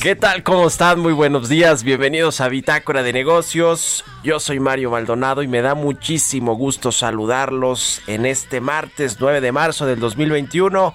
¿Qué 0.00 0.14
tal? 0.14 0.42
¿Cómo 0.42 0.66
están? 0.66 1.00
Muy 1.00 1.12
buenos 1.12 1.48
días. 1.48 1.82
Bienvenidos 1.82 2.40
a 2.40 2.48
Bitácora 2.48 3.02
de 3.02 3.12
Negocios. 3.12 4.04
Yo 4.22 4.38
soy 4.38 4.60
Mario 4.60 4.90
Maldonado 4.90 5.42
y 5.42 5.48
me 5.48 5.62
da 5.62 5.74
muchísimo 5.74 6.54
gusto 6.54 6.92
saludarlos 6.92 8.02
en 8.06 8.26
este 8.26 8.60
martes 8.60 9.16
9 9.18 9.40
de 9.40 9.50
marzo 9.50 9.86
del 9.86 10.00
2021. 10.00 10.92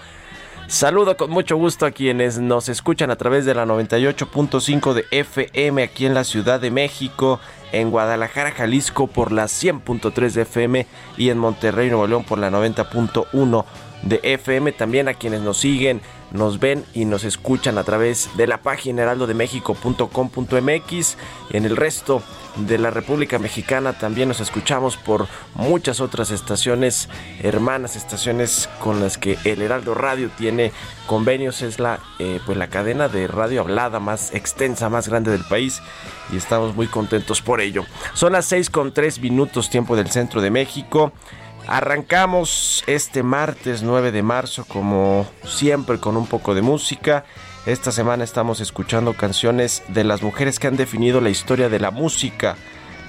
Saludo 0.68 1.18
con 1.18 1.32
mucho 1.32 1.58
gusto 1.58 1.88
a 1.88 1.92
quienes 1.92 2.38
nos 2.38 2.70
escuchan 2.70 3.10
a 3.10 3.16
través 3.16 3.44
de 3.46 3.56
la 3.56 3.66
98.5 3.66 4.94
de 4.94 5.06
FM 5.10 5.82
aquí 5.82 6.06
en 6.06 6.14
la 6.14 6.24
Ciudad 6.24 6.60
de 6.60 6.70
México, 6.70 7.40
en 7.72 7.90
Guadalajara, 7.90 8.52
Jalisco 8.52 9.08
por 9.08 9.32
la 9.32 9.46
100.3 9.46 10.32
de 10.32 10.42
FM 10.44 10.86
y 11.18 11.30
en 11.32 11.40
Monterrey, 11.40 11.90
Nuevo 11.90 12.06
León 12.06 12.24
por 12.24 12.38
la 12.38 12.52
90.1 12.52 13.66
de 14.04 14.20
FM. 14.22 14.72
También 14.74 15.08
a 15.08 15.16
quienes 15.16 15.42
nos 15.42 15.58
siguen, 15.58 16.02
nos 16.32 16.60
ven 16.60 16.86
y 16.94 17.06
nos 17.06 17.24
escuchan 17.24 17.78
a 17.78 17.84
través 17.84 18.30
de 18.38 18.48
la 18.48 18.62
página 18.62 19.04
heraldodemexico.com.mx. 19.04 21.18
En 21.52 21.66
el 21.66 21.76
resto 21.76 22.22
de 22.56 22.78
la 22.78 22.92
República 22.92 23.40
Mexicana 23.40 23.94
también 23.94 24.28
nos 24.28 24.40
escuchamos 24.40 24.98
por 24.98 25.28
muchas 25.56 26.02
otras 26.02 26.32
estaciones 26.32 27.10
hermanas, 27.42 27.96
estaciones 27.96 28.70
con 28.80 29.00
las 29.00 29.18
que 29.18 29.38
el 29.46 29.62
Heraldo 29.62 29.94
Radio 29.94 30.30
tiene 30.38 30.72
convenios. 31.08 31.62
Es 31.62 31.80
la, 31.80 32.00
eh, 32.20 32.40
pues 32.46 32.58
la 32.58 32.68
cadena 32.68 33.08
de 33.08 33.28
radio 33.28 33.62
hablada 33.62 34.00
más 34.00 34.34
extensa, 34.34 34.90
más 34.90 35.08
grande 35.08 35.32
del 35.32 35.46
país 35.46 35.82
y 36.32 36.38
estamos 36.38 36.76
muy 36.76 36.88
contentos 36.88 37.42
por 37.42 37.62
ello. 37.62 37.86
Son 38.14 38.34
las 38.34 38.46
6 38.46 38.70
con 38.70 38.94
3 38.94 39.20
minutos 39.20 39.70
tiempo 39.70 39.96
del 39.96 40.10
centro 40.10 40.42
de 40.42 40.52
México. 40.52 41.12
Arrancamos 41.72 42.84
este 42.88 43.22
martes 43.22 43.84
9 43.84 44.12
de 44.12 44.24
marzo 44.24 44.66
como 44.66 45.28
siempre 45.46 46.00
con 46.00 46.18
un 46.18 46.26
poco 46.26 46.56
de 46.56 46.64
música. 46.64 47.26
Esta 47.68 47.92
semana 47.92 48.24
estamos 48.24 48.60
escuchando 48.60 49.14
canciones 49.14 49.84
de 49.88 50.04
las 50.04 50.24
mujeres 50.24 50.58
que 50.58 50.66
han 50.66 50.78
definido 50.78 51.22
la 51.22 51.30
historia 51.30 51.70
de 51.70 51.80
la 51.80 51.92
música, 51.92 52.56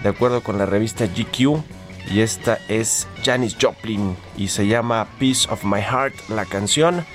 de 0.02 0.10
acuerdo 0.10 0.42
con 0.42 0.58
la 0.58 0.66
revista 0.66 1.06
GQ. 1.06 1.62
Y 2.10 2.20
esta 2.20 2.58
es 2.68 3.08
Janis 3.24 3.56
Joplin 3.58 4.14
y 4.36 4.48
se 4.48 4.66
llama 4.66 5.08
Piece 5.18 5.50
of 5.50 5.64
My 5.64 5.80
Heart 5.80 6.28
la 6.28 6.44
canción. 6.44 7.06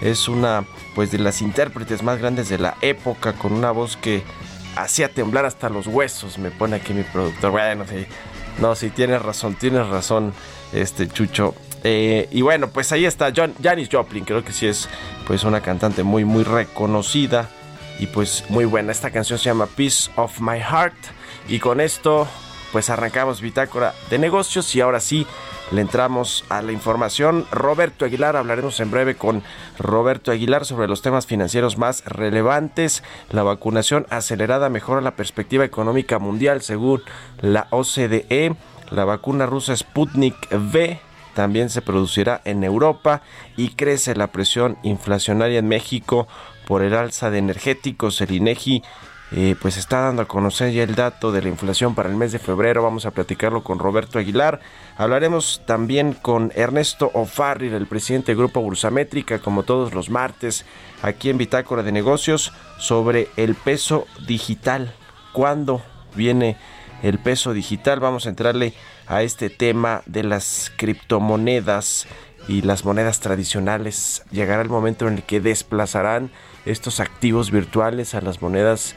Es 0.00 0.28
una 0.28 0.64
pues 0.94 1.10
de 1.10 1.18
las 1.18 1.42
intérpretes 1.42 2.02
más 2.02 2.20
grandes 2.20 2.48
de 2.48 2.56
la 2.56 2.74
época 2.80 3.34
con 3.34 3.52
una 3.52 3.70
voz 3.70 3.98
que 3.98 4.22
hacía 4.76 5.10
temblar 5.10 5.44
hasta 5.44 5.68
los 5.68 5.88
huesos, 5.88 6.38
me 6.38 6.50
pone 6.50 6.76
aquí 6.76 6.94
mi 6.94 7.02
productor. 7.02 7.50
Bueno, 7.50 7.84
no, 8.58 8.74
sí, 8.74 8.88
tienes 8.88 9.20
razón, 9.20 9.54
tienes 9.56 9.86
razón, 9.88 10.32
este 10.72 11.08
Chucho. 11.08 11.54
Eh, 11.84 12.28
y 12.32 12.42
bueno, 12.42 12.68
pues 12.68 12.90
ahí 12.92 13.04
está 13.04 13.32
John, 13.34 13.54
Janis 13.62 13.88
Joplin, 13.90 14.24
creo 14.24 14.44
que 14.44 14.52
sí 14.52 14.66
es 14.66 14.88
pues 15.26 15.44
una 15.44 15.60
cantante 15.60 16.02
muy, 16.02 16.24
muy 16.24 16.42
reconocida 16.42 17.48
y 17.98 18.06
pues 18.06 18.44
muy 18.48 18.64
buena. 18.64 18.92
Esta 18.92 19.10
canción 19.10 19.38
se 19.38 19.46
llama 19.46 19.66
Piece 19.66 20.10
of 20.16 20.40
My 20.40 20.58
Heart 20.58 20.96
y 21.48 21.58
con 21.58 21.80
esto 21.80 22.26
pues 22.72 22.90
arrancamos 22.90 23.40
Bitácora 23.40 23.94
de 24.10 24.18
Negocios 24.18 24.74
y 24.74 24.80
ahora 24.80 25.00
sí 25.00 25.26
le 25.70 25.80
entramos 25.80 26.44
a 26.48 26.62
la 26.62 26.72
información. 26.72 27.46
Roberto 27.50 28.04
Aguilar, 28.04 28.36
hablaremos 28.36 28.78
en 28.80 28.90
breve 28.90 29.16
con 29.16 29.42
Roberto 29.78 30.30
Aguilar 30.30 30.64
sobre 30.64 30.88
los 30.88 31.02
temas 31.02 31.26
financieros 31.26 31.78
más 31.78 32.04
relevantes. 32.04 33.02
La 33.30 33.42
vacunación 33.42 34.06
acelerada 34.10 34.68
mejora 34.68 35.00
la 35.00 35.16
perspectiva 35.16 35.64
económica 35.64 36.18
mundial 36.18 36.62
según 36.62 37.02
la 37.40 37.66
OCDE. 37.70 38.56
La 38.90 39.04
vacuna 39.04 39.46
rusa 39.46 39.76
Sputnik 39.76 40.48
V 40.52 41.00
también 41.34 41.68
se 41.68 41.82
producirá 41.82 42.40
en 42.44 42.64
Europa 42.64 43.22
y 43.56 43.70
crece 43.70 44.14
la 44.14 44.28
presión 44.28 44.78
inflacionaria 44.82 45.58
en 45.58 45.68
México 45.68 46.28
por 46.66 46.82
el 46.82 46.94
alza 46.94 47.30
de 47.30 47.38
energéticos. 47.38 48.20
El 48.20 48.32
INEGI 48.32 48.82
eh, 49.32 49.56
pues 49.60 49.76
está 49.76 50.00
dando 50.02 50.22
a 50.22 50.28
conocer 50.28 50.72
ya 50.72 50.84
el 50.84 50.94
dato 50.94 51.32
de 51.32 51.42
la 51.42 51.48
inflación 51.48 51.94
para 51.94 52.08
el 52.08 52.16
mes 52.16 52.30
de 52.30 52.38
febrero. 52.38 52.82
Vamos 52.82 53.06
a 53.06 53.10
platicarlo 53.10 53.64
con 53.64 53.78
Roberto 53.78 54.18
Aguilar. 54.18 54.60
Hablaremos 54.96 55.62
también 55.66 56.12
con 56.12 56.52
Ernesto 56.54 57.10
O'Farrill, 57.12 57.74
el 57.74 57.86
presidente 57.86 58.32
del 58.32 58.38
Grupo 58.38 58.60
Bursamétrica, 58.60 59.40
como 59.40 59.64
todos 59.64 59.94
los 59.94 60.10
martes, 60.10 60.64
aquí 61.02 61.28
en 61.28 61.38
Bitácora 61.38 61.82
de 61.82 61.92
Negocios, 61.92 62.52
sobre 62.78 63.28
el 63.36 63.56
peso 63.56 64.06
digital. 64.26 64.94
¿Cuándo 65.32 65.82
viene 66.14 66.56
el 67.02 67.18
peso 67.18 67.52
digital? 67.52 68.00
Vamos 68.00 68.26
a 68.26 68.30
entrarle 68.30 68.74
a 69.06 69.22
este 69.22 69.50
tema 69.50 70.02
de 70.06 70.24
las 70.24 70.72
criptomonedas 70.76 72.06
y 72.48 72.62
las 72.62 72.84
monedas 72.84 73.20
tradicionales. 73.20 74.24
Llegará 74.30 74.62
el 74.62 74.68
momento 74.68 75.08
en 75.08 75.14
el 75.14 75.22
que 75.22 75.40
desplazarán 75.40 76.30
estos 76.64 77.00
activos 77.00 77.50
virtuales 77.50 78.14
a 78.14 78.20
las 78.20 78.42
monedas 78.42 78.94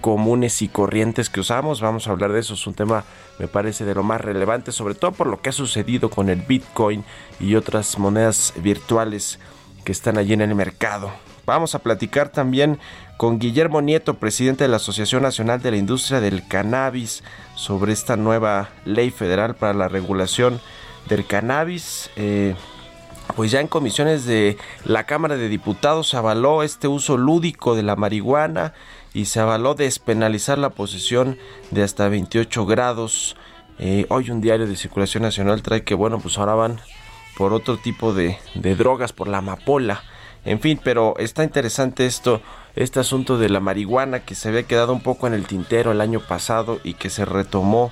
comunes 0.00 0.62
y 0.62 0.68
corrientes 0.68 1.30
que 1.30 1.40
usamos. 1.40 1.80
Vamos 1.80 2.06
a 2.06 2.12
hablar 2.12 2.32
de 2.32 2.40
eso, 2.40 2.54
es 2.54 2.66
un 2.66 2.74
tema 2.74 3.04
me 3.38 3.48
parece 3.48 3.84
de 3.84 3.94
lo 3.94 4.02
más 4.02 4.20
relevante, 4.20 4.72
sobre 4.72 4.94
todo 4.94 5.12
por 5.12 5.28
lo 5.28 5.40
que 5.40 5.50
ha 5.50 5.52
sucedido 5.52 6.10
con 6.10 6.28
el 6.28 6.42
Bitcoin 6.42 7.04
y 7.40 7.54
otras 7.54 7.98
monedas 7.98 8.52
virtuales 8.56 9.38
que 9.84 9.92
están 9.92 10.18
allí 10.18 10.32
en 10.32 10.40
el 10.40 10.54
mercado. 10.54 11.10
Vamos 11.46 11.74
a 11.74 11.78
platicar 11.78 12.28
también 12.28 12.78
con 13.18 13.40
Guillermo 13.40 13.82
Nieto, 13.82 14.14
presidente 14.14 14.62
de 14.62 14.68
la 14.68 14.76
Asociación 14.76 15.24
Nacional 15.24 15.60
de 15.60 15.72
la 15.72 15.76
Industria 15.76 16.20
del 16.20 16.46
Cannabis, 16.46 17.24
sobre 17.56 17.92
esta 17.92 18.16
nueva 18.16 18.70
ley 18.84 19.10
federal 19.10 19.56
para 19.56 19.74
la 19.74 19.88
regulación 19.88 20.60
del 21.08 21.26
cannabis. 21.26 22.10
Eh, 22.14 22.54
pues 23.34 23.50
ya 23.50 23.60
en 23.60 23.66
comisiones 23.66 24.24
de 24.24 24.56
la 24.84 25.04
Cámara 25.04 25.36
de 25.36 25.48
Diputados 25.48 26.10
se 26.10 26.16
avaló 26.16 26.62
este 26.62 26.86
uso 26.86 27.16
lúdico 27.16 27.74
de 27.74 27.82
la 27.82 27.96
marihuana 27.96 28.72
y 29.12 29.24
se 29.24 29.40
avaló 29.40 29.74
despenalizar 29.74 30.56
la 30.56 30.70
posesión 30.70 31.38
de 31.72 31.82
hasta 31.82 32.08
28 32.08 32.66
grados. 32.66 33.36
Eh, 33.80 34.06
hoy 34.10 34.30
un 34.30 34.40
diario 34.40 34.68
de 34.68 34.76
circulación 34.76 35.24
nacional 35.24 35.62
trae 35.62 35.82
que, 35.82 35.94
bueno, 35.94 36.20
pues 36.20 36.38
ahora 36.38 36.54
van 36.54 36.80
por 37.36 37.52
otro 37.52 37.78
tipo 37.78 38.14
de, 38.14 38.38
de 38.54 38.76
drogas, 38.76 39.12
por 39.12 39.26
la 39.26 39.38
amapola. 39.38 40.04
En 40.44 40.60
fin, 40.60 40.80
pero 40.82 41.14
está 41.18 41.44
interesante 41.44 42.06
esto, 42.06 42.40
este 42.78 43.00
asunto 43.00 43.38
de 43.38 43.48
la 43.48 43.58
marihuana 43.58 44.20
que 44.20 44.36
se 44.36 44.48
había 44.48 44.62
quedado 44.62 44.92
un 44.92 45.00
poco 45.00 45.26
en 45.26 45.34
el 45.34 45.46
tintero 45.46 45.90
el 45.90 46.00
año 46.00 46.20
pasado 46.20 46.80
y 46.84 46.94
que 46.94 47.10
se 47.10 47.24
retomó 47.24 47.90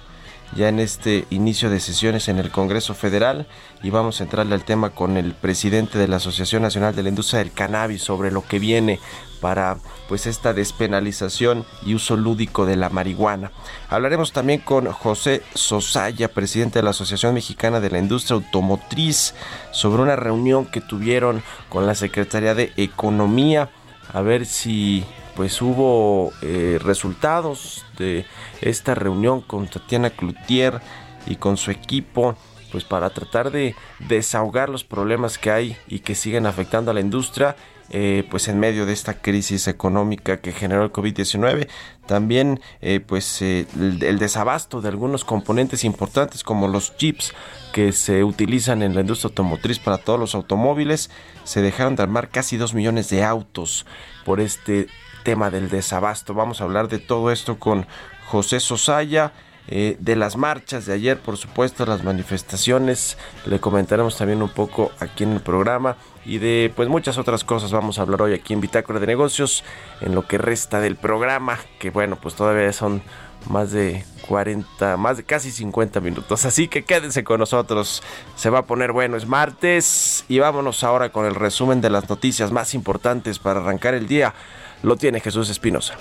ya 0.54 0.68
en 0.68 0.78
este 0.78 1.26
inicio 1.30 1.70
de 1.70 1.80
sesiones 1.80 2.28
en 2.28 2.38
el 2.38 2.52
Congreso 2.52 2.94
Federal 2.94 3.48
y 3.82 3.90
vamos 3.90 4.20
a 4.20 4.24
entrarle 4.24 4.54
al 4.54 4.64
tema 4.64 4.90
con 4.90 5.16
el 5.16 5.34
presidente 5.34 5.98
de 5.98 6.06
la 6.06 6.16
Asociación 6.16 6.62
Nacional 6.62 6.94
de 6.94 7.02
la 7.02 7.08
Industria 7.08 7.40
del 7.40 7.50
Cannabis 7.50 8.02
sobre 8.02 8.30
lo 8.30 8.46
que 8.46 8.60
viene 8.60 9.00
para 9.40 9.76
pues 10.08 10.26
esta 10.26 10.52
despenalización 10.52 11.64
y 11.84 11.94
uso 11.94 12.16
lúdico 12.16 12.64
de 12.64 12.76
la 12.76 12.88
marihuana. 12.88 13.50
Hablaremos 13.88 14.32
también 14.32 14.60
con 14.60 14.86
José 14.86 15.42
Sosaya, 15.54 16.28
presidente 16.28 16.78
de 16.78 16.84
la 16.84 16.90
Asociación 16.90 17.34
Mexicana 17.34 17.80
de 17.80 17.90
la 17.90 17.98
Industria 17.98 18.36
Automotriz, 18.36 19.34
sobre 19.72 20.02
una 20.02 20.16
reunión 20.16 20.64
que 20.64 20.80
tuvieron 20.80 21.42
con 21.68 21.86
la 21.86 21.96
Secretaría 21.96 22.54
de 22.54 22.72
Economía, 22.76 23.68
a 24.12 24.20
ver 24.22 24.46
si 24.46 25.04
pues 25.34 25.60
hubo 25.60 26.32
eh, 26.42 26.78
resultados 26.82 27.84
de 27.98 28.24
esta 28.62 28.94
reunión 28.94 29.42
con 29.42 29.68
Tatiana 29.68 30.10
Cloutier 30.10 30.80
y 31.26 31.36
con 31.36 31.56
su 31.56 31.70
equipo 31.70 32.36
pues 32.72 32.84
para 32.84 33.10
tratar 33.10 33.50
de 33.50 33.74
desahogar 34.00 34.68
los 34.68 34.84
problemas 34.84 35.38
que 35.38 35.50
hay 35.50 35.76
y 35.88 36.00
que 36.00 36.14
siguen 36.14 36.46
afectando 36.46 36.90
a 36.90 36.94
la 36.94 37.00
industria 37.00 37.56
eh, 37.90 38.26
pues 38.30 38.48
en 38.48 38.58
medio 38.58 38.84
de 38.84 38.92
esta 38.92 39.14
crisis 39.14 39.68
económica 39.68 40.38
que 40.38 40.52
generó 40.52 40.82
el 40.82 40.92
COVID-19, 40.92 41.68
también 42.06 42.60
eh, 42.80 43.00
pues 43.00 43.40
eh, 43.42 43.66
el, 43.78 44.18
desabasto 44.18 44.80
de 44.80 44.88
algunos 44.88 45.24
componentes 45.24 45.84
importantes 45.84 46.42
como 46.42 46.66
los 46.66 46.96
chips 46.96 47.32
que 47.72 47.92
se 47.92 48.24
utilizan 48.24 48.82
en 48.82 48.94
la 48.94 49.02
industria 49.02 49.28
automotriz 49.28 49.78
para 49.78 49.98
todos 49.98 50.18
los 50.18 50.34
automóviles, 50.34 51.10
se 51.44 51.62
dejaron 51.62 51.94
de 51.94 52.02
armar 52.02 52.28
casi 52.28 52.56
2 52.56 52.74
millones 52.74 53.08
de 53.08 53.22
autos 53.22 53.86
por 54.24 54.40
este 54.40 54.88
tema 55.22 55.50
del 55.50 55.68
desabasto. 55.68 56.34
Vamos 56.34 56.60
a 56.60 56.64
hablar 56.64 56.88
de 56.88 56.98
todo 56.98 57.30
esto 57.30 57.58
con 57.58 57.86
José 58.26 58.60
Sosaya. 58.60 59.32
Eh, 59.68 59.96
de 59.98 60.16
las 60.16 60.36
marchas 60.36 60.86
de 60.86 60.94
ayer, 60.94 61.18
por 61.18 61.36
supuesto, 61.36 61.84
las 61.86 62.04
manifestaciones, 62.04 63.18
le 63.46 63.58
comentaremos 63.58 64.16
también 64.16 64.42
un 64.42 64.48
poco 64.48 64.92
aquí 65.00 65.24
en 65.24 65.32
el 65.32 65.40
programa 65.40 65.96
y 66.24 66.38
de 66.38 66.72
pues 66.74 66.88
muchas 66.88 67.18
otras 67.18 67.44
cosas 67.44 67.72
vamos 67.72 67.98
a 67.98 68.02
hablar 68.02 68.22
hoy 68.22 68.34
aquí 68.34 68.52
en 68.52 68.60
Bitácora 68.60 69.00
de 69.00 69.06
Negocios 69.06 69.64
en 70.00 70.14
lo 70.14 70.26
que 70.26 70.38
resta 70.38 70.80
del 70.80 70.96
programa, 70.96 71.58
que 71.78 71.90
bueno, 71.90 72.16
pues 72.20 72.34
todavía 72.34 72.72
son 72.72 73.02
más 73.48 73.70
de 73.70 74.04
40, 74.28 74.96
más 74.96 75.16
de 75.18 75.24
casi 75.24 75.50
50 75.50 76.00
minutos. 76.00 76.44
Así 76.44 76.68
que 76.68 76.84
quédense 76.84 77.24
con 77.24 77.40
nosotros. 77.40 78.02
Se 78.36 78.50
va 78.50 78.60
a 78.60 78.66
poner 78.66 78.92
bueno, 78.92 79.16
es 79.16 79.26
martes 79.26 80.24
y 80.28 80.38
vámonos 80.38 80.84
ahora 80.84 81.10
con 81.10 81.26
el 81.26 81.34
resumen 81.34 81.80
de 81.80 81.90
las 81.90 82.08
noticias 82.08 82.52
más 82.52 82.74
importantes 82.74 83.38
para 83.38 83.60
arrancar 83.60 83.94
el 83.94 84.06
día. 84.06 84.34
Lo 84.82 84.96
tiene 84.96 85.20
Jesús 85.20 85.48
Espinosa. 85.48 85.96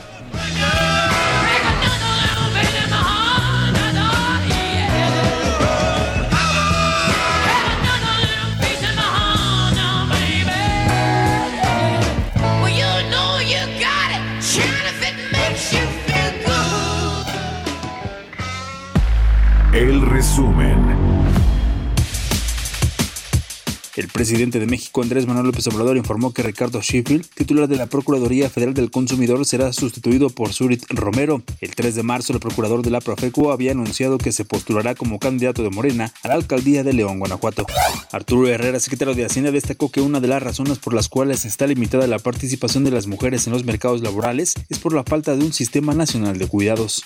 Presidente 24.16 24.62
de 24.62 24.66
México, 24.66 25.02
Andrés 25.02 25.28
Manuel 25.28 25.48
López 25.48 25.68
Obrador, 25.68 25.98
informó 25.98 26.32
que 26.32 26.42
Ricardo 26.42 26.80
Sheffield, 26.82 27.28
titular 27.36 27.68
de 27.68 27.76
la 27.76 27.88
Procuraduría 27.88 28.50
Federal 28.50 28.74
del 28.74 28.90
Consumidor, 28.90 29.46
será 29.46 29.74
sustituido 29.74 30.30
por 30.30 30.54
Surit 30.54 30.86
Romero. 30.88 31.42
El 31.60 31.76
3 31.76 31.96
de 31.96 32.02
marzo, 32.02 32.32
el 32.32 32.40
procurador 32.40 32.82
de 32.82 32.92
la 32.92 33.02
Profeco 33.02 33.52
había 33.52 33.74
anunciado 33.74 34.18
que 34.18 34.32
se 34.32 34.46
postulará 34.46 34.96
como 34.96 35.20
candidato 35.20 35.64
de 35.64 35.70
Morena 35.70 36.14
a 36.24 36.30
la 36.30 36.36
alcaldía 36.36 36.86
de 36.86 36.94
León, 36.94 37.20
Guanajuato. 37.20 37.66
Arturo 38.14 38.48
Herrera, 38.48 38.80
secretario 38.80 39.16
de 39.16 39.26
Hacienda, 39.26 39.52
destacó 39.52 39.92
que 39.92 40.00
una 40.00 40.22
de 40.22 40.30
las 40.30 40.42
razones 40.42 40.80
por 40.80 40.94
las 40.94 41.10
cuales 41.10 41.44
está 41.44 41.68
limitada 41.68 42.08
la 42.08 42.20
participación 42.20 42.86
de 42.86 42.92
las 42.92 43.08
mujeres 43.08 43.48
en 43.48 43.52
los 43.52 43.66
mercados 43.66 44.02
laborales 44.02 44.54
es 44.70 44.80
por 44.80 44.94
la 44.94 45.04
falta 45.04 45.36
de 45.36 45.44
un 45.44 45.52
sistema 45.52 45.94
nacional 45.94 46.38
de 46.38 46.48
cuidados. 46.48 47.04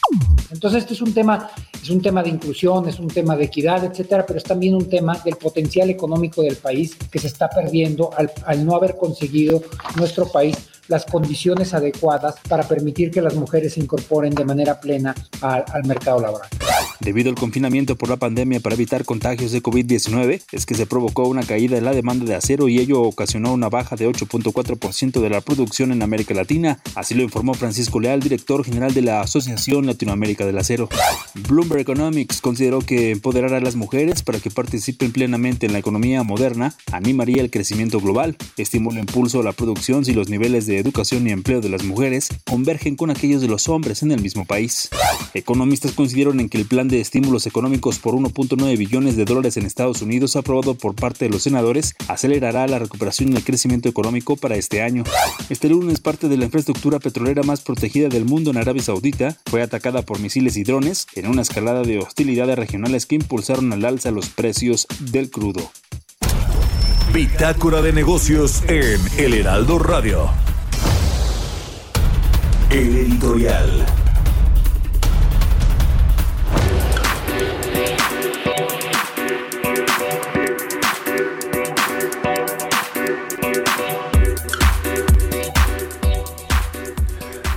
Entonces, 0.52 0.84
este 0.84 0.94
es 0.94 1.02
un 1.02 1.16
tema, 1.16 1.50
es 1.82 1.90
un 1.90 2.04
tema 2.04 2.22
de 2.22 2.30
inclusión, 2.30 2.88
es 2.88 3.00
un 3.00 3.08
tema 3.08 3.36
de 3.36 3.46
equidad, 3.46 3.84
etcétera, 3.84 4.28
pero 4.28 4.38
es 4.38 4.44
también 4.44 4.76
un 4.76 4.88
tema 4.88 5.18
del 5.26 5.38
potencial 5.38 5.90
económico 5.90 6.44
del 6.44 6.58
país 6.58 6.99
que 7.12 7.20
se 7.20 7.28
está 7.28 7.50
perdiendo 7.50 8.12
al, 8.16 8.32
al 8.46 8.66
no 8.66 8.76
haber 8.76 8.96
conseguido 8.96 9.62
nuestro 9.96 10.28
país 10.32 10.56
las 10.90 11.06
condiciones 11.06 11.74
adecuadas 11.74 12.36
para 12.50 12.68
permitir 12.68 13.12
que 13.12 13.22
las 13.22 13.36
mujeres 13.36 13.74
se 13.74 13.80
incorporen 13.80 14.36
de 14.36 14.44
manera 14.44 14.82
plena 14.82 15.16
al, 15.42 15.64
al 15.72 15.86
mercado 15.86 16.20
laboral. 16.20 16.50
Debido 17.00 17.30
al 17.30 17.36
confinamiento 17.36 17.96
por 17.96 18.10
la 18.10 18.18
pandemia 18.18 18.60
para 18.60 18.76
evitar 18.76 19.06
contagios 19.06 19.54
de 19.54 19.64
COVID-19, 19.64 20.42
es 20.52 20.66
que 20.66 20.76
se 20.76 20.86
provocó 20.86 21.28
una 21.28 21.44
caída 21.44 21.78
en 21.78 21.86
la 21.86 21.94
demanda 21.94 22.26
de 22.26 22.36
acero 22.36 22.68
y 22.68 22.80
ello 22.80 23.02
ocasionó 23.02 23.54
una 23.54 23.70
baja 23.70 23.96
de 23.96 24.08
8.4% 24.10 25.22
de 25.22 25.30
la 25.30 25.40
producción 25.40 25.94
en 25.94 26.02
América 26.02 26.34
Latina. 26.34 26.80
Así 26.96 27.16
lo 27.16 27.24
informó 27.24 27.54
Francisco 27.54 28.02
Leal, 28.02 28.20
director 28.20 28.66
general 28.66 28.94
de 28.94 29.02
la 29.02 29.22
Asociación 29.22 29.86
Latinoamérica 29.86 30.46
del 30.46 30.58
Acero. 30.58 30.90
Bloomberg 31.48 31.82
Economics 31.82 32.42
consideró 32.42 32.80
que 32.80 33.12
empoderar 33.12 33.54
a 33.54 33.62
las 33.62 33.76
mujeres 33.76 34.22
para 34.22 34.40
que 34.40 34.50
participen 34.50 35.14
plenamente 35.14 35.68
en 35.68 35.74
la 35.74 35.80
economía 35.80 36.24
moderna 36.24 36.74
animaría 36.92 37.42
el 37.42 37.50
crecimiento 37.50 38.00
global, 38.00 38.36
estimula 38.58 39.00
impulso 39.00 39.40
a 39.40 39.44
la 39.44 39.54
producción 39.54 40.04
si 40.04 40.14
los 40.14 40.30
niveles 40.30 40.66
de 40.66 40.79
educación 40.80 41.28
y 41.28 41.32
empleo 41.32 41.62
de 41.62 41.70
las 41.70 41.84
mujeres 41.84 42.30
convergen 42.46 42.96
con 42.96 43.10
aquellos 43.10 43.42
de 43.42 43.48
los 43.48 43.70
hombres 43.70 44.04
en 44.04 44.12
el 44.12 44.22
mismo 44.22 44.46
país. 44.46 44.90
Economistas 45.34 45.92
consideraron 45.92 46.40
en 46.40 46.50
que 46.50 46.58
el 46.58 46.66
plan 46.66 46.88
de 46.88 47.02
estímulos 47.02 47.46
económicos 47.48 48.00
por 48.00 48.16
1.9 48.16 48.78
billones 48.78 49.16
de 49.16 49.26
dólares 49.26 49.58
en 49.58 49.66
Estados 49.66 50.02
Unidos 50.02 50.36
aprobado 50.36 50.76
por 50.76 50.96
parte 50.96 51.26
de 51.26 51.32
los 51.32 51.44
senadores 51.44 51.96
acelerará 52.08 52.68
la 52.68 52.80
recuperación 52.80 53.32
y 53.32 53.36
el 53.36 53.44
crecimiento 53.44 53.90
económico 53.90 54.36
para 54.36 54.56
este 54.56 54.82
año. 54.82 55.04
Este 55.50 55.70
lunes 55.70 56.00
parte 56.00 56.28
de 56.28 56.38
la 56.38 56.46
infraestructura 56.46 57.00
petrolera 57.00 57.44
más 57.44 57.62
protegida 57.62 58.10
del 58.10 58.26
mundo 58.26 58.52
en 58.52 58.58
Arabia 58.58 58.84
Saudita 58.84 59.38
fue 59.46 59.62
atacada 59.62 60.02
por 60.02 60.20
misiles 60.20 60.58
y 60.58 60.64
drones 60.64 61.08
en 61.16 61.28
una 61.28 61.42
escalada 61.42 61.84
de 61.84 62.00
hostilidades 62.00 62.58
regionales 62.58 63.06
que 63.06 63.16
impulsaron 63.16 63.72
al 63.74 63.86
alza 63.86 64.12
los 64.12 64.30
precios 64.30 64.88
del 65.00 65.30
crudo. 65.30 65.72
Bitácora 67.14 67.82
de 67.82 67.92
negocios 67.92 68.64
en 68.68 69.00
El 69.18 69.34
Heraldo 69.34 69.80
Radio. 69.80 70.30
El 72.72 72.96
editorial. 72.98 73.86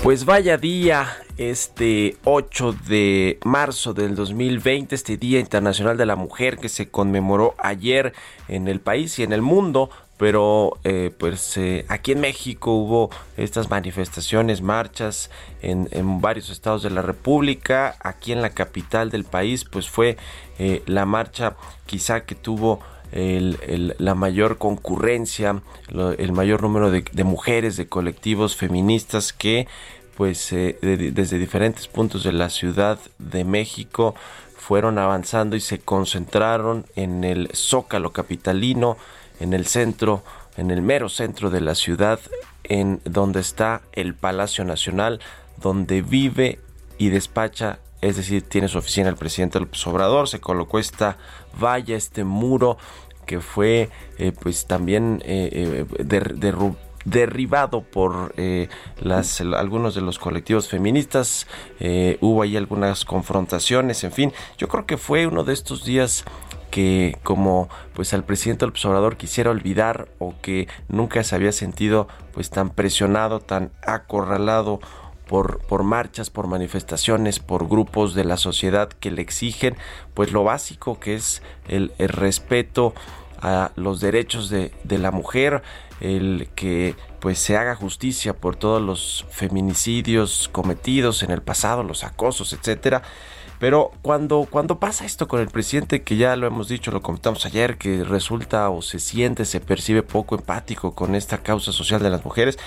Pues 0.03 0.25
vaya 0.25 0.57
día 0.57 1.09
este 1.37 2.17
8 2.25 2.75
de 2.89 3.39
marzo 3.45 3.93
del 3.93 4.15
2020, 4.15 4.95
este 4.95 5.19
Día 5.19 5.41
Internacional 5.41 5.99
de 5.99 6.07
la 6.07 6.17
Mujer 6.17 6.57
que 6.57 6.71
se 6.71 6.89
conmemoró 6.89 7.55
ayer 7.59 8.15
en 8.49 8.67
el 8.67 8.81
país 8.81 9.19
y 9.19 9.25
en 9.25 9.33
el 9.35 9.43
mundo, 9.43 9.91
pero 10.23 10.79
eh, 10.85 11.11
pues 11.19 11.57
eh, 11.57 11.85
aquí 11.89 12.13
en 12.13 12.21
México 12.21 12.77
hubo 12.77 13.11
estas 13.37 13.71
manifestaciones, 13.71 14.63
marchas 14.63 15.31
en, 15.63 15.89
varios 16.21 16.49
estados 16.49 16.85
de 16.85 16.91
la 16.91 17.03
República, 17.03 17.97
aquí 17.99 18.31
en 18.31 18.41
la 18.41 18.51
capital 18.51 19.11
del 19.11 19.25
país 19.25 19.65
pues 19.65 19.91
fue 19.91 20.17
eh, 20.61 20.85
la 20.87 21.07
marcha 21.07 21.57
quizá 21.87 22.21
que 22.21 22.37
tuvo 22.37 22.79
la 23.13 24.15
mayor 24.15 24.59
concurrencia, 24.59 25.61
el 25.91 26.33
mayor 26.33 26.63
número 26.63 26.93
de, 26.93 27.25
mujeres, 27.25 27.77
de 27.77 27.89
colectivos 27.89 28.55
feministas 28.55 29.33
que 29.33 29.67
pues 30.17 30.51
desde 30.51 31.39
diferentes 31.39 31.89
puntos 31.89 32.23
de 32.23 32.33
la 32.33 32.49
Ciudad 32.49 33.01
de 33.19 33.45
México 33.45 34.15
fueron 34.57 34.99
avanzando 34.99 35.57
y 35.57 35.61
se 35.61 35.81
concentraron 35.81 36.87
en 36.95 37.25
el 37.25 37.51
zócalo 37.53 38.13
capitalino, 38.13 38.97
en 39.41 39.53
el 39.53 39.67
centro, 39.67 40.23
en 40.57 40.71
el 40.71 40.83
mero 40.83 41.09
centro 41.09 41.51
de 41.51 41.61
la 41.61 41.75
ciudad, 41.75 42.21
en 42.65 43.01
donde 43.05 43.41
está 43.41 43.83
el 43.93 44.15
Palacio 44.15 44.65
Nacional, 44.65 45.21
donde 45.61 46.03
vive 46.03 46.61
y 46.99 47.09
despacha 47.09 47.79
es 48.03 48.17
decir, 48.17 48.43
tiene 48.43 48.69
su 48.69 48.79
oficina 48.79 49.09
el 49.09 49.17
presidente 49.17 49.61
López 49.61 49.87
Obrador, 49.87 50.29
se 50.29 50.41
colocó 50.41 50.79
esta 50.79 51.17
valla, 51.59 51.97
este 51.97 52.25
muro 52.25 52.77
que 53.27 53.41
fue 53.41 53.91
eh, 54.19 54.33
pues 54.33 54.67
también 54.67 55.23
eh, 55.25 55.87
eh 55.99 56.73
derribado 57.05 57.83
por 57.83 58.33
las, 59.01 59.41
algunos 59.41 59.97
de 59.97 60.03
los 60.03 60.21
colectivos 60.21 60.69
feministas, 60.69 61.49
hubo 62.21 62.43
ahí 62.43 62.57
algunas 62.57 63.05
confrontaciones, 63.05 64.05
en 64.05 64.13
fin, 64.13 64.33
yo 64.57 64.69
creo 64.69 64.87
que 64.87 64.97
fue 64.97 65.27
uno 65.27 65.43
de 65.43 65.53
estos 65.53 65.85
días 65.85 66.25
que 66.73 67.19
como 67.23 67.69
pues 67.93 68.15
al 68.15 68.25
presidente 68.25 68.65
López 68.65 68.83
Obrador 68.87 69.19
quisiera 69.19 69.51
olvidar 69.51 70.09
o 70.19 70.35
que 70.41 70.69
nunca 70.89 71.23
se 71.23 71.35
había 71.37 71.53
sentido 71.53 72.09
pues 72.33 72.49
tan 72.49 72.71
presionado, 72.71 73.41
tan 73.41 73.71
acorralado 73.87 74.81
por, 75.29 75.59
por 75.59 75.83
marchas, 75.83 76.31
por 76.31 76.47
manifestaciones, 76.47 77.41
por 77.41 77.69
grupos 77.69 78.15
de 78.15 78.25
la 78.25 78.39
sociedad 78.39 78.89
que 78.89 79.11
le 79.11 79.21
exigen 79.21 79.77
pues 80.15 80.33
lo 80.33 80.45
básico 80.45 80.99
que 80.99 81.15
es 81.15 81.43
el, 81.69 81.93
respeto 81.99 82.95
a 83.43 83.73
los 83.77 84.01
derechos 84.01 84.49
de, 84.49 84.73
de, 84.83 84.99
la 84.99 85.11
mujer, 85.11 85.63
el 86.01 86.49
que 86.55 86.97
pues 87.21 87.39
se 87.39 87.59
haga 87.59 87.75
justicia 87.75 88.35
por 88.35 88.57
todos 88.57 88.81
los 88.81 89.27
feminicidios 89.31 90.49
cometidos 90.51 91.23
en 91.23 91.33
el 91.33 91.43
pasado, 91.43 91.83
los 91.83 92.03
acosos, 92.03 92.55
etcétera. 92.55 93.03
Pero 93.63 93.93
cuando, 94.03 94.49
cuando 94.51 94.81
pasa 94.81 95.05
esto 95.05 95.29
con 95.29 95.39
el 95.39 95.47
presidente, 95.47 96.03
que 96.03 96.17
ya 96.17 96.35
lo 96.35 96.49
hemos 96.49 96.67
dicho, 96.67 96.91
lo 96.91 97.01
comentamos 97.01 97.47
ayer, 97.47 97.79
que 97.79 98.03
resulta 98.03 98.69
o 98.71 98.83
se 98.83 98.99
siente, 98.99 99.45
se 99.45 99.61
percibe 99.61 100.03
poco 100.03 100.35
empático 100.35 100.97
con 100.97 101.15
esta 101.15 101.39
causa 101.39 101.71
social 101.71 102.03
de 102.03 102.11
las 102.11 102.25
mujeres, 102.25 102.59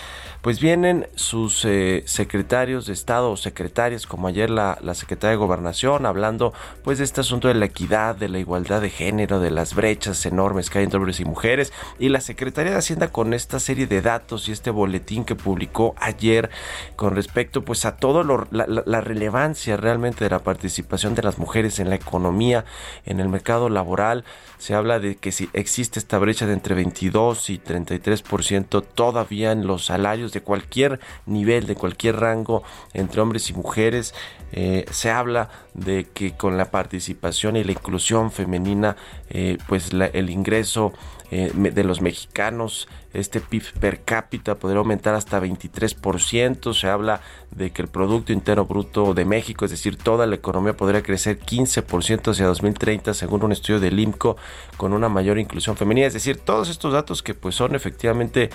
pues 0.42 0.62
vienen 0.62 1.10
sus 1.16 1.66
eh, 1.66 2.04
secretarios 2.06 2.86
de 2.86 2.94
Estado 2.94 3.32
o 3.32 3.36
secretarias, 3.36 4.08
como 4.08 4.30
ayer 4.30 4.50
la, 4.50 4.78
la 4.82 4.94
secretaria 4.94 5.32
de 5.32 5.36
Gobernación, 5.36 6.06
hablando 6.06 6.54
pues 6.82 7.00
de 7.00 7.04
este 7.04 7.20
asunto 7.20 7.50
de 7.50 7.56
la 7.56 7.66
equidad, 7.66 8.16
de 8.16 8.30
la 8.30 8.40
igualdad 8.40 8.80
de 8.80 8.90
género, 8.90 9.42
de 9.42 9.52
las 9.52 9.76
brechas 9.76 10.26
enormes 10.26 10.70
que 10.70 10.78
hay 10.78 10.86
entre 10.86 11.00
hombres 11.00 11.20
y 11.20 11.26
mujeres, 11.26 11.74
y 12.00 12.08
la 12.08 12.22
Secretaría 12.22 12.72
de 12.72 12.78
Hacienda 12.78 13.10
con 13.10 13.34
esta 13.34 13.60
serie 13.60 13.86
de 13.86 14.02
datos 14.02 14.48
y 14.48 14.54
este 14.54 14.72
boletín 14.72 15.26
que 15.26 15.36
publicó 15.36 15.94
ayer 15.98 16.50
con 16.96 17.18
respecto 17.18 17.66
pues 17.66 17.84
a 17.84 17.98
todo 17.98 18.24
la, 18.24 18.66
la 18.66 19.02
relevancia 19.02 19.76
realmente 19.76 20.24
de 20.24 20.30
la 20.30 20.40
participación 20.40 20.85
de 21.16 21.22
las 21.24 21.38
mujeres 21.38 21.80
en 21.80 21.90
la 21.90 21.96
economía, 21.96 22.66
en 23.06 23.20
el 23.20 23.30
mercado 23.30 23.70
laboral. 23.70 24.24
Se 24.58 24.74
habla 24.74 25.00
de 25.00 25.18
que 25.18 25.32
si 25.32 25.50
existe 25.54 26.00
esta 26.00 26.18
brecha 26.18 26.46
de 26.46 26.54
entre 26.54 26.76
22 26.76 27.50
y 27.50 27.60
33% 27.60 28.84
todavía 28.94 29.52
en 29.52 29.68
los 29.68 29.86
salarios 29.86 30.32
de 30.32 30.42
cualquier 30.42 31.00
nivel, 31.26 31.68
de 31.68 31.76
cualquier 31.76 32.18
rango 32.18 32.64
entre 32.94 33.22
hombres 33.22 33.50
y 33.50 33.54
mujeres. 33.54 34.14
Eh, 34.52 34.86
se 34.92 35.12
habla 35.12 35.50
de 35.74 36.08
que 36.14 36.38
con 36.38 36.58
la 36.58 36.72
participación 36.72 37.58
y 37.58 37.64
la 37.64 37.74
inclusión 37.74 38.32
femenina, 38.32 38.96
eh, 39.30 39.58
pues 39.68 39.92
el 39.92 40.30
ingreso 40.30 40.94
eh, 41.36 41.52
de 41.54 41.84
los 41.84 42.00
mexicanos, 42.00 42.88
este 43.14 43.42
PIB 43.42 43.74
per 43.80 44.04
cápita 44.04 44.56
podría 44.56 44.80
aumentar 44.80 45.16
hasta 45.16 45.42
23%. 45.42 46.74
Se 46.74 46.88
habla 46.88 47.20
de 47.52 47.72
que 47.72 47.82
el 47.82 47.90
Producto 47.90 48.32
Interno 48.32 48.66
Bruto 48.66 49.14
de 49.14 49.26
México, 49.26 49.66
es 49.66 49.72
decir, 49.72 49.98
toda 49.98 50.28
la 50.28 50.36
economía 50.36 50.78
podría 50.78 51.04
crecer 51.04 51.40
15% 51.40 52.32
hacia 52.32 52.46
2030, 52.46 53.14
según 53.14 53.44
un 53.44 53.52
estudio 53.52 53.82
del 53.82 54.00
IMCO, 54.00 54.38
con 54.78 54.94
una 54.94 55.10
mayor 55.10 55.38
inclusión 55.38 55.76
femenina. 55.76 56.08
Es 56.08 56.14
decir, 56.14 56.38
todos 56.38 56.70
estos 56.70 56.94
datos 56.94 57.22
que 57.22 57.34
pues 57.34 57.56
son 57.56 57.76
efectivamente, 57.76 58.50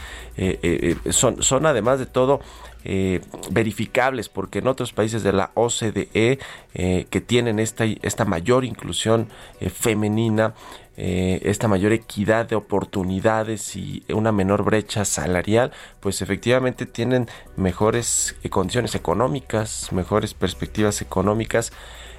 son, 1.10 1.42
son 1.42 1.66
además 1.66 1.98
de 1.98 2.06
todo 2.06 2.40
eh, 2.82 3.20
verificables, 3.50 4.30
porque 4.30 4.60
en 4.60 4.66
otros 4.66 4.94
países 4.94 5.22
de 5.22 5.34
la 5.34 5.50
OCDE 5.52 6.38
eh, 6.72 7.06
que 7.10 7.20
tienen 7.20 7.58
esta, 7.58 7.84
esta 7.84 8.24
mayor 8.24 8.64
inclusión 8.64 9.28
eh, 9.60 9.68
femenina, 9.68 10.54
esta 10.96 11.66
mayor 11.66 11.92
equidad 11.92 12.46
de 12.46 12.56
oportunidades 12.56 13.74
y 13.76 14.04
una 14.12 14.32
menor 14.32 14.64
brecha 14.64 15.04
salarial, 15.04 15.72
pues 16.00 16.20
efectivamente 16.20 16.84
tienen 16.84 17.28
mejores 17.56 18.36
condiciones 18.50 18.94
económicas, 18.94 19.92
mejores 19.92 20.34
perspectivas 20.34 21.00
económicas 21.00 21.72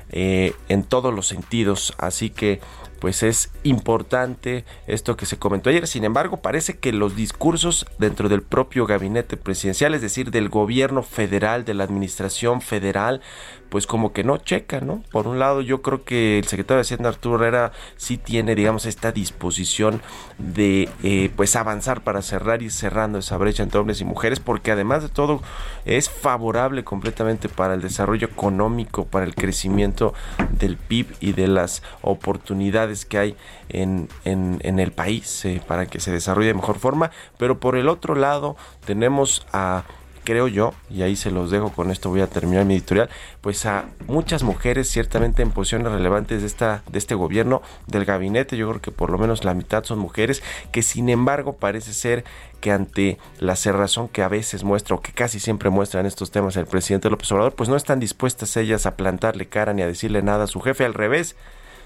en 0.09 0.83
todos 0.83 1.13
los 1.13 1.27
sentidos. 1.27 1.93
Así 1.99 2.31
que 2.31 2.59
pues 3.01 3.24
es 3.24 3.50
importante 3.63 4.63
esto 4.86 5.17
que 5.17 5.25
se 5.25 5.39
comentó 5.39 5.72
ayer. 5.72 5.88
Sin 5.88 6.03
embargo, 6.03 6.38
parece 6.38 6.77
que 6.77 6.93
los 6.93 7.15
discursos 7.15 7.88
dentro 7.98 8.29
del 8.29 8.43
propio 8.43 8.86
gabinete 8.86 9.38
presidencial, 9.38 9.96
es 9.96 10.03
decir, 10.03 10.29
del 10.29 10.50
gobierno 10.50 11.01
federal, 11.01 11.65
de 11.65 11.74
la 11.74 11.84
administración 11.84 12.62
federal, 12.62 13.22
pues 13.70 13.88
como 13.88 14.12
que 14.12 14.24
no 14.25 14.38
checa, 14.38 14.81
¿no? 14.81 15.01
Por 15.12 15.27
un 15.27 15.39
lado, 15.39 15.62
yo 15.62 15.81
creo 15.81 16.03
que 16.03 16.38
el 16.38 16.46
secretario 16.46 16.75
de 16.75 16.81
Hacienda 16.81 17.10
Arturo 17.10 17.38
Herrera 17.38 17.72
sí 17.96 18.17
tiene, 18.17 18.53
digamos, 18.53 18.86
esta 18.86 19.13
disposición 19.13 20.01
de 20.38 20.89
eh, 21.03 21.31
pues 21.38 21.55
avanzar 21.55 22.03
para 22.03 22.22
cerrar 22.22 22.62
y 22.62 22.70
cerrando 22.70 23.20
esa 23.20 23.38
brecha 23.38 23.63
entre 23.63 23.79
hombres 23.79 24.01
y 24.01 24.05
mujeres, 24.05 24.41
porque 24.41 24.72
además 24.72 25.03
de 25.03 25.10
todo 25.10 25.41
es 25.86 26.10
favorable 26.10 26.84
completamente 26.84 27.48
para 27.48 27.74
el 27.74 27.81
desarrollo 27.81 28.27
económico, 28.27 29.05
para 29.05 29.25
el 29.25 29.34
crecimiento 29.34 30.13
del 30.51 30.75
PIB 30.75 31.08
y 31.22 31.31
de 31.31 31.48
las 31.48 31.81
oportunidades 32.01 32.90
que 33.05 33.17
hay 33.17 33.36
en, 33.69 34.10
en, 34.25 34.79
el 34.79 34.91
país 34.91 35.45
eh, 35.45 35.62
para 35.67 35.86
que 35.86 36.00
se 36.00 36.12
desarrolle 36.12 36.48
de 36.48 36.53
mejor 36.53 36.79
forma. 36.79 37.12
Pero 37.38 37.60
por 37.60 37.75
el 37.75 37.89
otro 37.89 38.15
lado, 38.15 38.55
tenemos 38.86 39.45
a 39.53 39.83
creo 40.24 40.48
yo, 40.48 40.74
y 40.89 41.01
ahí 41.01 41.15
se 41.15 41.31
los 41.31 41.51
dejo, 41.51 41.71
con 41.71 41.91
esto 41.91 42.10
voy 42.10 42.21
a 42.21 42.27
terminar 42.27 42.65
mi 42.65 42.75
editorial, 42.75 43.10
pues 43.41 43.65
a 43.65 43.86
muchas 44.07 44.43
mujeres 44.43 44.89
ciertamente 44.89 45.41
en 45.41 45.51
posiciones 45.51 45.91
relevantes 45.91 46.41
de, 46.41 46.48
esta, 46.48 46.83
de 46.89 47.00
este 47.00 47.15
gobierno, 47.15 47.62
del 47.88 48.05
gabinete, 48.05 48.57
yo 48.57 48.69
creo 48.69 48.81
que 48.81 48.91
por 48.91 49.10
lo 49.10 49.17
menos 49.17 49.43
la 49.43 49.53
mitad 49.53 49.83
son 49.83 50.00
mujeres, 50.00 50.43
que 50.71 50.83
sin 50.83 51.10
embargo 51.10 51.53
parece 51.53 51.93
ser 51.93 52.24
que 52.60 52.71
ante 52.71 53.17
la 53.39 53.55
cerrazón 53.55 54.07
que 54.07 54.21
a 54.21 54.27
veces 54.27 54.63
muestra 54.63 54.95
o 54.95 55.01
que 55.01 55.12
casi 55.12 55.39
siempre 55.39 55.69
muestra 55.69 56.00
en 56.00 56.05
estos 56.05 56.29
temas 56.29 56.55
el 56.55 56.67
presidente 56.67 57.10
López 57.10 57.31
Obrador, 57.31 57.55
pues 57.55 57.69
no 57.69 57.75
están 57.75 58.00
dispuestas 58.00 58.55
ellas 58.57 58.86
a 58.86 58.95
plantarle 58.95 59.48
cara 59.48 59.74
ni 59.74 59.81
a 59.81 59.88
decirle 59.88 60.21
nada 60.21 60.43
a 60.43 60.48
su 60.48 60.62
jefe, 60.62 60.86
al 60.86 60.93
revés, 60.93 61.36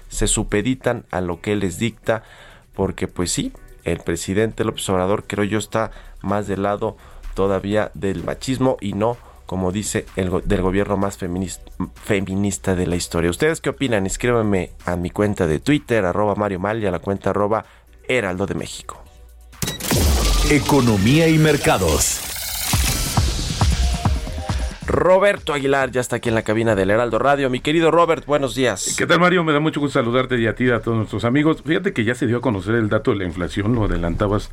se 0.08 0.26
supeditan 0.26 1.04
a 1.10 1.20
lo 1.20 1.40
que 1.40 1.52
él 1.52 1.60
les 1.60 1.78
dicta, 1.78 2.22
porque 2.74 3.08
pues 3.08 3.32
sí, 3.32 3.52
el 3.84 3.98
presidente 3.98 4.64
López 4.64 4.88
Obrador 4.88 5.24
creo 5.26 5.44
yo 5.44 5.58
está 5.58 5.90
más 6.22 6.46
del 6.46 6.62
lado 6.62 6.96
todavía 7.34 7.90
del 7.94 8.24
machismo 8.24 8.76
y 8.80 8.94
no 8.94 9.16
como 9.46 9.72
dice 9.72 10.06
el 10.16 10.42
del 10.44 10.60
gobierno 10.60 10.96
más 10.96 11.16
feminista, 11.16 12.74
de 12.74 12.86
la 12.86 12.96
historia. 12.96 13.30
¿Ustedes 13.30 13.60
qué 13.60 13.70
opinan? 13.70 14.04
Escríbanme 14.04 14.72
a 14.84 14.96
mi 14.96 15.10
cuenta 15.10 15.46
de 15.46 15.60
Twitter, 15.60 16.04
arroba 16.04 16.34
Mario 16.34 16.58
Mal 16.58 16.82
y 16.82 16.86
a 16.86 16.90
la 16.90 16.98
cuenta 16.98 17.30
arroba 17.30 17.64
Heraldo 18.08 18.46
de 18.46 18.54
México. 18.56 19.02
Economía 20.50 21.28
y 21.28 21.38
mercados. 21.38 22.35
Roberto 24.96 25.52
Aguilar 25.52 25.90
ya 25.90 26.00
está 26.00 26.16
aquí 26.16 26.30
en 26.30 26.34
la 26.34 26.40
cabina 26.40 26.74
del 26.74 26.90
Heraldo 26.90 27.18
Radio. 27.18 27.50
Mi 27.50 27.60
querido 27.60 27.90
Robert, 27.90 28.24
buenos 28.24 28.54
días. 28.54 28.94
¿Qué 28.96 29.06
tal, 29.06 29.20
Mario? 29.20 29.44
Me 29.44 29.52
da 29.52 29.60
mucho 29.60 29.78
gusto 29.78 30.00
saludarte 30.00 30.40
y 30.40 30.46
a 30.46 30.54
ti 30.54 30.64
y 30.64 30.70
a 30.70 30.80
todos 30.80 30.96
nuestros 30.96 31.26
amigos. 31.26 31.62
Fíjate 31.62 31.92
que 31.92 32.04
ya 32.04 32.14
se 32.14 32.26
dio 32.26 32.38
a 32.38 32.40
conocer 32.40 32.76
el 32.76 32.88
dato 32.88 33.10
de 33.10 33.18
la 33.18 33.24
inflación, 33.24 33.74
lo 33.74 33.84
adelantabas 33.84 34.50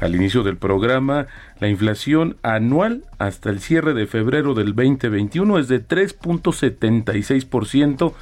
al 0.00 0.16
inicio 0.16 0.42
del 0.42 0.56
programa, 0.56 1.28
la 1.60 1.68
inflación 1.68 2.36
anual 2.42 3.04
hasta 3.18 3.50
el 3.50 3.60
cierre 3.60 3.94
de 3.94 4.08
febrero 4.08 4.54
del 4.54 4.74
2021 4.74 5.60
es 5.60 5.68
de 5.68 5.86
3.76%. 5.86 8.14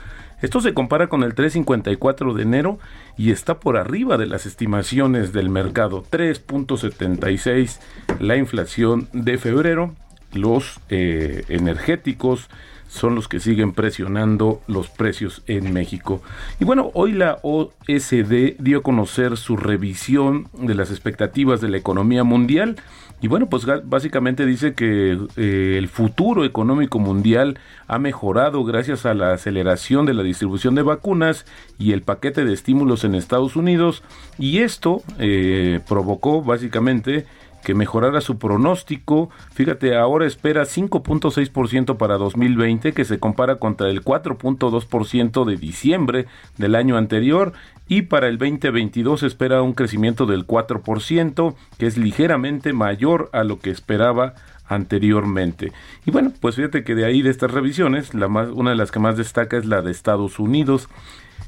Esto 0.42 0.60
se 0.60 0.74
compara 0.74 1.06
con 1.06 1.22
el 1.22 1.34
3.54 1.34 2.34
de 2.34 2.42
enero 2.42 2.78
y 3.16 3.30
está 3.30 3.60
por 3.60 3.78
arriba 3.78 4.18
de 4.18 4.26
las 4.26 4.44
estimaciones 4.44 5.32
del 5.32 5.48
mercado. 5.48 6.04
3.76 6.10 7.78
la 8.20 8.36
inflación 8.36 9.08
de 9.14 9.38
febrero. 9.38 9.94
Los 10.32 10.80
eh, 10.88 11.44
energéticos 11.48 12.48
son 12.92 13.14
los 13.14 13.26
que 13.26 13.40
siguen 13.40 13.72
presionando 13.72 14.60
los 14.66 14.88
precios 14.90 15.42
en 15.46 15.72
México. 15.72 16.22
Y 16.60 16.66
bueno, 16.66 16.90
hoy 16.92 17.12
la 17.12 17.38
OSD 17.42 18.56
dio 18.58 18.78
a 18.78 18.82
conocer 18.82 19.38
su 19.38 19.56
revisión 19.56 20.48
de 20.52 20.74
las 20.74 20.90
expectativas 20.90 21.62
de 21.62 21.70
la 21.70 21.78
economía 21.78 22.22
mundial. 22.22 22.76
Y 23.22 23.28
bueno, 23.28 23.48
pues 23.48 23.64
básicamente 23.84 24.44
dice 24.44 24.74
que 24.74 25.16
eh, 25.36 25.76
el 25.78 25.88
futuro 25.88 26.44
económico 26.44 26.98
mundial 26.98 27.58
ha 27.86 27.98
mejorado 27.98 28.62
gracias 28.64 29.06
a 29.06 29.14
la 29.14 29.32
aceleración 29.32 30.04
de 30.04 30.12
la 30.12 30.22
distribución 30.22 30.74
de 30.74 30.82
vacunas 30.82 31.46
y 31.78 31.92
el 31.92 32.02
paquete 32.02 32.44
de 32.44 32.52
estímulos 32.52 33.04
en 33.04 33.14
Estados 33.14 33.56
Unidos. 33.56 34.02
Y 34.38 34.58
esto 34.58 35.02
eh, 35.18 35.80
provocó 35.88 36.42
básicamente 36.42 37.24
que 37.62 37.74
mejorara 37.74 38.20
su 38.20 38.38
pronóstico. 38.38 39.30
Fíjate, 39.52 39.96
ahora 39.96 40.26
espera 40.26 40.62
5.6% 40.62 41.96
para 41.96 42.18
2020, 42.18 42.92
que 42.92 43.04
se 43.04 43.18
compara 43.18 43.56
contra 43.56 43.88
el 43.88 44.02
4.2% 44.04 45.44
de 45.44 45.56
diciembre 45.56 46.26
del 46.58 46.74
año 46.74 46.96
anterior. 46.96 47.52
Y 47.88 48.02
para 48.02 48.28
el 48.28 48.38
2022 48.38 49.22
espera 49.22 49.62
un 49.62 49.74
crecimiento 49.74 50.26
del 50.26 50.46
4%, 50.46 51.54
que 51.78 51.86
es 51.86 51.96
ligeramente 51.98 52.72
mayor 52.72 53.30
a 53.32 53.44
lo 53.44 53.58
que 53.58 53.70
esperaba 53.70 54.34
anteriormente. 54.66 55.72
Y 56.06 56.10
bueno, 56.10 56.32
pues 56.40 56.56
fíjate 56.56 56.84
que 56.84 56.94
de 56.94 57.04
ahí 57.04 57.22
de 57.22 57.30
estas 57.30 57.50
revisiones, 57.50 58.12
una 58.14 58.70
de 58.70 58.76
las 58.76 58.90
que 58.90 58.98
más 58.98 59.16
destaca 59.16 59.56
es 59.56 59.66
la 59.66 59.82
de 59.82 59.90
Estados 59.90 60.38
Unidos. 60.38 60.88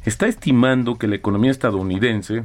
Está 0.04 0.26
estimando 0.26 0.96
que 0.96 1.08
la 1.08 1.16
economía 1.16 1.50
estadounidense 1.50 2.44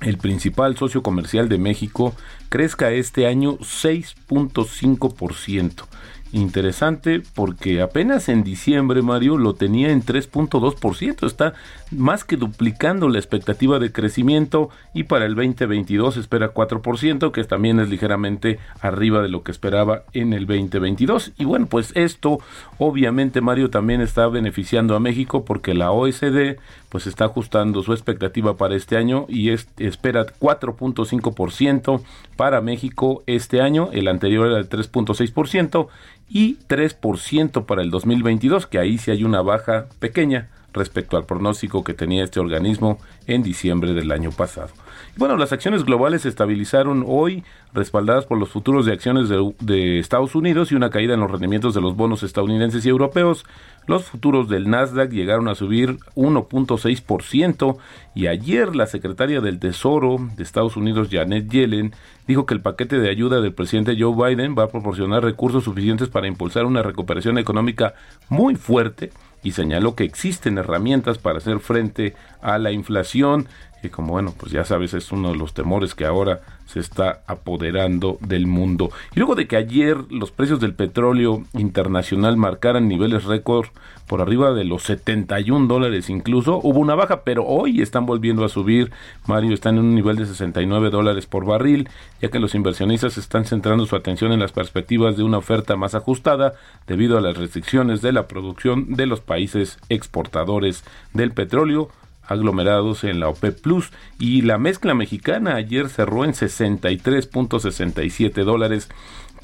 el 0.00 0.18
principal 0.18 0.76
socio 0.76 1.02
comercial 1.02 1.48
de 1.48 1.58
México, 1.58 2.14
crezca 2.48 2.92
este 2.92 3.26
año 3.26 3.58
6.5%. 3.58 5.86
interesante 6.32 7.22
porque 7.34 7.80
apenas 7.80 8.28
en 8.28 8.44
diciembre, 8.44 9.02
Mario, 9.02 9.38
lo 9.38 9.54
tenía 9.54 9.90
en 9.90 10.02
3.2%. 10.02 11.26
Está 11.26 11.54
más 11.90 12.24
que 12.24 12.36
duplicando 12.36 13.08
la 13.08 13.18
expectativa 13.18 13.78
de 13.78 13.92
crecimiento 13.92 14.70
y 14.94 15.04
para 15.04 15.26
el 15.26 15.34
2022 15.34 16.16
espera 16.16 16.52
4%, 16.52 17.32
que 17.32 17.44
también 17.44 17.80
es 17.80 17.88
ligeramente 17.88 18.58
arriba 18.80 19.22
de 19.22 19.28
lo 19.28 19.42
que 19.42 19.52
esperaba 19.52 20.02
en 20.12 20.32
el 20.32 20.46
2022. 20.46 21.32
Y 21.38 21.44
bueno, 21.44 21.66
pues 21.66 21.92
esto 21.94 22.38
obviamente, 22.78 23.40
Mario, 23.40 23.70
también 23.70 24.00
está 24.00 24.28
beneficiando 24.28 24.96
a 24.96 25.00
México 25.00 25.44
porque 25.44 25.74
la 25.74 25.90
OSD 25.90 26.58
pues 26.88 27.06
está 27.06 27.26
ajustando 27.26 27.82
su 27.82 27.92
expectativa 27.92 28.56
para 28.56 28.74
este 28.74 28.96
año 28.96 29.26
y 29.28 29.50
espera 29.50 30.26
4.5% 30.26 32.02
para 32.36 32.60
México 32.60 33.22
este 33.26 33.60
año, 33.60 33.90
el 33.92 34.08
anterior 34.08 34.46
era 34.46 34.56
de 34.56 34.68
3.6% 34.68 35.88
y 36.28 36.56
3% 36.68 37.64
para 37.66 37.82
el 37.82 37.90
2022, 37.90 38.66
que 38.66 38.78
ahí 38.78 38.98
sí 38.98 39.10
hay 39.10 39.24
una 39.24 39.42
baja 39.42 39.86
pequeña 39.98 40.50
respecto 40.72 41.16
al 41.16 41.24
pronóstico 41.24 41.84
que 41.84 41.94
tenía 41.94 42.24
este 42.24 42.40
organismo 42.40 42.98
en 43.26 43.42
diciembre 43.42 43.94
del 43.94 44.12
año 44.12 44.30
pasado. 44.30 44.70
Bueno, 45.18 45.36
las 45.36 45.52
acciones 45.52 45.84
globales 45.84 46.22
se 46.22 46.28
estabilizaron 46.28 47.04
hoy, 47.04 47.42
respaldadas 47.74 48.24
por 48.24 48.38
los 48.38 48.50
futuros 48.50 48.86
de 48.86 48.92
acciones 48.92 49.28
de, 49.28 49.98
Estados 49.98 50.36
Unidos 50.36 50.70
y 50.70 50.76
una 50.76 50.90
caída 50.90 51.14
en 51.14 51.20
los 51.20 51.28
rendimientos 51.28 51.74
de 51.74 51.80
los 51.80 51.96
bonos 51.96 52.22
estadounidenses 52.22 52.86
y 52.86 52.88
europeos. 52.88 53.44
Los 53.88 54.04
futuros 54.04 54.48
del 54.48 54.70
Nasdaq 54.70 55.10
llegaron 55.10 55.48
a 55.48 55.56
subir 55.56 55.98
1.6% 56.14 57.78
y 58.14 58.28
ayer 58.28 58.76
la 58.76 58.86
secretaria 58.86 59.40
del 59.40 59.58
Tesoro 59.58 60.18
de 60.36 60.42
Estados 60.44 60.76
Unidos, 60.76 61.08
Janet 61.10 61.50
Yellen, 61.50 61.94
dijo 62.28 62.46
que 62.46 62.54
el 62.54 62.60
paquete 62.60 63.00
de 63.00 63.10
ayuda 63.10 63.40
del 63.40 63.54
presidente 63.54 63.96
Joe 63.98 64.14
Biden 64.14 64.54
va 64.56 64.64
a 64.64 64.68
proporcionar 64.68 65.24
recursos 65.24 65.64
suficientes 65.64 66.08
para 66.08 66.28
impulsar 66.28 66.64
una 66.64 66.84
recuperación 66.84 67.38
económica 67.38 67.94
muy 68.28 68.54
fuerte 68.54 69.10
y 69.42 69.52
señaló 69.52 69.94
que 69.94 70.04
existen 70.04 70.58
herramientas 70.58 71.18
para 71.18 71.38
hacer 71.38 71.60
frente 71.60 72.14
a 72.42 72.58
la 72.58 72.72
inflación 72.72 73.46
y 73.82 73.88
como 73.88 74.12
bueno, 74.12 74.34
pues 74.36 74.52
ya 74.52 74.64
sabes, 74.64 74.94
es 74.94 75.12
uno 75.12 75.30
de 75.30 75.36
los 75.36 75.54
temores 75.54 75.94
que 75.94 76.04
ahora 76.04 76.40
se 76.66 76.80
está 76.80 77.22
apoderando 77.26 78.18
del 78.20 78.46
mundo. 78.46 78.90
Y 79.14 79.20
luego 79.20 79.34
de 79.34 79.46
que 79.46 79.56
ayer 79.56 79.96
los 80.10 80.30
precios 80.30 80.60
del 80.60 80.74
petróleo 80.74 81.44
internacional 81.54 82.36
marcaran 82.36 82.88
niveles 82.88 83.24
récord 83.24 83.68
por 84.06 84.20
arriba 84.20 84.52
de 84.52 84.64
los 84.64 84.82
71 84.84 85.66
dólares 85.66 86.10
incluso, 86.10 86.60
hubo 86.62 86.80
una 86.80 86.94
baja, 86.94 87.22
pero 87.22 87.44
hoy 87.44 87.82
están 87.82 88.06
volviendo 88.06 88.44
a 88.44 88.48
subir. 88.48 88.90
Mario 89.26 89.54
están 89.54 89.76
en 89.76 89.84
un 89.84 89.94
nivel 89.94 90.16
de 90.16 90.26
69 90.26 90.90
dólares 90.90 91.26
por 91.26 91.44
barril, 91.44 91.88
ya 92.20 92.30
que 92.30 92.38
los 92.38 92.54
inversionistas 92.54 93.18
están 93.18 93.44
centrando 93.44 93.86
su 93.86 93.96
atención 93.96 94.32
en 94.32 94.40
las 94.40 94.52
perspectivas 94.52 95.16
de 95.16 95.22
una 95.22 95.38
oferta 95.38 95.76
más 95.76 95.94
ajustada 95.94 96.54
debido 96.86 97.18
a 97.18 97.20
las 97.20 97.36
restricciones 97.36 98.02
de 98.02 98.12
la 98.12 98.26
producción 98.26 98.94
de 98.94 99.06
los 99.06 99.20
países 99.20 99.78
exportadores 99.88 100.84
del 101.12 101.32
petróleo 101.32 101.90
aglomerados 102.28 103.04
en 103.04 103.20
la 103.20 103.28
OPEP 103.28 103.60
Plus 103.60 103.92
y 104.18 104.42
la 104.42 104.58
mezcla 104.58 104.94
mexicana 104.94 105.54
ayer 105.56 105.88
cerró 105.88 106.24
en 106.24 106.32
63.67 106.32 108.44
dólares. 108.44 108.88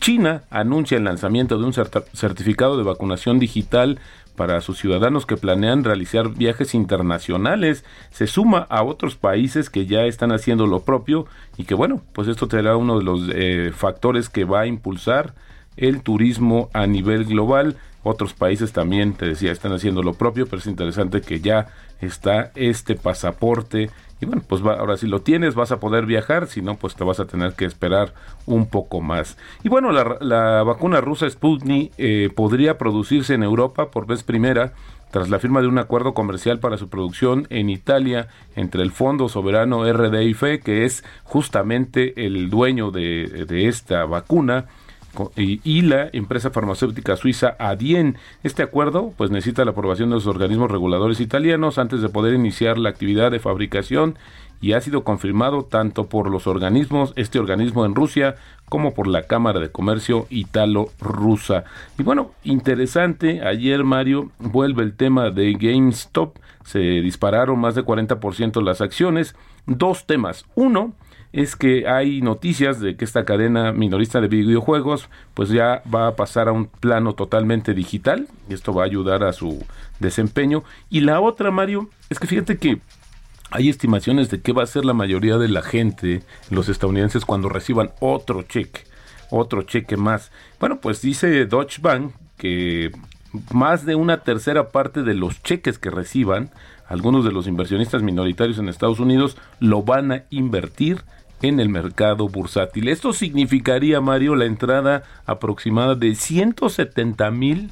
China 0.01 0.43
anuncia 0.51 0.99
el 0.99 1.05
lanzamiento 1.05 1.59
de 1.59 1.65
un 1.65 1.73
certificado 1.73 2.77
de 2.77 2.85
vacunación 2.85 3.39
digital 3.39 4.01
para 4.37 4.61
sus 4.61 4.79
ciudadanos 4.79 5.27
que 5.27 5.37
planean 5.37 5.85
realizar 5.85 6.31
viajes 6.31 6.75
internacionales. 6.75 7.85
Se 8.11 8.27
suma 8.27 8.67
a 8.69 8.83
otros 8.83 9.17
países 9.17 9.71
que 9.71 9.87
ya 9.87 10.05
están 10.05 10.33
haciendo 10.33 10.67
lo 10.67 10.81
propio 10.81 11.27
y 11.57 11.65
que 11.65 11.75
bueno, 11.75 12.03
pues 12.13 12.29
esto 12.29 12.49
será 12.51 12.77
uno 12.77 12.99
de 12.99 13.05
los 13.05 13.29
eh, 13.33 13.73
factores 13.75 14.29
que 14.29 14.45
va 14.45 14.63
a 14.63 14.67
impulsar 14.67 15.35
el 15.77 16.03
turismo 16.03 16.71
a 16.73 16.87
nivel 16.87 17.25
global. 17.25 17.77
Otros 18.05 18.35
países 18.35 18.73
también, 18.73 19.15
te 19.15 19.27
decía, 19.27 19.51
están 19.51 19.73
haciendo 19.73 20.03
lo 20.03 20.13
propio, 20.13 20.45
pero 20.45 20.59
es 20.59 20.67
interesante 20.67 21.23
que 21.23 21.41
ya 21.41 21.69
está 22.03 22.53
este 22.55 22.95
pasaporte. 22.95 23.91
Y 24.21 24.27
bueno, 24.27 24.43
pues 24.47 24.63
ahora 24.63 24.99
si 24.99 25.07
lo 25.07 25.23
tienes 25.23 25.55
vas 25.55 25.73
a 25.73 25.81
poder 25.81 26.05
viajar, 26.05 26.47
si 26.47 26.61
no, 26.61 26.77
pues 26.77 26.95
te 26.95 27.03
vas 27.03 27.19
a 27.19 27.25
tener 27.25 27.55
que 27.55 27.65
esperar 27.65 28.13
un 28.45 28.67
poco 28.67 29.01
más. 29.01 29.39
Y 29.63 29.71
bueno, 29.71 29.91
la, 29.91 30.63
vacuna 30.63 31.01
rusa 31.01 31.29
Sputnik 31.29 31.93
eh, 31.97 32.29
podría 32.35 32.77
producirse 32.77 33.33
en 33.33 33.43
Europa 33.43 33.91
por 33.91 34.07
vez 34.07 34.23
primera 34.23 34.75
tras 35.11 35.31
la 35.31 35.39
firma 35.39 35.63
de 35.63 35.69
un 35.69 35.79
acuerdo 35.79 36.13
comercial 36.13 36.59
para 36.59 36.77
su 36.77 36.89
producción 36.89 37.47
en 37.49 37.71
Italia 37.71 38.29
entre 38.55 38.83
el 38.83 38.91
Fondo 38.91 39.29
Soberano 39.29 39.91
RDIF, 39.91 40.43
que 40.63 40.85
es 40.85 41.05
justamente 41.23 42.27
el 42.27 42.51
dueño 42.51 42.91
de 42.91 43.69
esta 43.69 44.05
vacuna, 44.07 44.67
y 45.37 45.83
la 45.83 46.09
empresa 46.13 46.51
farmacéutica 46.51 47.17
suiza 47.17 47.57
Adien. 47.59 48.17
Este 48.43 48.63
acuerdo 48.63 49.13
pues 49.17 49.31
necesita 49.31 49.65
la 49.65 49.73
aprobación 49.73 50.11
de 50.11 50.17
los 50.17 50.27
organismos 50.27 50.71
reguladores 50.71 51.21
italianos 51.21 51.79
antes 51.79 52.03
de 52.03 52.09
poder 52.09 52.35
iniciar 52.35 52.79
la 52.79 52.91
actividad 52.91 53.31
de 53.31 53.41
fabricación 53.41 54.17
y 54.61 54.73
ha 54.73 54.81
sido 54.81 55.05
confirmado 55.05 55.65
tanto 55.65 56.07
por 56.07 56.31
los 56.31 56.47
organismos, 56.47 57.13
este 57.17 57.39
organismo 57.39 57.85
en 57.85 57.95
Rusia, 57.95 58.37
como 58.69 58.95
por 58.95 59.07
la 59.07 59.25
Cámara 59.25 59.61
de 59.61 59.71
Comercio 59.71 60.27
Italo-Rusa. 60.31 61.65
Y 61.99 62.03
bueno, 62.03 62.31
interesante, 62.45 63.43
ayer 63.47 63.85
Mario 63.85 64.31
vuelve 64.39 64.83
el 64.83 64.97
tema 64.97 65.31
de 65.31 65.53
GameStop, 65.53 66.39
se 66.65 66.79
dispararon 66.79 67.59
más 67.59 67.75
de 67.75 67.85
40% 67.85 68.63
las 68.63 68.81
acciones, 68.81 69.37
dos 69.67 70.07
temas. 70.07 70.47
Uno, 70.55 70.95
es 71.35 71.57
que 71.57 71.89
hay 71.89 72.23
noticias 72.23 72.79
de 72.79 72.97
que 72.97 73.05
esta 73.05 73.25
cadena 73.25 73.73
minorista 73.73 74.21
de 74.21 74.29
videojuegos 74.29 75.09
pues 75.35 75.49
ya 75.49 75.83
va 75.93 76.07
a 76.07 76.15
pasar 76.15 76.47
a 76.47 76.53
un 76.53 76.67
plano 76.67 77.15
totalmente 77.15 77.75
digital 77.75 78.29
y 78.49 78.55
esto 78.55 78.73
va 78.73 78.85
a 78.85 78.87
ayudar 78.87 79.25
a 79.25 79.33
su 79.33 79.67
desempeño. 79.99 80.63
Y 80.91 81.01
la 81.01 81.21
otra, 81.21 81.51
Mario, 81.51 81.91
es 82.09 82.21
que 82.21 82.29
fíjate 82.29 82.57
que 82.59 82.79
hay 83.51 83.69
estimaciones 83.69 84.31
de 84.31 84.43
qué 84.43 84.53
va 84.53 84.63
a 84.63 84.67
ser 84.67 84.85
la 84.85 84.93
mayoría 84.95 85.37
de 85.37 85.49
la 85.49 85.63
gente, 85.63 86.23
los 86.51 86.69
estadounidenses, 86.69 87.25
cuando 87.25 87.49
reciban 87.49 87.91
otro 87.99 88.43
cheque, 88.43 88.83
otro 89.29 89.63
cheque 89.63 89.97
más. 89.97 90.31
Bueno, 90.61 90.79
pues 90.81 91.03
dice 91.03 91.47
Deutsche 91.47 91.83
Bank 91.83 92.13
que 92.37 92.93
más 93.53 93.85
de 93.85 93.97
una 93.97 94.19
tercera 94.19 94.69
parte 94.69 95.03
de 95.03 95.15
los 95.15 95.43
cheques 95.43 95.81
que 95.81 95.91
reciban, 95.91 96.53
algunos 96.87 97.25
de 97.25 97.33
los 97.33 97.49
inversionistas 97.49 98.03
minoritarios 98.03 98.59
en 98.59 98.69
Estados 98.69 99.01
Unidos 99.01 99.37
lo 99.59 99.83
van 99.83 100.13
a 100.13 100.25
invertir 100.31 101.03
en 101.43 101.61
el 101.61 101.69
mercado 101.69 102.29
bursátil. 102.29 102.89
Esto 102.89 103.13
significaría, 103.13 104.01
Mario, 104.01 104.35
la 104.35 104.47
entrada 104.47 105.03
aproximada 105.27 105.95
de 105.95 106.15
170 106.15 107.31
mil 107.31 107.71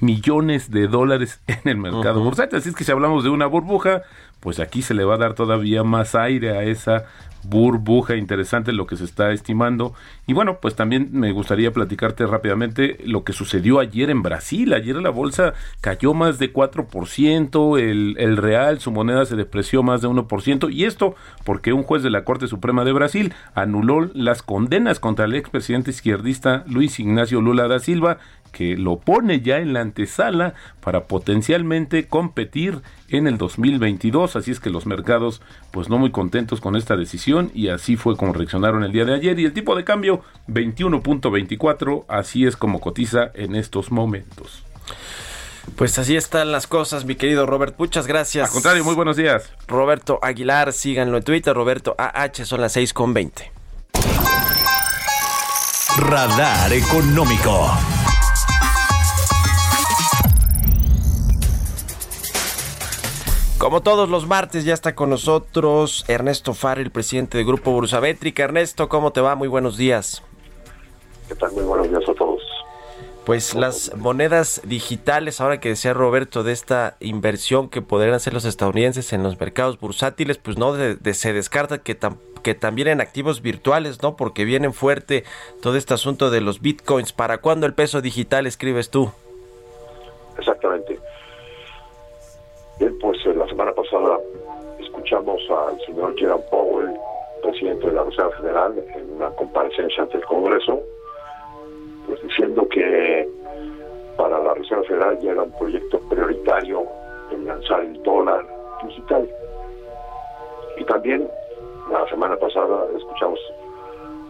millones 0.00 0.70
de 0.70 0.88
dólares 0.88 1.40
en 1.46 1.60
el 1.64 1.76
mercado 1.76 2.22
bursátil. 2.22 2.58
Así 2.58 2.68
es 2.70 2.74
que 2.74 2.84
si 2.84 2.92
hablamos 2.92 3.24
de 3.24 3.30
una 3.30 3.46
burbuja, 3.46 4.02
pues 4.40 4.60
aquí 4.60 4.82
se 4.82 4.94
le 4.94 5.04
va 5.04 5.14
a 5.14 5.18
dar 5.18 5.34
todavía 5.34 5.84
más 5.84 6.14
aire 6.14 6.56
a 6.56 6.62
esa 6.64 7.04
burbuja 7.44 8.16
interesante 8.16 8.72
lo 8.72 8.86
que 8.86 8.96
se 8.96 9.04
está 9.04 9.32
estimando. 9.32 9.94
Y 10.26 10.32
bueno, 10.32 10.58
pues 10.60 10.74
también 10.74 11.10
me 11.12 11.32
gustaría 11.32 11.72
platicarte 11.72 12.26
rápidamente 12.26 12.98
lo 13.04 13.24
que 13.24 13.32
sucedió 13.32 13.80
ayer 13.80 14.10
en 14.10 14.22
Brasil. 14.22 14.72
Ayer 14.72 14.96
la 14.96 15.10
bolsa 15.10 15.54
cayó 15.80 16.14
más 16.14 16.38
de 16.38 16.52
4%, 16.52 17.78
el, 17.78 18.16
el 18.18 18.36
real, 18.36 18.80
su 18.80 18.90
moneda 18.90 19.24
se 19.26 19.36
depreció 19.36 19.82
más 19.82 20.02
de 20.02 20.08
1%. 20.08 20.72
Y 20.72 20.84
esto 20.84 21.14
porque 21.44 21.72
un 21.72 21.82
juez 21.82 22.02
de 22.02 22.10
la 22.10 22.24
Corte 22.24 22.46
Suprema 22.46 22.84
de 22.84 22.92
Brasil 22.92 23.34
anuló 23.54 24.10
las 24.14 24.42
condenas 24.42 25.00
contra 25.00 25.26
el 25.26 25.34
expresidente 25.34 25.90
izquierdista 25.90 26.64
Luis 26.66 26.98
Ignacio 27.00 27.40
Lula 27.40 27.68
da 27.68 27.78
Silva 27.78 28.18
que 28.54 28.76
lo 28.76 28.98
pone 28.98 29.40
ya 29.40 29.58
en 29.58 29.72
la 29.72 29.80
antesala 29.80 30.54
para 30.80 31.04
potencialmente 31.04 32.06
competir 32.06 32.80
en 33.08 33.26
el 33.26 33.36
2022, 33.36 34.36
así 34.36 34.52
es 34.52 34.60
que 34.60 34.70
los 34.70 34.86
mercados 34.86 35.42
pues 35.72 35.88
no 35.88 35.98
muy 35.98 36.10
contentos 36.10 36.60
con 36.60 36.76
esta 36.76 36.96
decisión 36.96 37.50
y 37.52 37.68
así 37.68 37.96
fue 37.96 38.16
como 38.16 38.32
reaccionaron 38.32 38.84
el 38.84 38.92
día 38.92 39.04
de 39.04 39.14
ayer 39.14 39.38
y 39.40 39.44
el 39.44 39.52
tipo 39.52 39.74
de 39.74 39.84
cambio 39.84 40.22
21.24, 40.48 42.04
así 42.08 42.46
es 42.46 42.56
como 42.56 42.80
cotiza 42.80 43.30
en 43.34 43.56
estos 43.56 43.90
momentos. 43.90 44.62
Pues 45.76 45.98
así 45.98 46.14
están 46.14 46.52
las 46.52 46.66
cosas, 46.66 47.04
mi 47.04 47.16
querido 47.16 47.46
Robert. 47.46 47.74
Muchas 47.78 48.06
gracias. 48.06 48.48
Al 48.48 48.52
contrario, 48.52 48.84
muy 48.84 48.94
buenos 48.94 49.16
días. 49.16 49.50
Roberto 49.66 50.20
Aguilar, 50.22 50.72
síganlo 50.72 51.16
en 51.16 51.24
Twitter, 51.24 51.54
Roberto 51.54 51.96
AH, 51.98 52.44
son 52.44 52.60
las 52.60 52.72
6 52.72 52.92
con 52.92 53.14
20. 53.14 53.50
Radar 55.96 56.72
Económico. 56.72 57.70
Como 63.58 63.82
todos 63.82 64.08
los 64.08 64.26
martes, 64.26 64.64
ya 64.64 64.74
está 64.74 64.94
con 64.94 65.10
nosotros 65.10 66.04
Ernesto 66.08 66.54
el 66.76 66.90
presidente 66.90 67.38
del 67.38 67.46
Grupo 67.46 67.70
Bursamétrica. 67.70 68.42
Ernesto, 68.42 68.88
¿cómo 68.88 69.12
te 69.12 69.20
va? 69.20 69.36
Muy 69.36 69.48
buenos 69.48 69.76
días. 69.76 70.22
¿Qué 71.28 71.34
tal? 71.36 71.52
Muy 71.52 71.62
buenos 71.62 71.88
días 71.88 72.02
a 72.08 72.14
todos. 72.14 72.42
Pues 73.24 73.54
las 73.54 73.96
monedas 73.96 74.60
digitales, 74.64 75.40
ahora 75.40 75.60
que 75.60 75.70
decía 75.70 75.94
Roberto 75.94 76.42
de 76.42 76.52
esta 76.52 76.96
inversión 77.00 77.70
que 77.70 77.80
podrían 77.80 78.14
hacer 78.14 78.34
los 78.34 78.44
estadounidenses 78.44 79.14
en 79.14 79.22
los 79.22 79.40
mercados 79.40 79.80
bursátiles, 79.80 80.36
pues 80.36 80.58
no 80.58 80.74
se 80.74 81.32
descarta 81.32 81.78
que, 81.78 81.96
que 82.42 82.54
también 82.54 82.88
en 82.88 83.00
activos 83.00 83.40
virtuales, 83.40 84.02
¿no? 84.02 84.16
Porque 84.16 84.44
vienen 84.44 84.74
fuerte 84.74 85.24
todo 85.62 85.76
este 85.76 85.94
asunto 85.94 86.30
de 86.30 86.42
los 86.42 86.60
bitcoins. 86.60 87.12
¿Para 87.12 87.38
cuándo 87.38 87.66
el 87.66 87.72
peso 87.72 88.02
digital 88.02 88.46
escribes 88.46 88.90
tú? 88.90 89.10
Exactamente. 90.36 91.00
Bien, 92.78 92.98
pues 92.98 93.23
semana 93.54 93.72
pasada 93.72 94.18
escuchamos 94.80 95.40
al 95.48 95.80
señor 95.86 96.18
Jerome 96.18 96.42
Powell, 96.50 96.92
presidente 97.40 97.86
de 97.86 97.92
la 97.92 98.02
Reserva 98.02 98.32
Federal, 98.32 98.84
en 98.96 99.12
una 99.12 99.30
comparecencia 99.30 100.02
ante 100.02 100.16
el 100.16 100.24
Congreso, 100.24 100.80
pues 102.08 102.20
diciendo 102.22 102.66
que 102.68 103.28
para 104.16 104.40
la 104.42 104.54
Reserva 104.54 104.82
Federal 104.82 105.20
ya 105.20 105.30
era 105.30 105.42
un 105.44 105.52
proyecto 105.52 106.00
prioritario 106.10 106.82
el 107.30 107.44
lanzar 107.44 107.82
el 107.82 108.02
dólar 108.02 108.44
digital. 108.88 109.30
Y 110.76 110.84
también 110.86 111.30
la 111.92 112.08
semana 112.08 112.36
pasada 112.36 112.88
escuchamos 112.96 113.38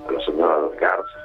a 0.06 0.12
la 0.12 0.20
señora 0.20 0.68
Garza 0.78 1.23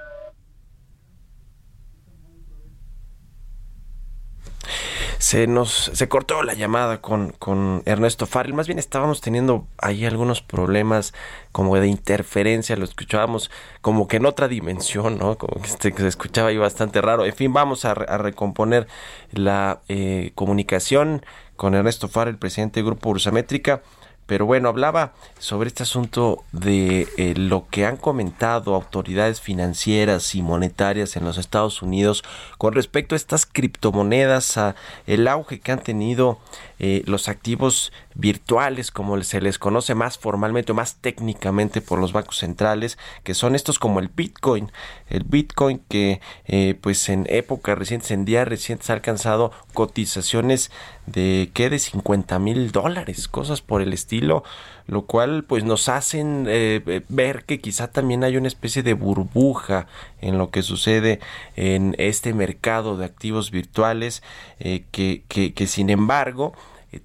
se 5.20 5.48
nos 5.48 5.92
se 5.94 6.08
cortó 6.08 6.44
la 6.44 6.54
llamada 6.54 7.02
con, 7.02 7.34
con 7.34 7.84
Ernesto 7.86 8.26
Farrell. 8.26 8.54
Más 8.54 8.68
bien 8.68 8.80
estábamos 8.80 9.20
teniendo 9.20 9.68
ahí 9.78 10.06
algunos 10.06 10.42
problemas 10.42 11.14
como 11.52 11.76
de 11.76 11.88
interferencia, 11.88 12.78
lo 12.78 12.86
escuchábamos 12.86 13.52
como 13.82 14.08
que 14.08 14.18
en 14.18 14.26
otra 14.26 14.48
dimensión, 14.48 15.20
¿no? 15.20 15.38
Como 15.38 15.62
que 15.62 15.68
se, 15.68 16.08
escuchaba 16.08 16.50
ahí 16.50 16.58
bastante 16.58 17.02
raro. 17.02 17.26
En 17.26 17.36
fin, 17.36 17.52
vamos 17.52 17.84
a, 17.84 17.94
recomponer 17.94 18.88
la 19.32 19.82
eh, 19.90 20.32
comunicación 20.36 21.26
con 21.58 21.76
Ernesto 21.76 22.08
Farrell, 22.08 22.38
presidente 22.38 22.80
del 22.80 22.86
Grupo 22.86 23.10
Ursamétrica. 23.10 23.82
Pero 24.30 24.46
bueno, 24.46 24.70
hablaba 24.70 25.14
sobre 25.40 25.70
este 25.70 25.82
asunto 25.82 26.44
de 26.52 27.08
eh, 27.18 27.34
lo 27.36 27.66
que 27.68 27.88
han 27.88 27.98
comentado 27.98 28.76
autoridades 28.76 29.42
financieras 29.42 30.36
y 30.36 30.44
monetarias 30.44 31.16
en 31.16 31.26
los 31.26 31.40
Estados 31.40 31.82
Unidos 31.82 32.24
con 32.60 32.76
respecto 32.76 33.16
a 33.16 33.18
estas 33.18 33.48
criptomonedas, 33.48 34.56
a 34.60 34.76
el 35.08 35.28
auge 35.28 35.60
que 35.60 35.72
han 35.72 35.82
tenido 35.82 36.38
eh, 36.78 37.02
los 37.08 37.28
activos 37.28 37.92
virtuales, 38.20 38.92
como 38.92 39.22
se 39.24 39.40
les 39.40 39.58
conoce 39.58 39.96
más 39.96 40.18
formalmente 40.18 40.74
o 40.74 40.76
más 40.76 40.96
técnicamente 40.96 41.80
por 41.80 42.00
los 42.00 42.12
bancos 42.12 42.38
centrales, 42.38 42.98
que 43.24 43.34
son 43.34 43.56
estos 43.56 43.80
como 43.80 44.00
el 44.00 44.10
Bitcoin. 44.10 44.72
El 45.08 45.24
Bitcoin 45.24 45.82
que 45.88 46.20
eh, 46.46 46.76
pues 46.82 47.08
en 47.08 47.26
épocas 47.30 47.78
recientes, 47.78 48.12
en 48.12 48.26
días 48.26 48.48
recientes 48.48 48.90
ha 48.90 48.94
alcanzado 48.94 49.52
cotizaciones 49.74 50.70
de 51.06 51.50
que 51.54 51.70
de 51.70 51.80
50 51.80 52.40
mil 52.40 52.72
dólares, 52.72 53.30
cosas 53.30 53.62
por 53.62 53.82
el 53.82 53.94
estilo, 53.94 54.44
lo 54.86 55.04
cual 55.04 55.46
pues 55.46 55.64
nos 55.64 55.88
hacen 55.88 56.46
eh, 56.50 57.02
ver 57.08 57.46
que 57.46 57.62
quizá 57.62 57.90
también 57.90 58.26
hay 58.26 58.36
una 58.36 58.50
especie 58.50 58.84
de 58.84 58.94
burbuja 58.94 59.88
en 60.20 60.38
lo 60.38 60.52
que 60.52 60.62
sucede 60.62 61.22
en 61.56 61.96
este 61.98 62.34
mercado 62.34 62.98
de 62.98 63.06
activos 63.06 63.50
virtuales 63.52 64.24
que, 64.60 65.24
que 65.28 65.68
sin 65.68 65.90
embargo 65.90 66.54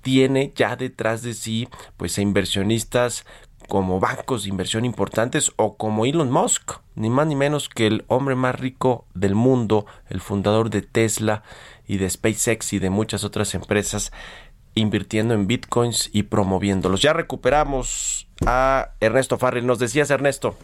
tiene 0.02 0.52
ya 0.54 0.76
detrás 0.76 1.22
de 1.22 1.34
sí 1.34 1.68
pues 1.96 2.18
inversionistas 2.18 3.26
como 3.68 4.00
bancos 4.00 4.44
de 4.44 4.50
inversión 4.50 4.84
importantes 4.84 5.52
o 5.56 5.76
como 5.76 6.04
Elon 6.04 6.30
Musk, 6.30 6.80
ni 6.94 7.10
más 7.10 7.26
ni 7.26 7.36
menos 7.36 7.68
que 7.68 7.86
el 7.86 8.04
hombre 8.08 8.34
más 8.34 8.58
rico 8.58 9.06
del 9.14 9.34
mundo, 9.34 9.86
el 10.10 10.20
fundador 10.20 10.70
de 10.70 10.82
Tesla 10.82 11.42
y 11.86 11.98
de 11.98 12.08
SpaceX 12.08 12.72
y 12.72 12.78
de 12.78 12.90
muchas 12.90 13.24
otras 13.24 13.54
empresas 13.54 14.12
invirtiendo 14.74 15.34
en 15.34 15.46
bitcoins 15.46 16.10
y 16.12 16.24
promoviéndolos. 16.24 17.00
Ya 17.00 17.12
recuperamos 17.12 18.28
a 18.46 18.90
Ernesto 19.00 19.38
Farrell. 19.38 19.66
Nos 19.66 19.78
decías, 19.78 20.10
Ernesto. 20.10 20.56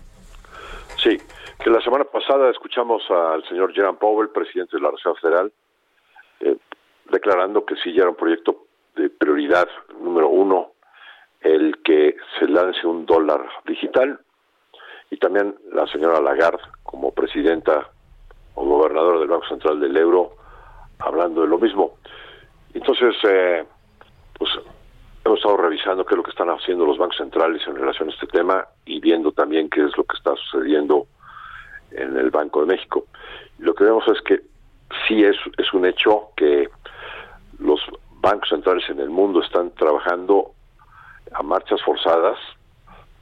Sí, 1.03 1.17
que 1.63 1.71
la 1.71 1.81
semana 1.81 2.05
pasada 2.05 2.51
escuchamos 2.51 3.03
al 3.11 3.47
señor 3.49 3.73
Jerome 3.73 3.99
Powell, 3.99 4.31
presidente 4.31 4.77
de 4.77 4.83
la 4.83 4.91
Reserva 4.91 5.19
Federal, 5.21 5.53
eh, 6.41 6.57
declarando 7.11 7.65
que 7.65 7.77
sí 7.77 7.93
ya 7.93 8.03
era 8.03 8.11
un 8.11 8.17
proyecto 8.17 8.67
de 9.01 9.11
prioridad 9.11 9.69
número 10.01 10.29
uno 10.29 10.73
el 11.41 11.79
que 11.83 12.17
se 12.39 12.47
lance 12.47 12.87
un 12.87 13.07
dólar 13.07 13.49
digital 13.67 14.21
y 15.11 15.17
también 15.17 15.57
la 15.73 15.87
señora 15.87 16.21
Lagarde 16.21 16.63
como 16.83 17.13
presidenta 17.13 17.89
o 18.55 18.65
gobernadora 18.65 19.21
del 19.21 19.29
Banco 19.29 19.49
Central 19.49 19.81
del 19.81 19.97
Euro 19.97 20.37
hablando 20.99 21.41
de 21.41 21.49
lo 21.49 21.59
mismo. 21.59 21.97
Entonces, 22.75 23.17
eh, 23.27 23.65
pues 24.39 24.51
hemos 25.25 25.39
estado 25.39 25.57
revisando 25.57 26.05
qué 26.05 26.15
es 26.15 26.19
lo 26.19 26.23
que 26.23 26.31
están 26.31 26.51
haciendo 26.51 26.85
los 26.85 26.99
bancos 26.99 27.17
centrales 27.17 27.67
en 27.67 27.77
relación 27.77 28.11
a 28.11 28.13
este 28.13 28.27
tema 28.27 28.67
y 28.85 29.01
viendo 29.01 29.33
también 29.33 29.71
qué 29.71 29.83
es 29.83 29.97
lo 29.97 30.05
que 30.05 30.17
está 30.17 30.37
sucediendo 30.37 31.07
en 31.93 32.17
el 32.17 32.31
Banco 32.31 32.61
de 32.61 32.67
México. 32.67 33.07
lo 33.59 33.75
que 33.75 33.85
vemos 33.85 34.07
es 34.09 34.21
que 34.23 34.41
sí 35.09 35.25
es, 35.25 35.37
es 35.57 35.73
un 35.73 35.87
hecho 35.87 36.29
que 36.37 36.69
los 37.59 37.81
bancos 38.21 38.49
centrales 38.49 38.89
en 38.89 39.01
el 39.01 39.11
mundo 39.11 39.43
están 39.43 39.71
trabajando 39.73 40.53
a 41.33 41.43
marchas 41.43 41.81
forzadas 41.83 42.39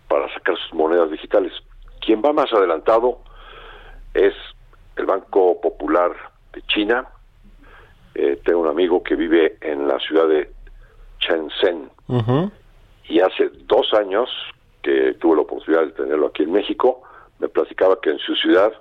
para 0.08 0.32
sacar 0.34 0.56
sus 0.56 0.74
monedas 0.74 1.10
digitales. 1.10 1.52
Quien 2.00 2.22
va 2.22 2.32
más 2.32 2.52
adelantado 2.52 3.18
es 4.14 4.34
el 4.96 5.06
Banco 5.06 5.60
Popular 5.60 6.12
de 6.52 6.62
China. 6.62 7.06
Eh, 8.14 8.40
tengo 8.44 8.60
un 8.60 8.68
amigo 8.68 9.02
que 9.02 9.14
vive 9.14 9.58
en 9.60 9.86
la 9.86 9.98
ciudad 10.00 10.26
de 10.28 10.50
Shenzhen 11.20 11.90
y 13.04 13.20
hace 13.20 13.50
dos 13.66 13.92
años 13.94 14.28
que 14.82 15.14
tuve 15.14 15.36
la 15.36 15.42
oportunidad 15.42 15.84
de 15.84 15.92
tenerlo 15.92 16.28
aquí 16.28 16.42
en 16.42 16.52
México, 16.52 17.02
me 17.38 17.48
platicaba 17.48 18.00
que 18.00 18.10
en 18.10 18.18
su 18.18 18.34
ciudad 18.34 18.72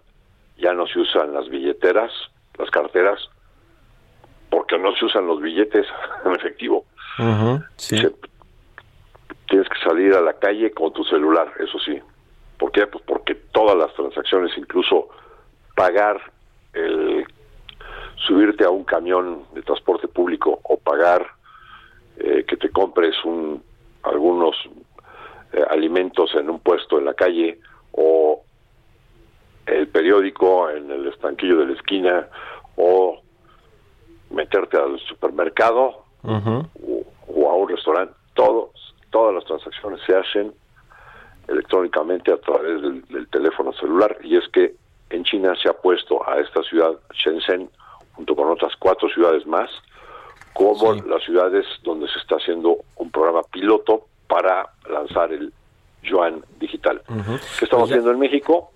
ya 0.57 0.73
no 0.73 0.87
se 0.87 0.99
usan 0.99 1.33
las 1.33 1.49
billeteras, 1.49 2.11
las 2.57 2.69
carteras, 2.71 3.29
porque 4.49 4.77
no 4.77 4.95
se 4.95 5.05
usan 5.05 5.27
los 5.27 5.41
billetes 5.41 5.85
en 6.25 6.31
efectivo. 6.33 6.85
tienes 9.47 9.69
que 9.69 9.79
salir 9.83 10.13
a 10.13 10.21
la 10.21 10.33
calle 10.33 10.71
con 10.71 10.93
tu 10.93 11.03
celular, 11.05 11.51
eso 11.59 11.79
sí. 11.79 11.99
¿Por 12.57 12.71
qué? 12.71 12.87
Pues 12.87 13.03
porque 13.05 13.35
todas 13.35 13.77
las 13.77 13.93
transacciones, 13.93 14.51
incluso 14.57 15.09
pagar 15.75 16.19
el 16.73 17.25
subirte 18.15 18.65
a 18.65 18.69
un 18.69 18.83
camión 18.83 19.43
de 19.53 19.61
transporte 19.61 20.07
público 20.07 20.59
o 20.63 20.77
pagar 20.77 21.25
eh, 22.17 22.43
que 22.47 22.57
te 22.57 22.69
compres 22.69 23.15
un 23.23 23.63
algunos 24.03 24.55
eh, 25.53 25.63
alimentos 25.69 26.33
en 26.35 26.49
un 26.49 26.59
puesto 26.59 26.97
en 26.97 27.05
la 27.05 27.13
calle 27.13 27.59
o 27.91 28.43
el 29.65 29.87
periódico 29.87 30.69
en 30.69 30.89
el 30.89 31.07
estanquillo 31.07 31.57
de 31.57 31.65
la 31.67 31.73
esquina 31.73 32.27
o 32.75 33.21
meterte 34.29 34.77
al 34.77 34.99
supermercado 34.99 36.03
o, 36.23 37.49
a 37.49 37.53
un 37.55 37.69
restaurante, 37.69 38.13
todos, 38.33 38.69
todas 39.09 39.35
las 39.35 39.45
transacciones 39.45 40.01
se 40.05 40.15
hacen 40.15 40.53
electrónicamente 41.47 42.31
a 42.31 42.37
través 42.37 42.81
del, 42.81 43.27
teléfono 43.29 43.71
celular. 43.73 44.17
Y 44.23 44.37
es 44.37 44.47
que 44.49 44.75
en 45.09 45.23
China 45.23 45.55
se 45.61 45.69
ha 45.69 45.73
puesto 45.73 46.27
a 46.27 46.39
esta 46.39 46.61
ciudad, 46.63 46.91
Shenzhen, 47.13 47.69
junto 48.13 48.35
con 48.35 48.49
otras 48.49 48.73
cuatro 48.77 49.07
ciudades 49.09 49.45
más, 49.45 49.69
como 50.53 50.93
las 50.93 51.23
ciudades 51.23 51.65
donde 51.83 52.07
se 52.07 52.19
está 52.19 52.35
haciendo 52.35 52.77
un 52.95 53.11
programa 53.11 53.43
piloto 53.43 54.07
para 54.27 54.67
lanzar 54.89 55.31
el 55.31 55.53
yuan 56.03 56.43
digital. 56.59 57.01
¿Qué 57.07 57.65
estamos 57.65 57.69
pues 57.69 57.91
haciendo 57.91 58.11
en 58.11 58.19
México? 58.19 58.71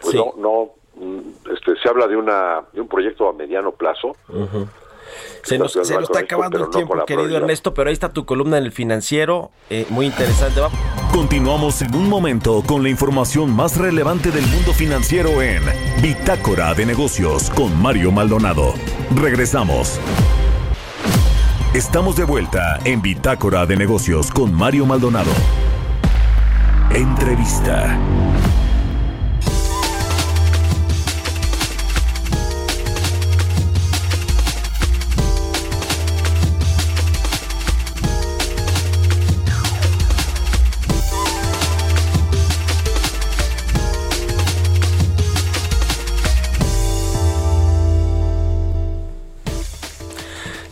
Pues 0.00 0.14
no, 0.14 0.32
no 0.36 0.70
mm, 0.96 1.52
este, 1.52 1.76
se 1.76 1.88
habla 1.88 2.06
de 2.08 2.16
una 2.16 2.62
de 2.72 2.80
un 2.80 2.88
proyecto 2.88 3.28
a 3.28 3.32
mediano 3.32 3.72
plazo. 3.72 4.16
Se 5.42 5.58
nos, 5.58 5.74
está 5.76 6.18
acabando 6.18 6.64
el 6.64 6.70
tiempo, 6.70 6.94
querido 7.06 7.36
Ernesto, 7.36 7.74
pero 7.74 7.88
ahí 7.88 7.92
está 7.94 8.10
tu 8.12 8.24
columna 8.24 8.58
en 8.58 8.64
el 8.64 8.72
financiero, 8.72 9.50
eh, 9.68 9.86
muy 9.88 10.06
interesante. 10.06 10.60
Continuamos 11.12 11.82
en 11.82 11.94
un 11.94 12.08
momento 12.08 12.62
con 12.66 12.82
la 12.82 12.88
información 12.88 13.54
más 13.54 13.76
relevante 13.76 14.30
del 14.30 14.46
mundo 14.46 14.72
financiero 14.72 15.42
en 15.42 15.62
Bitácora 16.00 16.72
de 16.74 16.86
Negocios 16.86 17.50
con 17.50 17.80
Mario 17.80 18.12
Maldonado. 18.12 18.74
Regresamos. 19.16 19.98
Estamos 21.74 22.16
de 22.16 22.24
vuelta 22.24 22.78
en 22.84 23.00
Bitácora 23.00 23.64
de 23.66 23.76
Negocios 23.76 24.30
con 24.30 24.52
Mario 24.52 24.86
Maldonado. 24.86 25.30
Entrevista. 26.92 27.96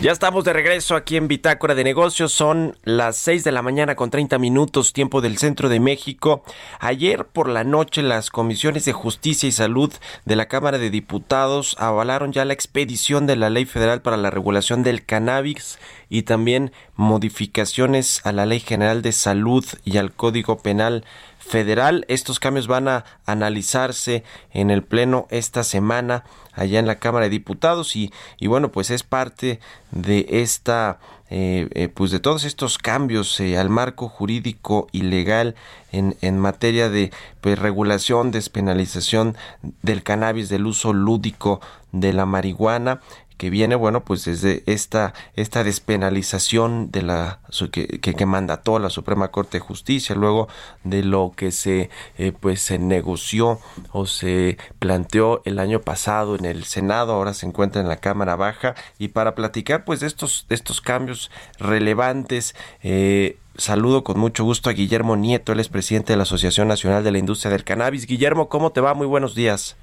Ya 0.01 0.13
estamos 0.13 0.45
de 0.45 0.53
regreso 0.53 0.95
aquí 0.95 1.17
en 1.17 1.27
Bitácora 1.27 1.75
de 1.75 1.83
Negocios. 1.83 2.33
Son 2.33 2.79
las 2.85 3.17
6 3.17 3.43
de 3.43 3.51
la 3.51 3.63
mañana 3.63 3.97
con 3.97 4.11
30 4.11 4.39
minutos, 4.39 4.93
tiempo 4.93 5.21
del 5.21 5.39
centro 5.39 5.69
de 5.69 5.81
México. 5.81 6.45
Ayer 6.79 7.25
por 7.25 7.49
la 7.49 7.65
noche 7.65 8.03
las 8.03 8.31
comisiones 8.31 8.85
de 8.85 8.93
justicia 8.93 9.49
y 9.49 9.53
salud 9.53 9.93
de 10.25 10.37
la 10.37 10.47
Cámara 10.47 10.79
de 10.79 10.91
Diputados 10.91 11.75
avalaron 11.81 12.33
ya 12.33 12.45
la 12.45 12.53
expedición 12.53 13.27
de 13.27 13.35
la 13.35 13.51
Ley 13.51 13.65
Federal 13.65 14.01
para 14.01 14.17
la 14.17 14.31
Regulación 14.31 14.85
del 14.85 15.05
Cannabis 15.05 15.81
y 16.09 16.23
también 16.23 16.73
modificaciones 16.97 18.25
a 18.25 18.33
la 18.33 18.47
Ley 18.47 18.61
General 18.61 19.03
de 19.03 19.13
Salud 19.13 19.65
y 19.85 19.99
al 19.99 20.13
Código 20.13 20.59
Penal 20.59 21.05
federal. 21.39 22.05
Estos 22.09 22.41
cambios 22.41 22.67
van 22.67 22.89
a 22.89 23.05
analizarse 23.27 24.23
en 24.53 24.71
el 24.71 24.83
Pleno 24.83 25.27
esta 25.31 25.65
semana 25.65 26.25
allá 26.53 26.79
en 26.79 26.87
la 26.87 26.99
Cámara 26.99 27.25
de 27.27 27.31
Diputados 27.31 27.97
y, 27.97 28.13
y 28.39 28.47
bueno, 28.47 28.71
pues 28.71 28.91
es 28.91 29.03
parte 29.03 29.61
de 29.91 30.27
esta 30.29 30.99
eh, 31.31 31.69
eh, 31.73 31.89
pues 31.89 32.11
de 32.11 32.21
todos 32.21 32.45
estos 32.45 32.79
cambios 32.79 33.39
eh, 33.41 33.59
al 33.59 33.69
marco 33.69 34.09
jurídico 34.09 34.89
y 34.93 35.03
legal 35.03 35.57
en, 35.93 36.17
en 36.23 36.39
materia 36.39 36.89
de 36.89 37.13
pues, 37.43 37.59
regulación, 37.59 38.31
despenalización 38.31 39.37
del 39.83 40.03
cannabis, 40.03 40.49
del 40.49 40.67
uso 40.67 40.95
lúdico 40.95 41.61
de 41.93 42.15
la 42.15 42.25
marihuana 42.25 43.03
que 43.39 43.51
viene, 43.51 43.77
bueno, 43.77 44.05
pues 44.05 44.25
desde 44.25 44.65
esta, 44.67 45.15
esta 45.35 45.65
despenalización 45.65 46.91
de 46.91 47.03
la 47.03 47.39
que, 47.71 47.87
que, 47.87 48.27
mandató 48.27 48.81
la 48.81 48.91
Suprema 48.91 49.29
Corte 49.29 49.59
de 49.59 49.65
Justicia, 49.65 50.17
luego 50.17 50.49
de 50.83 51.05
lo 51.05 51.33
que 51.35 51.53
se 51.53 51.89
eh, 52.19 52.33
pues 52.39 52.61
se 52.61 52.79
negoció 52.79 53.61
o 53.93 54.07
se 54.07 54.59
planteó 54.81 55.41
el 55.45 55.61
año 55.61 55.81
pasado 55.81 56.35
en 56.35 56.45
el 56.45 56.65
Senado, 56.65 57.15
ahora 57.15 57.33
se 57.33 57.47
encuentra 57.47 57.81
en 57.81 57.89
la 57.89 57.99
Cámara 57.99 58.35
Baja, 58.35 58.75
y 58.99 59.09
para 59.09 59.37
platicar 59.37 59.85
pues 59.85 60.01
de 60.01 60.09
estos, 60.09 60.45
estos 60.49 60.81
cambios 60.81 61.31
relevantes, 61.61 62.57
eh, 62.83 63.39
saludo 63.57 64.03
con 64.03 64.19
mucho 64.19 64.43
gusto 64.43 64.69
a 64.69 64.73
Guillermo 64.73 65.17
Nieto, 65.17 65.53
él 65.53 65.61
es 65.61 65.69
presidente 65.69 66.13
de 66.13 66.17
la 66.17 66.25
Asociación 66.25 66.67
Nacional 66.67 67.05
de 67.05 67.13
la 67.13 67.19
Industria 67.19 67.53
del 67.53 67.63
Cannabis. 67.63 68.07
Guillermo, 68.07 68.49
¿cómo 68.49 68.73
te 68.73 68.81
va? 68.81 68.95
Muy 68.95 69.07
buenos 69.07 69.37
días. 69.37 69.77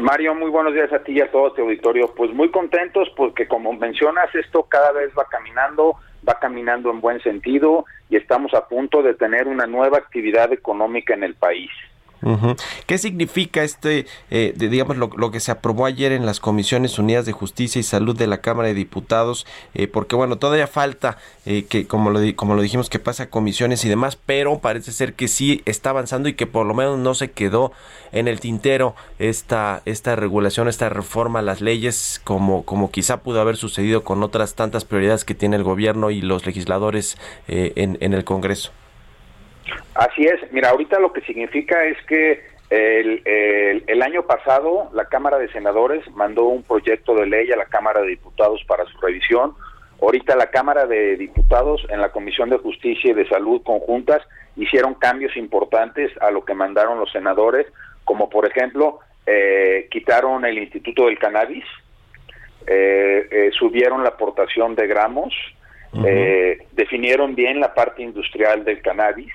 Mario, 0.00 0.34
muy 0.34 0.50
buenos 0.50 0.72
días 0.72 0.92
a 0.92 1.00
ti 1.00 1.12
y 1.12 1.20
a 1.20 1.30
todo 1.30 1.48
este 1.48 1.60
auditorio. 1.60 2.12
Pues 2.14 2.32
muy 2.32 2.50
contentos 2.50 3.08
porque 3.16 3.46
como 3.46 3.72
mencionas, 3.72 4.34
esto 4.34 4.62
cada 4.64 4.92
vez 4.92 5.10
va 5.18 5.26
caminando, 5.30 5.96
va 6.26 6.38
caminando 6.40 6.90
en 6.90 7.00
buen 7.00 7.20
sentido 7.22 7.84
y 8.08 8.16
estamos 8.16 8.54
a 8.54 8.66
punto 8.66 9.02
de 9.02 9.14
tener 9.14 9.46
una 9.46 9.66
nueva 9.66 9.98
actividad 9.98 10.52
económica 10.52 11.14
en 11.14 11.24
el 11.24 11.34
país. 11.34 11.70
¿Qué 12.86 12.98
significa 12.98 13.62
este, 13.62 14.06
eh, 14.30 14.52
digamos, 14.56 14.96
lo, 14.96 15.30
que 15.30 15.40
se 15.40 15.50
aprobó 15.50 15.86
ayer 15.86 16.12
en 16.12 16.26
las 16.26 16.38
Comisiones 16.38 16.98
Unidas 16.98 17.24
de 17.24 17.32
Justicia 17.32 17.80
y 17.80 17.82
Salud 17.82 18.16
de 18.16 18.26
la 18.26 18.42
Cámara 18.42 18.68
de 18.68 18.74
Diputados? 18.74 19.46
Eh, 19.74 19.86
porque, 19.86 20.16
bueno, 20.16 20.36
todavía 20.36 20.66
falta 20.66 21.16
eh, 21.46 21.64
que, 21.64 21.86
como 21.86 22.10
lo, 22.10 22.20
como 22.36 22.54
lo 22.54 22.62
dijimos, 22.62 22.90
que 22.90 22.98
pasa 22.98 23.24
a 23.24 23.30
comisiones 23.30 23.84
y 23.84 23.88
demás, 23.88 24.16
pero 24.16 24.58
parece 24.58 24.92
ser 24.92 25.14
que 25.14 25.28
sí 25.28 25.62
está 25.64 25.90
avanzando 25.90 26.28
y 26.28 26.34
que 26.34 26.46
por 26.46 26.66
lo 26.66 26.74
menos 26.74 26.98
no 26.98 27.14
se 27.14 27.30
quedó 27.30 27.72
en 28.12 28.28
el 28.28 28.40
tintero 28.40 28.94
esta, 29.18 29.82
esta 29.86 30.14
regulación, 30.14 30.68
esta 30.68 30.90
reforma 30.90 31.38
a 31.38 31.42
las 31.42 31.60
leyes, 31.62 32.20
como, 32.24 32.64
quizá 32.90 33.22
pudo 33.22 33.40
haber 33.40 33.56
sucedido 33.56 34.04
con 34.04 34.22
otras 34.22 34.54
tantas 34.54 34.84
prioridades 34.84 35.24
que 35.24 35.34
tiene 35.34 35.56
el 35.56 35.62
gobierno 35.62 36.10
y 36.10 36.20
los 36.20 36.44
legisladores 36.44 37.16
en, 37.48 37.96
en 38.00 38.12
el 38.12 38.24
Congreso. 38.24 38.72
Así 40.00 40.22
es, 40.22 40.40
mira, 40.50 40.70
ahorita 40.70 40.98
lo 40.98 41.12
que 41.12 41.20
significa 41.20 41.84
es 41.84 41.98
que 42.06 42.42
el, 42.70 43.22
el, 43.86 44.02
año 44.02 44.22
pasado 44.22 44.88
la 44.94 45.04
Cámara 45.04 45.38
de 45.38 45.52
Senadores 45.52 46.08
mandó 46.14 46.44
un 46.44 46.62
proyecto 46.62 47.14
de 47.16 47.26
ley 47.26 47.52
a 47.52 47.56
la 47.56 47.66
Cámara 47.66 48.00
de 48.00 48.06
Diputados 48.06 48.64
para 48.66 48.86
su 48.86 48.98
revisión. 48.98 49.52
Ahorita 50.00 50.36
la 50.36 50.46
Cámara 50.46 50.86
de 50.86 51.18
Diputados 51.18 51.86
en 51.90 52.00
la 52.00 52.12
Comisión 52.12 52.48
de 52.48 52.56
Justicia 52.56 53.10
y 53.10 53.14
de 53.14 53.28
Salud 53.28 53.60
conjuntas 53.62 54.22
hicieron 54.56 54.94
cambios 54.94 55.36
importantes 55.36 56.10
a 56.22 56.30
lo 56.30 56.46
que 56.46 56.54
mandaron 56.54 56.98
los 56.98 57.12
senadores, 57.12 57.66
como 58.04 58.30
por 58.30 58.46
ejemplo 58.46 59.00
eh, 59.26 59.86
quitaron 59.90 60.46
el 60.46 60.56
Instituto 60.56 61.04
del 61.04 61.18
Cannabis, 61.18 61.64
eh, 62.66 63.28
eh, 63.30 63.50
subieron 63.52 64.02
la 64.02 64.10
aportación 64.10 64.74
de 64.76 64.86
gramos, 64.86 65.34
definieron 66.72 67.34
bien 67.34 67.60
la 67.60 67.74
parte 67.74 68.02
industrial 68.02 68.64
del 68.64 68.80
cannabis, 68.80 69.32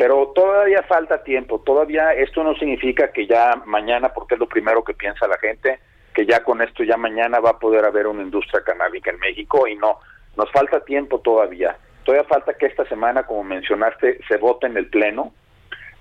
pero 0.00 0.28
todavía 0.34 0.82
falta 0.84 1.22
tiempo, 1.22 1.60
todavía 1.60 2.14
esto 2.14 2.42
no 2.42 2.54
significa 2.54 3.12
que 3.12 3.26
ya 3.26 3.60
mañana, 3.66 4.08
porque 4.14 4.32
es 4.32 4.40
lo 4.40 4.48
primero 4.48 4.82
que 4.82 4.94
piensa 4.94 5.28
la 5.28 5.36
gente, 5.36 5.78
que 6.14 6.24
ya 6.24 6.42
con 6.42 6.62
esto 6.62 6.84
ya 6.84 6.96
mañana 6.96 7.38
va 7.38 7.50
a 7.50 7.58
poder 7.58 7.84
haber 7.84 8.06
una 8.06 8.22
industria 8.22 8.62
canábica 8.64 9.10
en 9.10 9.18
México 9.18 9.68
y 9.68 9.76
no, 9.76 9.98
nos 10.38 10.50
falta 10.52 10.82
tiempo 10.86 11.20
todavía. 11.20 11.76
Todavía 12.04 12.26
falta 12.26 12.54
que 12.54 12.64
esta 12.64 12.86
semana, 12.86 13.24
como 13.24 13.44
mencionaste, 13.44 14.20
se 14.26 14.38
vote 14.38 14.68
en 14.68 14.78
el 14.78 14.86
Pleno. 14.86 15.34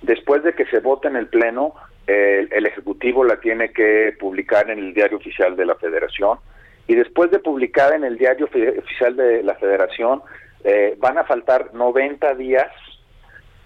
Después 0.02 0.44
de 0.44 0.54
que 0.54 0.66
se 0.68 0.80
vote 0.80 1.10
en 1.10 1.18
el 1.18 1.28
Pleno, 1.28 1.74
el, 2.08 2.66
Ejecutivo 2.66 3.26
la 3.26 3.42
tiene 3.42 3.74
que 3.74 4.16
publicar 4.18 4.70
en 4.70 4.80
el 4.80 4.94
Diario 4.94 5.18
Oficial 5.18 5.58
de 5.58 5.66
la 5.66 5.76
Federación. 5.76 6.40
Y 6.88 6.96
después 6.96 7.32
de 7.32 7.40
publicar 7.40 7.92
en 7.92 8.06
el 8.06 8.18
Diario 8.18 8.46
Oficial 8.46 9.18
de 9.18 9.44
la 9.44 9.56
Federación, 9.56 10.22
eh, 10.64 10.96
van 11.00 11.18
a 11.18 11.26
faltar 11.26 11.74
90 11.74 12.36
días 12.36 12.72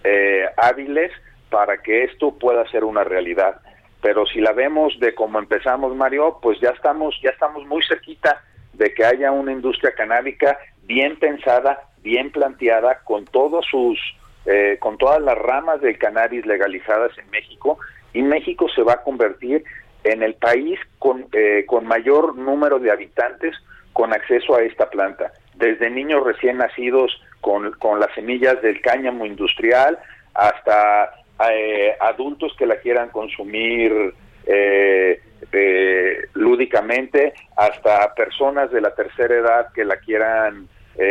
eh, 0.04 0.46
hábiles 0.56 1.10
para 1.50 1.78
que 1.78 2.04
esto 2.04 2.38
pueda 2.38 2.68
ser 2.70 2.84
una 2.84 3.04
realidad. 3.04 3.60
Pero 4.02 4.26
si 4.26 4.40
la 4.40 4.52
vemos 4.52 4.98
de 5.00 5.14
cómo 5.14 5.38
empezamos, 5.38 5.96
Mario, 5.96 6.38
pues 6.42 6.60
ya 6.60 6.70
estamos, 6.70 7.18
ya 7.22 7.30
estamos 7.30 7.66
muy 7.66 7.82
cerquita 7.82 8.42
de 8.74 8.92
que 8.92 9.04
haya 9.04 9.32
una 9.32 9.52
industria 9.52 9.94
canábica 9.94 10.58
bien 10.82 11.18
pensada, 11.18 11.88
bien 12.02 12.30
planteada, 12.30 13.00
con 13.04 13.24
todos 13.24 13.64
sus, 13.70 13.98
eh, 14.46 14.76
con 14.80 14.98
todas 14.98 15.22
las 15.22 15.38
ramas 15.38 15.80
del 15.80 15.96
cannabis 15.96 16.44
legalizadas 16.44 17.16
en 17.18 17.30
México, 17.30 17.78
y 18.12 18.22
México 18.22 18.68
se 18.68 18.82
va 18.82 18.94
a 18.94 19.02
convertir 19.02 19.64
en 20.04 20.22
el 20.22 20.34
país 20.34 20.78
con, 20.98 21.26
eh, 21.32 21.64
con 21.66 21.86
mayor 21.86 22.36
número 22.36 22.78
de 22.78 22.90
habitantes 22.90 23.54
con 23.94 24.12
acceso 24.12 24.54
a 24.54 24.62
esta 24.62 24.90
planta, 24.90 25.32
desde 25.54 25.88
niños 25.88 26.24
recién 26.24 26.58
nacidos 26.58 27.22
con, 27.44 27.72
con 27.72 28.00
las 28.00 28.10
semillas 28.14 28.62
del 28.62 28.80
cáñamo 28.80 29.26
industrial 29.26 29.98
hasta 30.32 31.12
eh, 31.50 31.94
adultos 32.00 32.54
que 32.58 32.64
la 32.64 32.76
quieran 32.76 33.10
consumir 33.10 34.14
eh, 34.46 35.20
eh, 35.52 36.18
lúdicamente, 36.32 37.34
hasta 37.54 38.14
personas 38.14 38.70
de 38.70 38.80
la 38.80 38.94
tercera 38.94 39.34
edad 39.34 39.72
que 39.74 39.84
la 39.84 39.98
quieran 39.98 40.68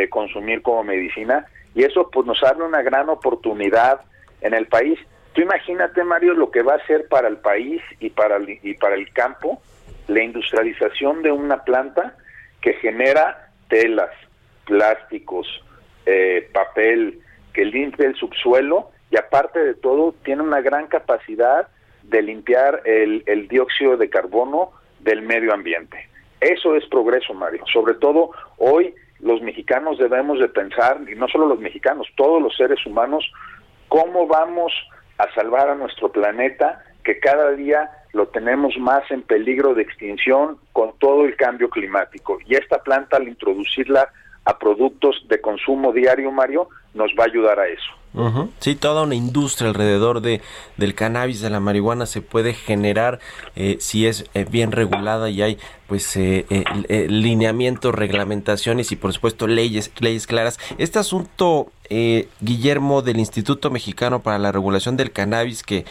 consumir 0.10 0.62
como 0.62 0.82
medicina. 0.86 1.46
Y 1.76 1.84
eso 1.84 2.10
pues 2.10 2.26
nos 2.26 2.41
abre 2.41 2.63
una 2.63 2.82
gran 2.82 3.10
oportunidad 3.10 4.00
en 4.39 4.54
el 4.54 4.65
país. 4.67 4.98
Tú 5.34 5.41
imagínate, 5.41 6.04
Mario, 6.06 6.34
lo 6.36 6.52
que 6.52 6.63
va 6.63 6.76
a 6.76 6.88
ser 6.88 7.08
para 7.10 7.28
el 7.28 7.38
país 7.38 7.82
y 8.00 8.10
para 8.10 8.38
el, 8.38 8.60
y 8.63 8.74
para 8.76 8.96
el 8.96 9.12
campo 9.12 9.62
la 10.08 10.24
industrialización 10.24 11.22
de 11.22 11.32
una 11.32 11.65
planta 11.65 12.15
que 12.62 12.74
genera 12.76 13.50
telas, 13.67 14.12
plásticos, 14.65 15.48
eh, 16.06 16.50
papel 16.54 17.20
que 17.54 17.66
limpia 17.66 18.08
el 18.08 18.16
subsuelo 18.16 18.92
y 19.10 19.18
aparte 19.18 19.60
de 19.60 19.74
todo 19.76 20.13
tiene 20.24 20.42
una 20.42 20.62
gran 20.62 20.88
capacidad 20.88 21.68
de 22.04 22.22
limpiar 22.22 22.82
el, 22.86 23.24
el 23.28 23.48
dióxido 23.48 23.96
de 23.98 24.10
carbono 24.10 24.72
del 25.00 25.22
medio 25.22 25.54
ambiente. 25.54 26.10
Eso 26.42 26.76
es 26.76 26.86
progreso, 26.88 27.34
Mario. 27.34 27.63
Sobre 27.72 27.94
todo 27.96 28.32
hoy 28.58 28.94
los 29.20 29.42
mexicanos 29.42 29.98
debemos 29.98 30.39
de 30.39 30.50
pensar, 30.50 31.00
y 31.10 31.16
no 31.16 31.28
solo 31.30 31.48
los 31.48 31.60
mexicanos, 31.60 32.08
todos 32.18 32.42
los 32.42 32.56
seres 32.56 32.86
humanos, 32.86 33.32
cómo 33.88 34.28
vamos 34.28 34.74
a 35.18 35.34
salvar 35.34 35.70
a 35.70 35.76
nuestro 35.76 36.12
planeta 36.12 36.84
que 37.04 37.20
cada 37.20 37.52
día 37.52 37.89
lo 38.12 38.28
tenemos 38.28 38.78
más 38.78 39.10
en 39.12 39.22
peligro 39.22 39.74
de 39.74 39.84
extinción 39.84 40.58
con 40.74 40.98
todo 41.00 41.26
el 41.26 41.36
cambio 41.36 41.70
climático. 41.70 42.38
Y 42.46 42.56
esta 42.56 42.84
planta, 42.84 43.18
al 43.18 43.28
introducirla 43.28 44.10
a 44.45 44.58
productos 44.58 45.23
de 45.27 45.39
consumo 45.41 45.93
diario, 45.93 46.32
Mario, 46.32 46.69
nos 46.93 47.12
va 47.17 47.23
a 47.23 47.27
ayudar 47.27 47.60
a 47.60 47.67
eso. 47.67 47.91
Sí, 48.60 48.75
toda 48.75 49.01
una 49.01 49.15
industria 49.15 49.69
alrededor 49.69 50.21
de 50.21 50.41
del 50.77 50.93
cannabis, 50.93 51.41
de 51.41 51.49
la 51.49 51.60
marihuana 51.60 52.06
se 52.06 52.21
puede 52.21 52.53
generar 52.53 53.19
eh, 53.56 53.77
si 53.79 54.06
es 54.06 54.29
eh, 54.36 54.45
bien 54.47 54.71
regulada 54.71 55.32
y 55.32 55.41
hay 55.41 55.58
pues 55.93 56.15
eh, 56.15 56.65
lineamientos, 57.08 57.93
reglamentaciones 57.93 58.91
y 58.91 58.95
por 58.95 59.13
supuesto 59.13 59.45
leyes 59.45 59.91
leyes 59.99 60.25
claras. 60.25 60.58
Este 60.79 60.97
asunto 60.97 61.71
Guillermo 62.41 63.03
del 63.03 63.19
Instituto 63.19 63.69
Mexicano 63.69 64.23
para 64.23 64.39
la 64.39 64.51
Regulación 64.51 64.97
del 64.97 65.12
Cannabis 65.12 65.62
que 65.62 65.86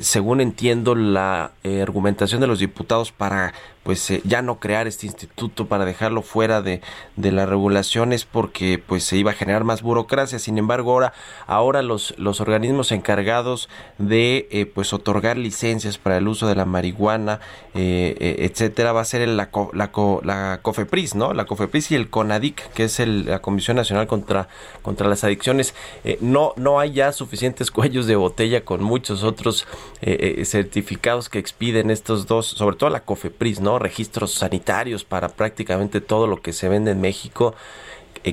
según 0.00 0.42
entiendo 0.42 0.94
la 0.94 1.52
argumentación 1.64 2.42
de 2.42 2.46
los 2.46 2.58
diputados 2.58 3.10
para 3.10 3.54
pues 3.86 4.12
ya 4.24 4.42
no 4.42 4.58
crear 4.58 4.88
este 4.88 5.06
instituto 5.06 5.66
para 5.68 5.84
dejarlo 5.84 6.22
fuera 6.22 6.60
de, 6.60 6.80
de 7.14 7.30
la 7.30 7.46
regulación 7.46 8.12
es 8.12 8.24
porque 8.24 8.82
pues 8.84 9.04
se 9.04 9.16
iba 9.16 9.30
a 9.30 9.34
generar 9.34 9.62
más 9.62 9.80
burocracia. 9.80 10.40
Sin 10.40 10.58
embargo, 10.58 10.90
ahora, 10.90 11.12
ahora 11.46 11.82
los, 11.82 12.12
los 12.18 12.40
organismos 12.40 12.90
encargados 12.90 13.68
de 13.98 14.48
eh, 14.50 14.66
pues 14.66 14.92
otorgar 14.92 15.36
licencias 15.36 15.98
para 15.98 16.16
el 16.16 16.26
uso 16.26 16.48
de 16.48 16.56
la 16.56 16.64
marihuana, 16.64 17.38
eh, 17.74 18.16
eh, 18.18 18.48
etcétera, 18.50 18.90
va 18.90 19.02
a 19.02 19.04
ser 19.04 19.28
la 19.28 19.45
la, 19.72 19.90
la, 19.92 20.20
la, 20.22 20.60
COFEPRIS, 20.62 21.14
¿no? 21.14 21.32
La 21.32 21.44
COFEPRIS 21.44 21.92
y 21.92 21.94
el 21.94 22.10
CONADIC, 22.10 22.72
que 22.72 22.84
es 22.84 22.98
la 22.98 23.40
Comisión 23.40 23.76
Nacional 23.76 24.06
contra, 24.06 24.48
contra 24.82 25.08
las 25.08 25.24
Adicciones. 25.24 25.74
Eh, 26.04 26.18
no, 26.20 26.52
no 26.56 26.80
hay 26.80 26.92
ya 26.92 27.12
suficientes 27.12 27.70
cuellos 27.72 28.06
de 28.06 28.16
botella 28.16 28.64
con 28.64 28.82
muchos 28.82 29.24
otros 29.24 29.66
eh, 30.02 30.44
certificados 30.44 31.28
que 31.28 31.38
expiden 31.38 31.90
estos 31.90 32.26
dos, 32.26 32.46
sobre 32.46 32.76
todo 32.76 32.90
la 32.90 33.00
COFEPRIS, 33.00 33.60
¿no? 33.60 33.78
Registros 33.78 34.32
sanitarios 34.32 35.04
para 35.04 35.28
prácticamente 35.28 36.00
todo 36.00 36.26
lo 36.26 36.38
que 36.38 36.52
se 36.52 36.68
vende 36.68 36.90
en 36.92 37.00
México. 37.00 37.54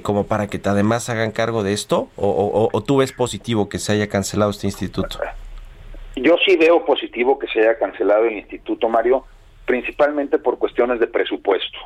como 0.02 0.26
para 0.26 0.48
que 0.48 0.60
además 0.64 1.10
hagan 1.10 1.32
cargo 1.32 1.64
de 1.64 1.74
esto? 1.74 2.10
O, 2.16 2.70
o, 2.72 2.82
tú 2.82 2.98
ves 2.98 3.12
positivo 3.12 3.70
que 3.70 3.78
se 3.78 3.92
haya 3.92 4.08
cancelado 4.08 4.50
este 4.52 4.68
instituto? 4.68 5.20
Yo 6.16 6.36
sí 6.46 6.56
veo 6.58 6.86
positivo 6.86 7.40
que 7.40 7.48
se 7.48 7.60
haya 7.60 7.78
cancelado 7.78 8.26
el 8.26 8.34
instituto, 8.34 8.88
Mario, 8.88 9.26
principalmente 9.66 10.40
por 10.40 10.58
cuestiones 10.58 11.00
de 11.00 11.08
presupuesto. 11.08 11.78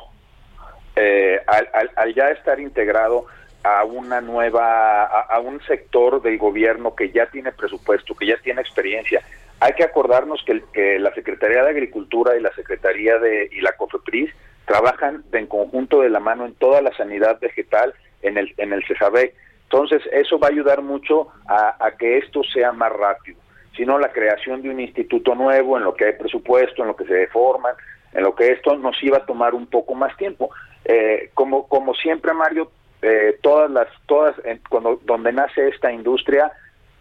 Eh, 0.96 1.40
al, 1.46 2.14
ya 2.14 2.30
estar 2.30 2.58
integrado 2.58 3.26
a 3.62 3.84
una 3.84 4.20
nueva, 4.20 5.04
a, 5.04 5.38
un 5.40 5.60
sector 5.62 6.20
del 6.22 6.38
gobierno 6.38 6.94
que 6.94 7.10
ya 7.10 7.26
tiene 7.26 7.52
presupuesto, 7.52 8.14
que 8.14 8.26
ya 8.26 8.36
tiene 8.42 8.60
experiencia, 8.60 9.22
hay 9.60 9.72
que 9.74 9.84
acordarnos 9.84 10.42
que, 10.44 10.62
que 10.72 10.98
la 10.98 11.14
Secretaría 11.14 11.62
de 11.62 11.70
Agricultura 11.70 12.36
y 12.36 12.40
la 12.40 12.52
Secretaría 12.54 13.18
de 13.18 13.48
y 13.52 13.60
la 13.60 13.72
COFEPRIS 13.72 14.30
trabajan 14.66 15.24
en 15.32 15.46
conjunto 15.46 16.00
de 16.00 16.10
la 16.10 16.20
mano 16.20 16.46
en 16.46 16.54
toda 16.54 16.82
la 16.82 16.94
sanidad 16.96 17.38
vegetal 17.40 17.94
en 18.22 18.38
el 18.38 18.54
en 18.56 18.72
el 18.72 18.84
CESABE. 18.84 19.34
Entonces 19.64 20.02
eso 20.12 20.38
va 20.38 20.48
a 20.48 20.50
ayudar 20.50 20.82
mucho 20.82 21.28
a 21.46 21.90
que 21.98 22.18
esto 22.18 22.42
sea 22.42 22.72
más 22.72 22.92
rápido 22.92 23.38
sino 23.78 23.96
la 23.96 24.12
creación 24.12 24.60
de 24.60 24.70
un 24.70 24.80
instituto 24.80 25.36
nuevo 25.36 25.78
en 25.78 25.84
lo 25.84 25.94
que 25.94 26.06
hay 26.06 26.12
presupuesto, 26.14 26.82
en 26.82 26.88
lo 26.88 26.96
que 26.96 27.04
se 27.04 27.14
deforman, 27.14 27.74
en 28.12 28.24
lo 28.24 28.34
que 28.34 28.50
esto 28.50 28.76
nos 28.76 29.00
iba 29.02 29.18
a 29.18 29.24
tomar 29.24 29.54
un 29.54 29.66
poco 29.66 29.94
más 29.94 30.14
tiempo. 30.16 30.50
Eh, 30.84 31.30
como, 31.32 31.68
como 31.68 31.94
siempre, 31.94 32.34
Mario, 32.34 32.72
eh, 33.02 33.38
todas 33.40 33.70
las, 33.70 33.86
todas, 34.06 34.34
cuando, 34.68 35.00
donde 35.04 35.32
nace 35.32 35.68
esta 35.68 35.92
industria, 35.92 36.50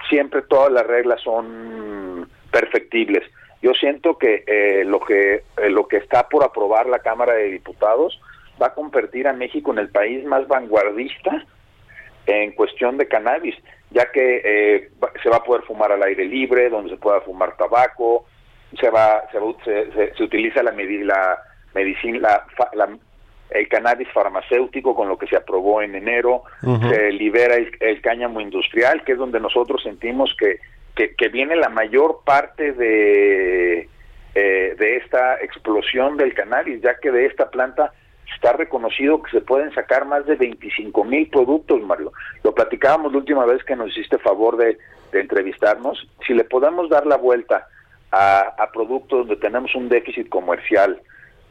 siempre 0.08 0.44
todas 0.44 0.72
las 0.72 0.86
reglas 0.86 1.20
son 1.22 2.30
perfectibles. 2.52 3.24
Yo 3.64 3.74
siento 3.74 4.20
que 4.20 4.44
eh, 4.46 4.84
lo 4.86 5.00
que 5.00 5.44
lo 5.70 5.88
que 5.88 5.98
está 5.98 6.30
por 6.30 6.44
aprobar 6.44 6.86
la 6.86 7.00
Cámara 7.00 7.34
de 7.34 7.50
Diputados 7.50 8.22
va 8.62 8.68
a 8.68 8.74
convertir 8.76 9.28
a 9.28 9.34
México 9.34 9.72
en 9.72 9.80
el 9.80 9.90
país 9.90 10.24
más 10.26 10.48
vanguardista 10.48 11.44
en 12.28 12.52
cuestión 12.52 12.98
de 12.98 13.08
cannabis 13.08 13.56
ya 13.92 14.12
que 14.12 14.42
eh, 14.44 14.90
se 15.24 15.30
va 15.30 15.38
a 15.38 15.44
poder 15.44 15.64
fumar 15.64 15.92
al 15.92 16.04
aire 16.04 16.26
libre, 16.26 16.70
donde 16.70 16.90
se 16.90 16.98
pueda 16.98 17.22
fumar 17.22 17.56
tabaco, 17.56 18.26
se 18.80 18.90
va, 18.90 19.24
se, 19.32 20.12
se, 20.16 20.24
utiliza 20.24 20.62
la, 20.62 20.72
la 20.72 21.40
medicina, 21.74 22.20
la, 22.74 22.98
el 23.50 23.68
cannabis 23.70 24.10
farmacéutico 24.12 24.94
con 24.94 25.08
lo 25.08 25.18
que 25.18 25.28
se 25.28 25.38
aprobó 25.38 25.82
en 25.82 25.96
enero, 25.96 26.44
se 26.62 27.12
libera 27.12 27.56
el, 27.56 28.02
cáñamo 28.02 28.42
industrial, 28.42 29.04
que 29.04 29.14
es 29.14 29.18
donde 29.18 29.40
nosotros 29.40 29.82
sentimos 29.84 30.36
que, 30.38 30.60
que, 30.96 31.28
viene 31.30 31.56
la 31.56 31.70
mayor 31.70 32.22
parte 32.26 32.74
de, 32.74 33.88
eh, 34.36 34.76
de 34.78 34.98
esta 34.98 35.36
explosión 35.42 36.18
del 36.18 36.34
cannabis, 36.34 36.82
ya 36.82 36.98
que 37.00 37.12
de 37.12 37.26
esta 37.26 37.50
planta 37.50 37.94
está 38.36 38.54
reconocido 38.54 39.22
que 39.22 39.32
se 39.32 39.42
pueden 39.42 39.74
sacar 39.74 40.06
más 40.06 40.26
de 40.26 40.36
25 40.36 41.04
mil 41.04 41.30
productos, 41.30 41.82
Mario. 41.82 42.12
Lo 42.44 42.54
platicábamos 42.54 43.12
la 43.12 43.20
última 43.20 43.46
vez 43.46 43.64
que 43.64 43.76
nos 43.76 43.90
hiciste 43.90 44.18
favor 44.20 44.58
de, 44.58 44.78
entrevistarnos. 45.14 46.06
Si 46.28 46.34
le 46.34 46.44
podemos 46.44 46.90
dar 46.90 47.08
la 47.08 47.16
vuelta 47.16 47.68
a, 48.12 48.70
productos 48.74 49.20
donde 49.20 49.38
tenemos 49.38 49.74
un 49.74 49.90
déficit 49.90 50.30
comercial, 50.30 51.02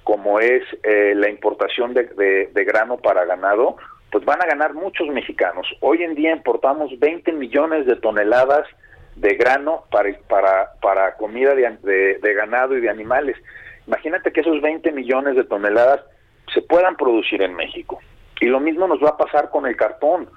como 0.05 0.39
es 0.39 0.63
eh, 0.85 1.15
la 1.17 1.31
importación 1.31 1.95
de, 1.95 2.65
grano 2.67 2.99
para 2.99 3.25
ganado, 3.25 3.77
pues 4.13 4.25
van 4.25 4.41
a 4.43 4.47
ganar 4.47 4.75
muchos 4.75 5.09
mexicanos. 5.09 5.67
Hoy 5.81 6.03
en 6.03 6.15
día 6.15 6.33
importamos 6.33 6.97
20 7.01 7.33
millones 7.33 7.87
de 7.87 7.97
toneladas 7.97 8.69
de 9.17 9.35
grano 9.35 9.85
para, 9.91 10.17
para, 10.29 10.73
para 10.81 11.17
comida 11.17 11.55
de, 11.55 12.19
de 12.23 12.35
ganado 12.35 12.77
y 12.77 12.83
de 12.83 12.91
animales. 12.91 13.37
Imagínate 13.87 14.33
que 14.33 14.43
esos 14.43 14.61
20 14.61 14.93
millones 14.93 15.35
de 15.35 15.45
toneladas 15.45 16.01
se 16.53 16.63
puedan 16.63 16.97
producir 16.97 17.43
en 17.43 17.55
México. 17.55 18.01
Y 18.41 18.47
lo 18.47 18.61
mismo 18.61 18.87
nos 18.87 19.03
va 19.03 19.11
a 19.11 19.17
pasar 19.17 19.51
con 19.51 19.67
el 19.67 19.77
cartón. 19.77 20.29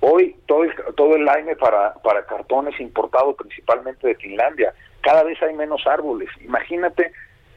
Hoy 0.00 0.36
todo 0.46 0.64
el, 0.64 0.72
todo 0.96 1.16
el 1.16 1.28
aire 1.28 1.56
para, 1.56 1.94
para 1.94 2.26
cartón 2.26 2.68
es 2.68 2.78
importado 2.80 3.34
principalmente 3.34 4.08
de 4.08 4.14
Finlandia. 4.16 4.74
Cada 5.00 5.22
vez 5.22 5.40
hay 5.42 5.54
menos 5.54 5.86
árboles. 5.86 6.28
Imagínate, 6.42 7.12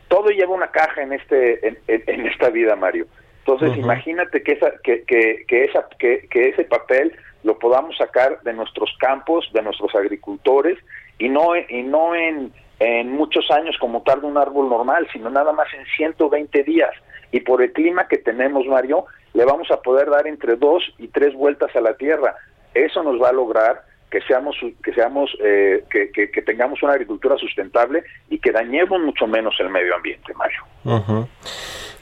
todo 0.08 0.30
lleva 0.30 0.54
una 0.54 0.72
caja 0.72 1.02
en 1.02 1.13
este 1.13 1.67
en, 1.67 1.78
en, 1.88 2.28
esta 2.28 2.50
vida, 2.50 2.76
Mario. 2.76 3.08
Entonces, 3.39 3.78
imagínate 3.78 4.43
que 4.43 4.54
esa 4.54 4.72
que, 4.84 5.04
que, 5.04 5.46
que 5.48 5.63
esa 5.63 5.88
que, 5.98 6.28
que 6.30 6.50
ese 6.50 6.65
papel 6.65 7.15
lo 7.43 7.58
podamos 7.58 7.98
sacar 7.98 8.41
de 8.41 8.54
nuestros 8.54 8.93
campos, 9.00 9.50
de 9.54 9.62
nuestros 9.62 9.96
agricultores 9.96 10.78
y 11.17 11.30
no 11.30 11.56
y 11.56 11.84
no 11.84 12.13
en 12.13 12.54
en 12.80 13.12
muchos 13.12 13.50
años 13.50 13.76
como 13.80 14.04
tarda 14.04 14.28
un 14.28 14.38
árbol 14.38 14.70
normal, 14.70 15.08
sino 15.12 15.30
nada 15.30 15.52
más 15.52 15.67
en 15.74 15.86
120 15.98 16.63
días 16.63 16.91
y 17.31 17.41
por 17.41 17.61
el 17.61 17.73
clima 17.73 18.07
que 18.07 18.17
tenemos, 18.17 18.65
Mario, 18.65 19.05
le 19.33 19.45
vamos 19.45 19.69
a 19.71 19.81
poder 19.81 20.09
dar 20.09 20.27
entre 20.27 20.55
dos 20.55 20.83
y 20.97 21.07
tres 21.09 21.33
vueltas 21.33 21.75
a 21.75 21.81
la 21.81 21.95
Tierra. 21.95 22.35
Eso 22.73 23.03
nos 23.03 23.21
va 23.21 23.29
a 23.29 23.33
lograr 23.33 23.83
que 24.10 24.22
seamos 24.22 24.56
que 24.84 24.93
seamos 24.93 25.30
eh, 25.43 25.84
que, 25.89 26.12
que, 26.12 26.41
tengamos 26.41 26.82
una 26.82 26.93
agricultura 26.93 27.38
sustentable 27.38 28.04
y 28.30 28.39
que 28.39 28.52
dañemos 28.52 29.02
mucho 29.02 29.28
menos 29.28 29.56
el 29.60 29.70
medio 29.70 29.96
ambiente, 29.96 30.34
Mario. 30.34 31.28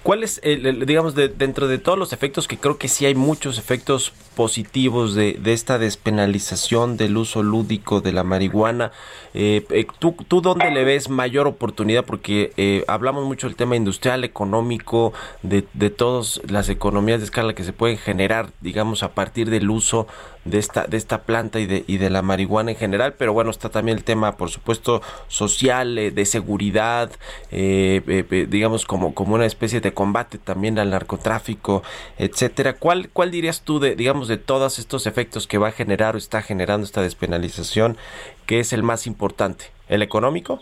¿Cuál 0.05 0.23
es, 0.23 0.39
el, 0.43 0.85
digamos, 0.85 1.15
de, 1.15 1.29
dentro 1.29 1.67
de 1.67 1.79
todos 1.79 1.97
los 1.97 2.13
efectos, 2.13 2.47
que 2.47 2.57
creo 2.57 2.77
que 2.77 2.87
sí 2.89 3.07
hay 3.07 3.15
muchos 3.15 3.57
efectos 3.57 4.11
positivos 4.35 5.15
de, 5.15 5.33
de 5.33 5.51
esta 5.51 5.79
despenalización 5.79 6.95
del 6.95 7.17
uso 7.17 7.41
lúdico 7.41 8.01
de 8.01 8.11
la 8.11 8.23
marihuana, 8.23 8.91
eh, 9.33 9.65
eh, 9.71 9.87
¿tú, 9.97 10.15
¿tú 10.27 10.41
dónde 10.41 10.69
le 10.69 10.83
ves 10.83 11.09
mayor 11.09 11.47
oportunidad? 11.47 12.05
Porque 12.05 12.53
eh, 12.55 12.83
hablamos 12.87 13.25
mucho 13.25 13.47
del 13.47 13.55
tema 13.55 13.77
industrial, 13.77 14.23
económico, 14.23 15.11
de, 15.41 15.65
de 15.73 15.89
todas 15.89 16.39
las 16.47 16.69
economías 16.69 17.19
de 17.19 17.25
escala 17.25 17.55
que 17.55 17.63
se 17.63 17.73
pueden 17.73 17.97
generar, 17.97 18.49
digamos, 18.61 19.01
a 19.01 19.15
partir 19.15 19.49
del 19.49 19.71
uso 19.71 20.05
de 20.43 20.59
esta, 20.59 20.85
de 20.85 20.97
esta 20.97 21.23
planta 21.23 21.59
y 21.59 21.65
de, 21.65 21.83
y 21.87 21.94
de 21.97 22.09
la 22.09 22.21
marihuana 22.21 22.71
en 22.71 22.77
general, 22.77 23.13
pero 23.17 23.33
bueno, 23.33 23.51
está 23.51 23.69
también 23.69 23.97
el 23.97 24.03
tema, 24.03 24.37
por 24.37 24.49
supuesto, 24.49 25.01
social, 25.27 25.95
de 25.95 26.25
seguridad, 26.25 27.11
digamos, 27.51 28.85
como, 28.85 29.13
como 29.13 29.35
una 29.35 29.45
especie 29.45 29.81
de 29.81 29.93
combate 29.93 30.37
también 30.37 30.79
al 30.79 30.89
narcotráfico, 30.89 31.83
etcétera. 32.17 32.73
¿Cuál, 32.73 33.09
cuál 33.09 33.31
dirías 33.31 33.61
tú 33.61 33.79
de, 33.79 33.95
digamos, 33.95 34.27
de 34.27 34.37
todos 34.37 34.79
estos 34.79 35.07
efectos 35.07 35.47
que 35.47 35.57
va 35.57 35.69
a 35.69 35.71
generar 35.71 36.15
o 36.15 36.17
está 36.17 36.41
generando 36.41 36.85
esta 36.85 37.01
despenalización, 37.01 37.97
que 38.45 38.59
es 38.59 38.73
el 38.73 38.83
más 38.83 39.07
importante? 39.07 39.65
¿El 39.87 40.01
económico? 40.01 40.59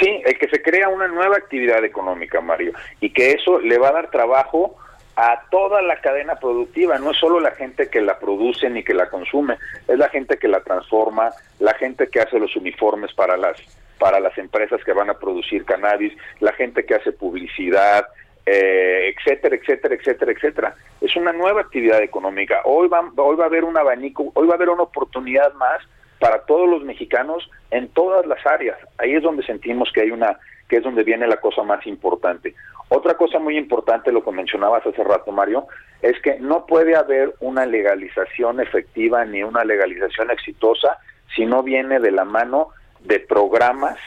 Sí, 0.00 0.22
el 0.24 0.38
que 0.38 0.48
se 0.48 0.62
crea 0.62 0.88
una 0.88 1.08
nueva 1.08 1.36
actividad 1.36 1.84
económica, 1.84 2.40
Mario, 2.40 2.72
y 3.00 3.10
que 3.10 3.32
eso 3.32 3.58
le 3.58 3.78
va 3.78 3.88
a 3.88 3.92
dar 3.92 4.10
trabajo 4.10 4.76
a 5.20 5.42
toda 5.50 5.82
la 5.82 6.00
cadena 6.00 6.36
productiva, 6.36 6.96
no 7.00 7.10
es 7.10 7.18
solo 7.18 7.40
la 7.40 7.50
gente 7.50 7.90
que 7.90 8.00
la 8.00 8.20
produce 8.20 8.70
ni 8.70 8.84
que 8.84 8.94
la 8.94 9.10
consume, 9.10 9.58
es 9.88 9.98
la 9.98 10.08
gente 10.10 10.38
que 10.38 10.46
la 10.46 10.60
transforma, 10.60 11.32
la 11.58 11.74
gente 11.74 12.06
que 12.06 12.20
hace 12.20 12.38
los 12.38 12.54
uniformes 12.54 13.12
para 13.14 13.36
las 13.36 13.56
para 13.98 14.20
las 14.20 14.38
empresas 14.38 14.80
que 14.84 14.92
van 14.92 15.10
a 15.10 15.18
producir 15.18 15.64
cannabis, 15.64 16.12
la 16.38 16.52
gente 16.52 16.86
que 16.86 16.94
hace 16.94 17.10
publicidad, 17.10 18.06
eh, 18.46 19.12
etcétera, 19.12 19.56
etcétera, 19.56 19.96
etcétera, 19.96 20.30
etcétera. 20.30 20.76
Es 21.00 21.16
una 21.16 21.32
nueva 21.32 21.62
actividad 21.62 22.00
económica. 22.00 22.60
Hoy 22.64 22.86
va, 22.86 23.10
hoy 23.16 23.34
va 23.34 23.42
a 23.42 23.48
haber 23.48 23.64
un 23.64 23.76
abanico, 23.76 24.30
hoy 24.34 24.46
va 24.46 24.52
a 24.52 24.56
haber 24.56 24.68
una 24.68 24.84
oportunidad 24.84 25.52
más 25.54 25.82
para 26.20 26.42
todos 26.42 26.68
los 26.68 26.84
mexicanos 26.84 27.50
en 27.72 27.88
todas 27.88 28.24
las 28.24 28.46
áreas. 28.46 28.78
Ahí 28.98 29.16
es 29.16 29.22
donde 29.24 29.42
sentimos 29.42 29.90
que 29.92 30.02
hay 30.02 30.12
una, 30.12 30.38
que 30.68 30.76
es 30.76 30.84
donde 30.84 31.02
viene 31.02 31.26
la 31.26 31.38
cosa 31.38 31.64
más 31.64 31.84
importante. 31.88 32.54
Otra 32.90 33.14
cosa 33.14 33.38
muy 33.38 33.58
importante, 33.58 34.12
lo 34.12 34.24
que 34.24 34.30
mencionabas 34.30 34.86
hace 34.86 35.04
rato, 35.04 35.30
Mario, 35.30 35.66
es 36.00 36.18
que 36.22 36.38
no 36.40 36.64
puede 36.64 36.96
haber 36.96 37.34
una 37.40 37.66
legalización 37.66 38.60
efectiva 38.60 39.24
ni 39.24 39.42
una 39.42 39.64
legalización 39.64 40.30
exitosa 40.30 40.98
si 41.34 41.44
no 41.44 41.62
viene 41.62 42.00
de 42.00 42.10
la 42.10 42.24
mano 42.24 42.68
de 43.00 43.20
programas 43.20 43.98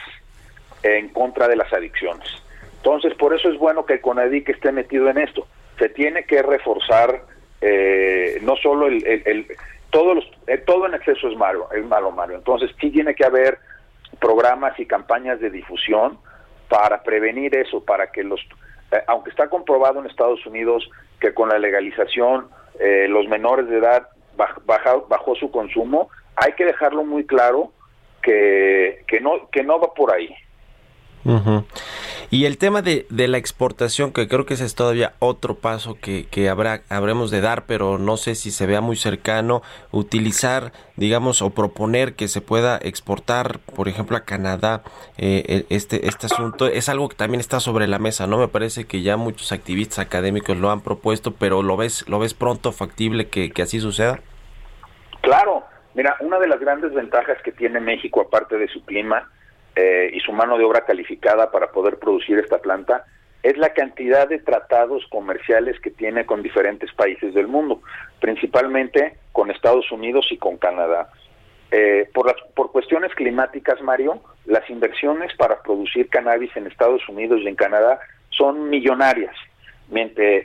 en 0.82 1.08
contra 1.10 1.46
de 1.46 1.56
las 1.56 1.72
adicciones. 1.72 2.28
Entonces, 2.78 3.14
por 3.14 3.32
eso 3.34 3.48
es 3.48 3.58
bueno 3.58 3.86
que 3.86 3.94
el 3.94 4.00
CONADIC 4.00 4.48
esté 4.48 4.72
metido 4.72 5.08
en 5.08 5.18
esto. 5.18 5.46
Se 5.78 5.88
tiene 5.88 6.24
que 6.24 6.42
reforzar 6.42 7.22
eh, 7.60 8.40
no 8.42 8.56
solo 8.56 8.88
el, 8.88 9.06
el, 9.06 9.46
todos 9.90 10.16
los, 10.16 10.30
eh, 10.48 10.58
todo 10.58 10.86
en 10.86 10.94
exceso 10.94 11.28
es 11.28 11.36
malo, 11.36 11.68
es 11.72 11.84
malo, 11.86 12.10
Mario. 12.10 12.36
Entonces, 12.36 12.72
sí 12.80 12.90
tiene 12.90 13.14
que 13.14 13.24
haber 13.24 13.58
programas 14.18 14.78
y 14.80 14.86
campañas 14.86 15.38
de 15.38 15.50
difusión 15.50 16.18
para 16.72 17.02
prevenir 17.02 17.54
eso, 17.54 17.84
para 17.84 18.10
que 18.10 18.24
los, 18.24 18.40
eh, 18.90 19.02
aunque 19.06 19.28
está 19.28 19.48
comprobado 19.48 20.00
en 20.00 20.06
Estados 20.06 20.44
Unidos 20.46 20.88
que 21.20 21.34
con 21.34 21.50
la 21.50 21.58
legalización 21.58 22.48
los 23.08 23.28
menores 23.28 23.68
de 23.68 23.78
edad 23.78 24.08
bajó 24.34 25.34
su 25.36 25.50
consumo, 25.52 26.08
hay 26.34 26.54
que 26.54 26.64
dejarlo 26.64 27.04
muy 27.04 27.26
claro 27.26 27.70
que, 28.22 29.04
que, 29.06 29.20
no, 29.20 29.48
que 29.50 29.62
no 29.62 29.78
va 29.78 29.92
por 29.92 30.12
ahí. 30.12 30.34
Y 32.32 32.46
el 32.46 32.56
tema 32.56 32.80
de, 32.80 33.04
de, 33.10 33.28
la 33.28 33.36
exportación, 33.36 34.10
que 34.10 34.26
creo 34.26 34.46
que 34.46 34.54
ese 34.54 34.64
es 34.64 34.74
todavía 34.74 35.12
otro 35.18 35.56
paso 35.56 35.98
que, 36.00 36.24
que 36.30 36.48
habrá, 36.48 36.80
habremos 36.88 37.30
de 37.30 37.42
dar, 37.42 37.66
pero 37.66 37.98
no 37.98 38.16
sé 38.16 38.36
si 38.36 38.50
se 38.50 38.64
vea 38.64 38.80
muy 38.80 38.96
cercano, 38.96 39.60
utilizar, 39.90 40.72
digamos, 40.96 41.42
o 41.42 41.50
proponer 41.50 42.14
que 42.14 42.28
se 42.28 42.40
pueda 42.40 42.78
exportar, 42.78 43.58
por 43.76 43.86
ejemplo, 43.86 44.16
a 44.16 44.24
Canadá, 44.24 44.82
eh, 45.18 45.66
este, 45.68 46.08
este 46.08 46.24
asunto, 46.24 46.68
es 46.68 46.88
algo 46.88 47.10
que 47.10 47.16
también 47.16 47.38
está 47.38 47.60
sobre 47.60 47.86
la 47.86 47.98
mesa, 47.98 48.26
¿no? 48.26 48.38
Me 48.38 48.48
parece 48.48 48.86
que 48.86 49.02
ya 49.02 49.18
muchos 49.18 49.52
activistas 49.52 49.98
académicos 49.98 50.56
lo 50.56 50.70
han 50.70 50.80
propuesto, 50.80 51.34
pero 51.34 51.62
¿lo 51.62 51.76
ves, 51.76 52.08
lo 52.08 52.18
ves 52.18 52.32
pronto 52.32 52.72
factible 52.72 53.28
que, 53.28 53.50
que 53.50 53.60
así 53.60 53.78
suceda? 53.78 54.20
Claro, 55.20 55.64
mira, 55.92 56.16
una 56.20 56.38
de 56.38 56.48
las 56.48 56.60
grandes 56.60 56.94
ventajas 56.94 57.36
que 57.44 57.52
tiene 57.52 57.78
México, 57.78 58.22
aparte 58.22 58.56
de 58.56 58.68
su 58.68 58.82
clima, 58.86 59.28
eh, 59.74 60.10
y 60.12 60.20
su 60.20 60.32
mano 60.32 60.58
de 60.58 60.64
obra 60.64 60.84
calificada 60.84 61.50
para 61.50 61.68
poder 61.72 61.98
producir 61.98 62.38
esta 62.38 62.58
planta 62.58 63.04
es 63.42 63.56
la 63.56 63.72
cantidad 63.72 64.28
de 64.28 64.38
tratados 64.38 65.04
comerciales 65.10 65.80
que 65.80 65.90
tiene 65.90 66.26
con 66.26 66.42
diferentes 66.42 66.92
países 66.92 67.34
del 67.34 67.48
mundo, 67.48 67.82
principalmente 68.20 69.16
con 69.32 69.50
Estados 69.50 69.90
Unidos 69.90 70.26
y 70.30 70.36
con 70.36 70.58
Canadá. 70.58 71.10
Eh, 71.70 72.08
por, 72.12 72.26
las, 72.26 72.36
por 72.54 72.70
cuestiones 72.70 73.14
climáticas, 73.14 73.80
Mario, 73.80 74.22
las 74.44 74.68
inversiones 74.68 75.34
para 75.36 75.62
producir 75.62 76.08
cannabis 76.08 76.54
en 76.56 76.66
Estados 76.66 77.08
Unidos 77.08 77.40
y 77.42 77.48
en 77.48 77.56
Canadá 77.56 77.98
son 78.28 78.68
millonarias, 78.68 79.34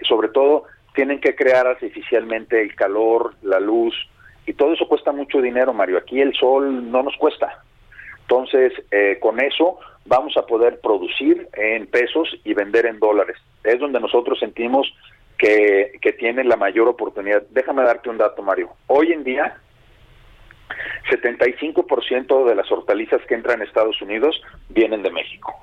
sobre 0.03 0.29
todo 0.29 0.63
tienen 0.95 1.19
que 1.19 1.35
crear 1.35 1.67
artificialmente 1.67 2.61
el 2.61 2.75
calor, 2.75 3.35
la 3.43 3.59
luz, 3.59 3.93
y 4.47 4.53
todo 4.53 4.73
eso 4.73 4.87
cuesta 4.87 5.11
mucho 5.11 5.41
dinero, 5.41 5.73
Mario. 5.73 5.97
Aquí 5.97 6.21
el 6.21 6.33
sol 6.33 6.89
no 6.89 7.03
nos 7.03 7.15
cuesta, 7.17 7.63
entonces, 8.29 8.73
eh, 8.91 9.19
con 9.21 9.39
eso 9.39 9.79
vamos 10.05 10.35
a 10.35 10.45
poder 10.45 10.81
producir 10.81 11.47
en 11.53 11.87
pesos 11.87 12.27
y 12.43 12.53
vender 12.53 12.85
en 12.85 12.99
dólares. 12.99 13.37
Es 13.63 13.79
donde 13.79 14.01
nosotros 14.01 14.37
sentimos 14.37 14.93
que, 15.37 15.93
que 16.01 16.11
tiene 16.11 16.43
la 16.43 16.57
mayor 16.57 16.89
oportunidad. 16.89 17.43
Déjame 17.51 17.83
darte 17.83 18.09
un 18.09 18.17
dato, 18.17 18.43
Mario. 18.43 18.71
Hoy 18.87 19.13
en 19.13 19.23
día, 19.23 19.55
75% 21.09 22.45
de 22.45 22.55
las 22.55 22.69
hortalizas 22.69 23.21
que 23.27 23.35
entran 23.35 23.61
a 23.61 23.63
Estados 23.63 24.01
Unidos 24.01 24.41
vienen 24.67 25.03
de 25.03 25.11
México. 25.11 25.55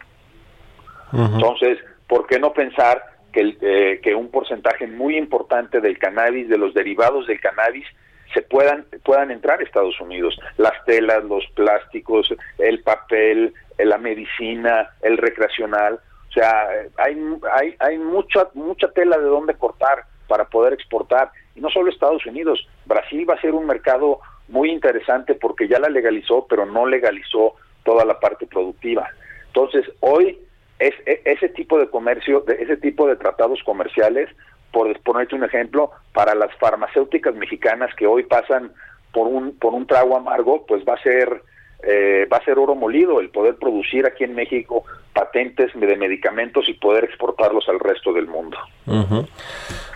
Entonces, 1.13 1.79
¿por 2.09 2.27
qué 2.27 2.39
no 2.39 2.55
pensar 2.55 3.03
que, 3.31 3.57
eh, 3.61 4.01
que 4.03 4.15
un 4.15 4.31
porcentaje 4.31 4.87
muy 4.87 5.19
importante 5.19 5.81
del 5.83 5.99
cannabis, 5.99 6.49
de 6.49 6.59
los 6.59 6.73
derivados 6.73 7.27
del 7.27 7.41
cannabis, 7.41 7.87
se 8.35 8.43
puedan, 8.43 8.85
puedan 9.05 9.31
entrar 9.31 9.61
a 9.61 9.63
Estados 9.63 9.99
Unidos. 10.01 10.39
Las 10.59 10.85
telas, 10.85 11.25
los 11.25 11.47
plásticos, 11.55 12.35
el 12.59 12.83
papel, 12.83 13.55
la 13.79 13.97
medicina, 13.97 14.91
el 15.03 15.17
recreacional. 15.17 16.01
O 16.29 16.33
sea, 16.33 16.69
hay, 16.97 17.17
hay, 17.53 17.77
hay 17.79 17.99
mucha, 17.99 18.49
mucha 18.55 18.89
tela 18.89 19.17
de 19.17 19.25
dónde 19.25 19.55
cortar 19.55 20.05
para 20.27 20.45
poder 20.45 20.73
exportar. 20.73 21.31
Y 21.55 21.61
no 21.61 21.71
solo 21.71 21.91
Estados 21.91 22.27
Unidos, 22.27 22.67
Brasil 22.87 23.29
va 23.29 23.35
a 23.35 23.41
ser 23.41 23.53
un 23.53 23.67
mercado 23.67 24.19
muy 24.49 24.71
interesante 24.71 25.35
porque 25.35 25.69
ya 25.69 25.79
la 25.79 25.89
legalizó, 25.89 26.47
pero 26.49 26.67
no 26.67 26.87
legalizó 26.87 27.55
toda 27.85 28.05
la 28.05 28.19
parte 28.19 28.47
productiva. 28.47 29.09
Entonces, 29.47 29.87
hoy 30.01 30.39
es, 30.79 30.95
e, 31.07 31.23
ese 31.25 31.49
tipo 31.51 31.79
de 31.79 31.89
comercio, 31.89 32.41
de 32.41 32.55
ese 32.55 32.77
tipo 32.77 33.07
de 33.07 33.17
tratados 33.17 33.63
comerciales 33.63 34.29
por 34.75 35.01
ponerte 35.01 35.37
un 35.37 35.45
ejemplo, 35.45 35.93
para 36.13 36.35
las 36.35 36.53
farmacéuticas 36.57 37.35
mexicanas 37.37 37.95
que 37.95 38.09
hoy 38.09 38.25
pasan 38.25 38.73
por 39.13 39.29
un, 39.29 39.57
por 39.57 39.73
un 39.73 39.87
trago 39.87 40.17
amargo, 40.17 40.67
pues 40.67 40.83
va 40.87 40.95
a 40.95 41.03
ser 41.03 41.43
eh, 41.87 42.27
va 42.33 42.39
a 42.39 42.45
ser 42.45 42.59
oro 42.59 42.75
molido 42.75 43.21
el 43.21 43.31
poder 43.31 43.57
producir 43.57 44.05
aquí 44.05 44.25
en 44.25 44.35
México 44.35 44.85
patentes 45.13 45.71
de 45.75 45.97
medicamentos 45.97 46.69
y 46.69 46.75
poder 46.75 47.05
exportarlos 47.05 47.69
al 47.69 47.79
resto 47.79 48.13
del 48.13 48.27
mundo. 48.27 48.57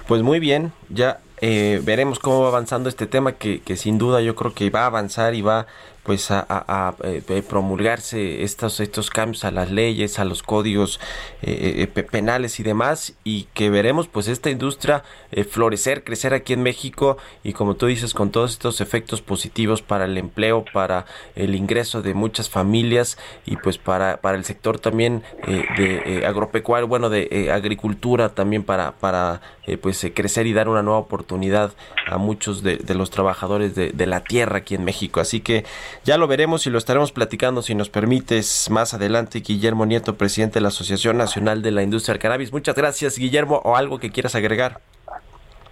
Pues 0.06 0.22
muy 0.22 0.38
bien, 0.38 0.70
ya 0.90 1.18
eh, 1.40 1.80
veremos 1.82 2.20
cómo 2.20 2.42
va 2.42 2.48
avanzando 2.48 2.88
este 2.88 3.06
tema 3.06 3.32
que, 3.32 3.60
que 3.62 3.76
sin 3.76 3.98
duda 3.98 4.20
yo 4.20 4.36
creo 4.36 4.54
que 4.54 4.70
va 4.70 4.82
a 4.82 4.86
avanzar 4.86 5.34
y 5.34 5.42
va 5.42 5.66
pues 6.08 6.30
a, 6.30 6.94
eh, 7.04 7.20
eh, 7.28 7.42
promulgarse 7.46 8.42
estos 8.42 8.80
estos 8.80 9.10
cambios 9.10 9.44
a 9.44 9.50
las 9.50 9.70
leyes 9.70 10.18
a 10.18 10.24
los 10.24 10.42
códigos 10.42 11.00
eh, 11.42 11.86
penales 12.10 12.60
y 12.60 12.62
demás 12.62 13.12
y 13.24 13.42
que 13.52 13.68
veremos 13.68 14.08
pues 14.08 14.26
esta 14.28 14.48
industria 14.48 15.04
florecer 15.50 16.04
crecer 16.04 16.32
aquí 16.32 16.54
en 16.54 16.62
México 16.62 17.18
y 17.44 17.52
como 17.52 17.76
tú 17.76 17.84
dices 17.84 18.14
con 18.14 18.30
todos 18.30 18.52
estos 18.52 18.80
efectos 18.80 19.20
positivos 19.20 19.82
para 19.82 20.06
el 20.06 20.16
empleo 20.16 20.64
para 20.72 21.04
el 21.36 21.54
ingreso 21.54 22.00
de 22.00 22.14
muchas 22.14 22.48
familias 22.48 23.18
y 23.44 23.56
pues 23.56 23.76
para 23.76 24.22
para 24.22 24.38
el 24.38 24.46
sector 24.46 24.78
también 24.78 25.22
de 25.46 26.24
agropecuario 26.26 26.88
bueno 26.88 27.10
de 27.10 27.50
agricultura 27.52 28.30
también 28.30 28.62
para 28.62 28.92
para 28.92 29.42
pues 29.76 30.06
crecer 30.14 30.46
y 30.46 30.52
dar 30.52 30.68
una 30.68 30.82
nueva 30.82 31.00
oportunidad 31.00 31.72
a 32.06 32.16
muchos 32.16 32.62
de, 32.62 32.76
de 32.78 32.94
los 32.94 33.10
trabajadores 33.10 33.74
de, 33.74 33.90
de 33.90 34.06
la 34.06 34.20
tierra 34.20 34.58
aquí 34.58 34.74
en 34.74 34.84
México 34.84 35.20
así 35.20 35.40
que 35.40 35.64
ya 36.04 36.16
lo 36.16 36.26
veremos 36.26 36.66
y 36.66 36.70
lo 36.70 36.78
estaremos 36.78 37.12
platicando 37.12 37.62
si 37.62 37.74
nos 37.74 37.90
permites 37.90 38.68
más 38.70 38.94
adelante. 38.94 39.40
Guillermo 39.40 39.86
Nieto, 39.86 40.16
presidente 40.16 40.54
de 40.54 40.62
la 40.62 40.68
Asociación 40.68 41.16
Nacional 41.16 41.62
de 41.62 41.70
la 41.70 41.82
Industria 41.82 42.14
del 42.14 42.22
Cannabis. 42.22 42.52
Muchas 42.52 42.74
gracias, 42.74 43.18
Guillermo, 43.18 43.60
o 43.64 43.76
algo 43.76 43.98
que 43.98 44.10
quieras 44.10 44.34
agregar. 44.34 44.80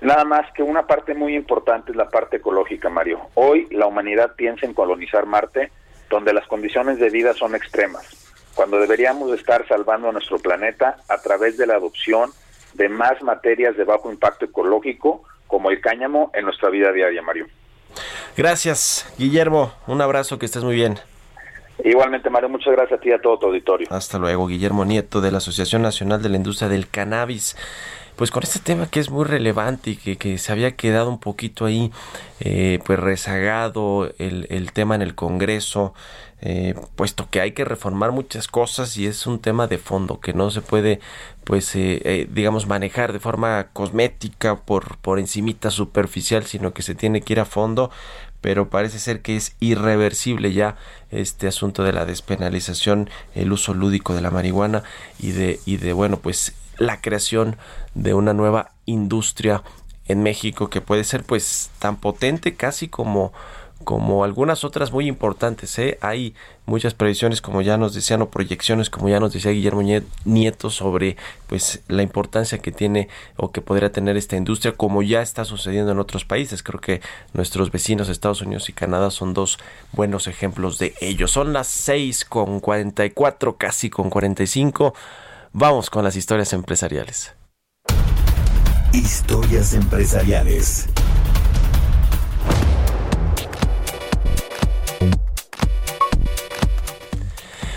Nada 0.00 0.24
más 0.24 0.50
que 0.52 0.62
una 0.62 0.86
parte 0.86 1.14
muy 1.14 1.34
importante 1.34 1.90
es 1.90 1.96
la 1.96 2.08
parte 2.08 2.36
ecológica, 2.36 2.90
Mario. 2.90 3.20
Hoy 3.34 3.66
la 3.70 3.86
humanidad 3.86 4.34
piensa 4.36 4.66
en 4.66 4.74
colonizar 4.74 5.26
Marte, 5.26 5.70
donde 6.10 6.32
las 6.32 6.46
condiciones 6.46 6.98
de 6.98 7.10
vida 7.10 7.32
son 7.34 7.54
extremas, 7.54 8.06
cuando 8.54 8.78
deberíamos 8.78 9.32
estar 9.32 9.66
salvando 9.66 10.10
a 10.10 10.12
nuestro 10.12 10.38
planeta 10.38 10.98
a 11.08 11.18
través 11.18 11.56
de 11.56 11.66
la 11.66 11.74
adopción 11.76 12.30
de 12.76 12.88
más 12.88 13.22
materias 13.22 13.76
de 13.76 13.84
bajo 13.84 14.10
impacto 14.10 14.44
ecológico, 14.44 15.22
como 15.46 15.70
el 15.70 15.80
cáñamo, 15.80 16.30
en 16.34 16.44
nuestra 16.44 16.70
vida 16.70 16.92
diaria, 16.92 17.22
Mario. 17.22 17.46
Gracias, 18.36 19.12
Guillermo. 19.18 19.72
Un 19.86 20.00
abrazo, 20.02 20.38
que 20.38 20.46
estés 20.46 20.64
muy 20.64 20.74
bien. 20.74 20.98
Igualmente, 21.84 22.30
Mario, 22.30 22.48
muchas 22.48 22.72
gracias 22.72 22.98
a 22.98 23.02
ti 23.02 23.10
y 23.10 23.12
a 23.12 23.20
todo 23.20 23.38
tu 23.38 23.46
auditorio. 23.46 23.86
Hasta 23.90 24.18
luego, 24.18 24.46
Guillermo 24.46 24.84
Nieto 24.84 25.20
de 25.20 25.30
la 25.30 25.38
Asociación 25.38 25.82
Nacional 25.82 26.22
de 26.22 26.28
la 26.30 26.36
Industria 26.36 26.68
del 26.68 26.88
Cannabis. 26.88 27.56
Pues 28.16 28.30
con 28.30 28.42
este 28.42 28.60
tema 28.60 28.88
que 28.88 28.98
es 28.98 29.10
muy 29.10 29.24
relevante 29.24 29.90
y 29.90 29.96
que, 29.96 30.16
que 30.16 30.38
se 30.38 30.50
había 30.50 30.74
quedado 30.74 31.10
un 31.10 31.20
poquito 31.20 31.66
ahí, 31.66 31.92
eh, 32.40 32.80
pues 32.84 32.98
rezagado 32.98 34.10
el, 34.18 34.46
el 34.48 34.72
tema 34.72 34.94
en 34.94 35.02
el 35.02 35.14
Congreso, 35.14 35.92
eh, 36.42 36.74
puesto 36.96 37.28
que 37.30 37.40
hay 37.40 37.52
que 37.52 37.64
reformar 37.64 38.12
muchas 38.12 38.46
cosas 38.46 38.98
y 38.98 39.06
es 39.06 39.26
un 39.26 39.38
tema 39.38 39.68
de 39.68 39.78
fondo 39.78 40.20
que 40.20 40.34
no 40.34 40.50
se 40.50 40.60
puede 40.60 41.00
pues 41.44 41.74
eh, 41.74 42.02
eh, 42.04 42.28
digamos 42.30 42.66
manejar 42.66 43.14
de 43.14 43.20
forma 43.20 43.68
cosmética 43.72 44.56
por 44.56 44.98
por 44.98 45.18
encimita 45.18 45.70
superficial 45.70 46.44
sino 46.44 46.74
que 46.74 46.82
se 46.82 46.94
tiene 46.94 47.22
que 47.22 47.32
ir 47.32 47.40
a 47.40 47.46
fondo 47.46 47.90
pero 48.42 48.68
parece 48.68 48.98
ser 48.98 49.22
que 49.22 49.34
es 49.34 49.56
irreversible 49.60 50.52
ya 50.52 50.76
este 51.10 51.48
asunto 51.48 51.84
de 51.84 51.94
la 51.94 52.04
despenalización 52.04 53.08
el 53.34 53.50
uso 53.50 53.72
lúdico 53.72 54.12
de 54.14 54.20
la 54.20 54.30
marihuana 54.30 54.82
y 55.18 55.30
de 55.30 55.58
y 55.64 55.78
de 55.78 55.94
bueno 55.94 56.18
pues 56.18 56.54
la 56.78 57.00
creación 57.00 57.56
de 57.94 58.14
una 58.14 58.32
nueva 58.32 58.72
industria 58.84 59.62
en 60.06 60.22
México 60.22 60.70
que 60.70 60.80
puede 60.80 61.04
ser 61.04 61.24
pues 61.24 61.70
tan 61.78 61.96
potente 61.96 62.54
casi 62.54 62.88
como 62.88 63.32
como 63.84 64.24
algunas 64.24 64.64
otras 64.64 64.90
muy 64.90 65.06
importantes. 65.06 65.78
¿eh? 65.78 65.98
Hay 66.00 66.34
muchas 66.64 66.94
previsiones, 66.94 67.40
como 67.40 67.62
ya 67.62 67.76
nos 67.76 67.94
decían, 67.94 68.22
o 68.22 68.30
proyecciones, 68.30 68.90
como 68.90 69.08
ya 69.08 69.20
nos 69.20 69.32
decía 69.32 69.52
Guillermo 69.52 69.82
Nieto, 70.24 70.70
sobre 70.70 71.16
pues 71.46 71.82
la 71.86 72.02
importancia 72.02 72.58
que 72.58 72.72
tiene 72.72 73.08
o 73.36 73.52
que 73.52 73.60
podría 73.60 73.92
tener 73.92 74.16
esta 74.16 74.36
industria, 74.36 74.72
como 74.72 75.02
ya 75.02 75.22
está 75.22 75.44
sucediendo 75.44 75.92
en 75.92 75.98
otros 75.98 76.24
países. 76.24 76.62
Creo 76.62 76.80
que 76.80 77.00
nuestros 77.32 77.70
vecinos, 77.70 78.08
Estados 78.08 78.40
Unidos 78.40 78.68
y 78.68 78.72
Canadá, 78.72 79.10
son 79.10 79.34
dos 79.34 79.58
buenos 79.92 80.26
ejemplos 80.26 80.78
de 80.78 80.94
ello. 81.00 81.28
Son 81.28 81.52
las 81.52 81.68
6 81.68 82.24
con 82.24 82.60
44, 82.60 83.56
casi 83.56 83.90
con 83.90 84.10
45. 84.10 84.94
Vamos 85.58 85.88
con 85.88 86.04
las 86.04 86.16
historias 86.16 86.52
empresariales. 86.52 87.34
Historias 88.92 89.72
empresariales. 89.72 90.86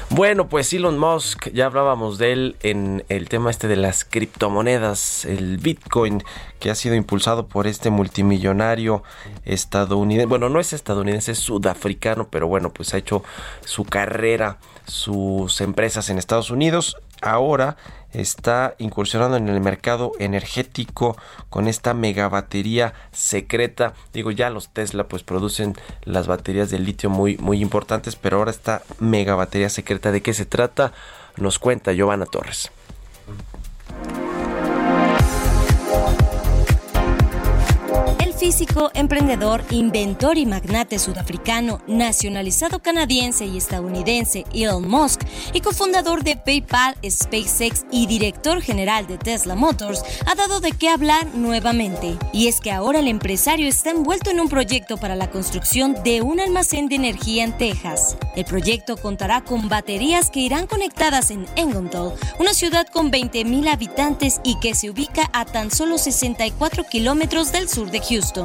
Bueno, 0.09 0.49
pues 0.49 0.73
Elon 0.73 0.97
Musk, 0.97 1.47
ya 1.53 1.67
hablábamos 1.67 2.17
de 2.17 2.33
él 2.33 2.57
en 2.63 3.05
el 3.07 3.29
tema 3.29 3.49
este 3.49 3.69
de 3.69 3.77
las 3.77 4.03
criptomonedas, 4.03 5.23
el 5.23 5.59
Bitcoin, 5.59 6.21
que 6.59 6.71
ha 6.71 6.75
sido 6.75 6.95
impulsado 6.95 7.47
por 7.47 7.65
este 7.65 7.89
multimillonario 7.89 9.03
estadounidense. 9.45 10.25
Bueno, 10.25 10.49
no 10.49 10.59
es 10.59 10.73
estadounidense, 10.73 11.31
es 11.31 11.39
sudafricano, 11.39 12.27
pero 12.29 12.49
bueno, 12.49 12.73
pues 12.73 12.93
ha 12.93 12.97
hecho 12.97 13.23
su 13.63 13.85
carrera, 13.85 14.57
sus 14.85 15.61
empresas 15.61 16.09
en 16.09 16.17
Estados 16.17 16.51
Unidos. 16.51 16.97
Ahora 17.21 17.77
está 18.11 18.75
incursionando 18.79 19.37
en 19.37 19.49
el 19.49 19.61
mercado 19.61 20.13
energético 20.19 21.15
con 21.49 21.67
esta 21.67 21.93
megabatería 21.93 22.93
secreta. 23.11 23.93
Digo, 24.13 24.31
ya 24.31 24.49
los 24.49 24.69
Tesla 24.69 25.07
pues 25.07 25.23
producen 25.23 25.75
las 26.03 26.27
baterías 26.27 26.71
de 26.71 26.79
litio 26.79 27.09
muy, 27.09 27.37
muy 27.37 27.61
importantes, 27.61 28.15
pero 28.15 28.37
ahora 28.37 28.51
esta 28.51 28.81
megabatería 28.99 29.69
secreta, 29.69 30.11
¿de 30.11 30.21
qué 30.21 30.33
se 30.33 30.45
trata? 30.45 30.93
nos 31.39 31.59
cuenta 31.59 31.93
Giovanna 31.93 32.25
Torres. 32.25 32.71
Físico, 38.49 38.89
emprendedor, 38.95 39.63
inventor 39.69 40.39
y 40.39 40.47
magnate 40.47 40.97
sudafricano, 40.97 41.81
nacionalizado 41.85 42.79
canadiense 42.79 43.45
y 43.45 43.57
estadounidense 43.57 44.43
Elon 44.51 44.89
Musk 44.89 45.21
y 45.53 45.61
cofundador 45.61 46.23
de 46.23 46.35
PayPal, 46.35 46.95
SpaceX 47.07 47.85
y 47.91 48.07
director 48.07 48.59
general 48.63 49.05
de 49.05 49.19
Tesla 49.19 49.53
Motors, 49.53 50.01
ha 50.25 50.33
dado 50.33 50.61
de 50.61 50.71
qué 50.71 50.89
hablar 50.89 51.27
nuevamente. 51.35 52.17
Y 52.33 52.47
es 52.47 52.59
que 52.59 52.71
ahora 52.71 53.01
el 53.01 53.07
empresario 53.07 53.67
está 53.67 53.91
envuelto 53.91 54.31
en 54.31 54.39
un 54.39 54.49
proyecto 54.49 54.97
para 54.97 55.15
la 55.15 55.29
construcción 55.29 55.95
de 56.03 56.23
un 56.23 56.39
almacén 56.39 56.89
de 56.89 56.95
energía 56.95 57.43
en 57.43 57.55
Texas. 57.55 58.17
El 58.35 58.45
proyecto 58.45 58.97
contará 58.97 59.41
con 59.41 59.69
baterías 59.69 60.31
que 60.31 60.39
irán 60.39 60.65
conectadas 60.65 61.29
en 61.29 61.45
Engontal, 61.55 62.13
una 62.39 62.55
ciudad 62.55 62.87
con 62.87 63.11
20.000 63.11 63.71
habitantes 63.71 64.41
y 64.43 64.59
que 64.59 64.73
se 64.73 64.89
ubica 64.89 65.29
a 65.33 65.45
tan 65.45 65.69
solo 65.69 65.99
64 65.99 66.85
kilómetros 66.85 67.51
del 67.51 67.69
sur 67.69 67.91
de 67.91 67.99
Houston. 67.99 68.38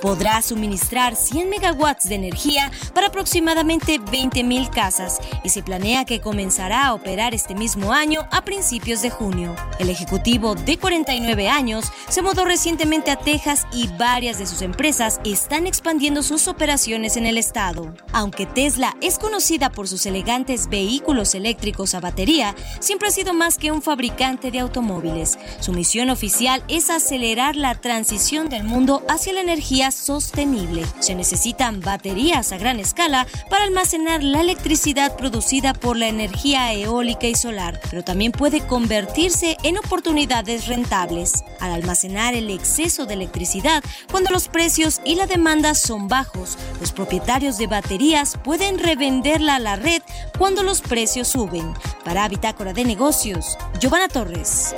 Podrá 0.00 0.40
suministrar 0.42 1.16
100 1.16 1.50
megawatts 1.50 2.08
de 2.08 2.14
energía 2.14 2.70
para 2.94 3.08
aproximadamente 3.08 4.00
20.000 4.00 4.70
casas 4.70 5.18
y 5.42 5.48
se 5.48 5.62
planea 5.62 6.04
que 6.04 6.20
comenzará 6.20 6.86
a 6.86 6.94
operar 6.94 7.34
este 7.34 7.54
mismo 7.54 7.92
año 7.92 8.26
a 8.30 8.42
principios 8.42 9.02
de 9.02 9.10
junio. 9.10 9.56
El 9.78 9.90
ejecutivo 9.90 10.54
de 10.54 10.78
49 10.78 11.48
años 11.48 11.90
se 12.08 12.22
mudó 12.22 12.44
recientemente 12.44 13.10
a 13.10 13.18
Texas 13.18 13.66
y 13.72 13.88
varias 13.98 14.38
de 14.38 14.46
sus 14.46 14.62
empresas 14.62 15.20
están 15.24 15.66
expandiendo 15.66 16.22
sus 16.22 16.48
operaciones 16.48 17.16
en 17.16 17.26
el 17.26 17.38
estado. 17.38 17.94
Aunque 18.12 18.46
Tesla 18.46 18.96
es 19.00 19.18
conocida 19.18 19.70
por 19.70 19.88
sus 19.88 20.06
elegantes 20.06 20.68
vehículos 20.68 21.34
eléctricos 21.34 21.94
a 21.94 22.00
batería, 22.00 22.54
siempre 22.80 23.08
ha 23.08 23.12
sido 23.12 23.34
más 23.34 23.58
que 23.58 23.72
un 23.72 23.82
fabricante 23.82 24.50
de 24.50 24.60
automóviles. 24.60 25.38
Su 25.60 25.72
misión 25.72 26.10
oficial 26.10 26.62
es 26.68 26.90
acelerar 26.90 27.56
la 27.56 27.74
transición 27.74 28.48
del 28.48 28.64
mundo 28.64 29.02
hacia 29.08 29.32
energía 29.40 29.90
sostenible. 29.90 30.84
Se 31.00 31.14
necesitan 31.14 31.80
baterías 31.80 32.52
a 32.52 32.58
gran 32.58 32.80
escala 32.80 33.26
para 33.50 33.64
almacenar 33.64 34.22
la 34.22 34.40
electricidad 34.40 35.16
producida 35.16 35.74
por 35.74 35.96
la 35.96 36.08
energía 36.08 36.72
eólica 36.72 37.26
y 37.26 37.34
solar, 37.34 37.80
pero 37.90 38.02
también 38.02 38.32
puede 38.32 38.60
convertirse 38.66 39.56
en 39.62 39.78
oportunidades 39.78 40.66
rentables. 40.66 41.44
Al 41.60 41.72
almacenar 41.72 42.34
el 42.34 42.50
exceso 42.50 43.06
de 43.06 43.14
electricidad, 43.14 43.82
cuando 44.10 44.30
los 44.30 44.48
precios 44.48 45.00
y 45.04 45.14
la 45.14 45.26
demanda 45.26 45.74
son 45.74 46.08
bajos, 46.08 46.56
los 46.80 46.92
propietarios 46.92 47.58
de 47.58 47.66
baterías 47.66 48.38
pueden 48.42 48.78
revenderla 48.78 49.56
a 49.56 49.60
la 49.60 49.76
red 49.76 50.02
cuando 50.38 50.62
los 50.62 50.80
precios 50.80 51.28
suben. 51.28 51.74
Para 52.04 52.28
Bitácora 52.28 52.72
de 52.72 52.84
Negocios, 52.84 53.56
Giovanna 53.80 54.08
Torres. 54.08 54.74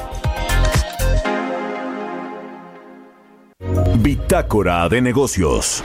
Bitácora 3.98 4.88
de 4.88 5.00
negocios. 5.00 5.82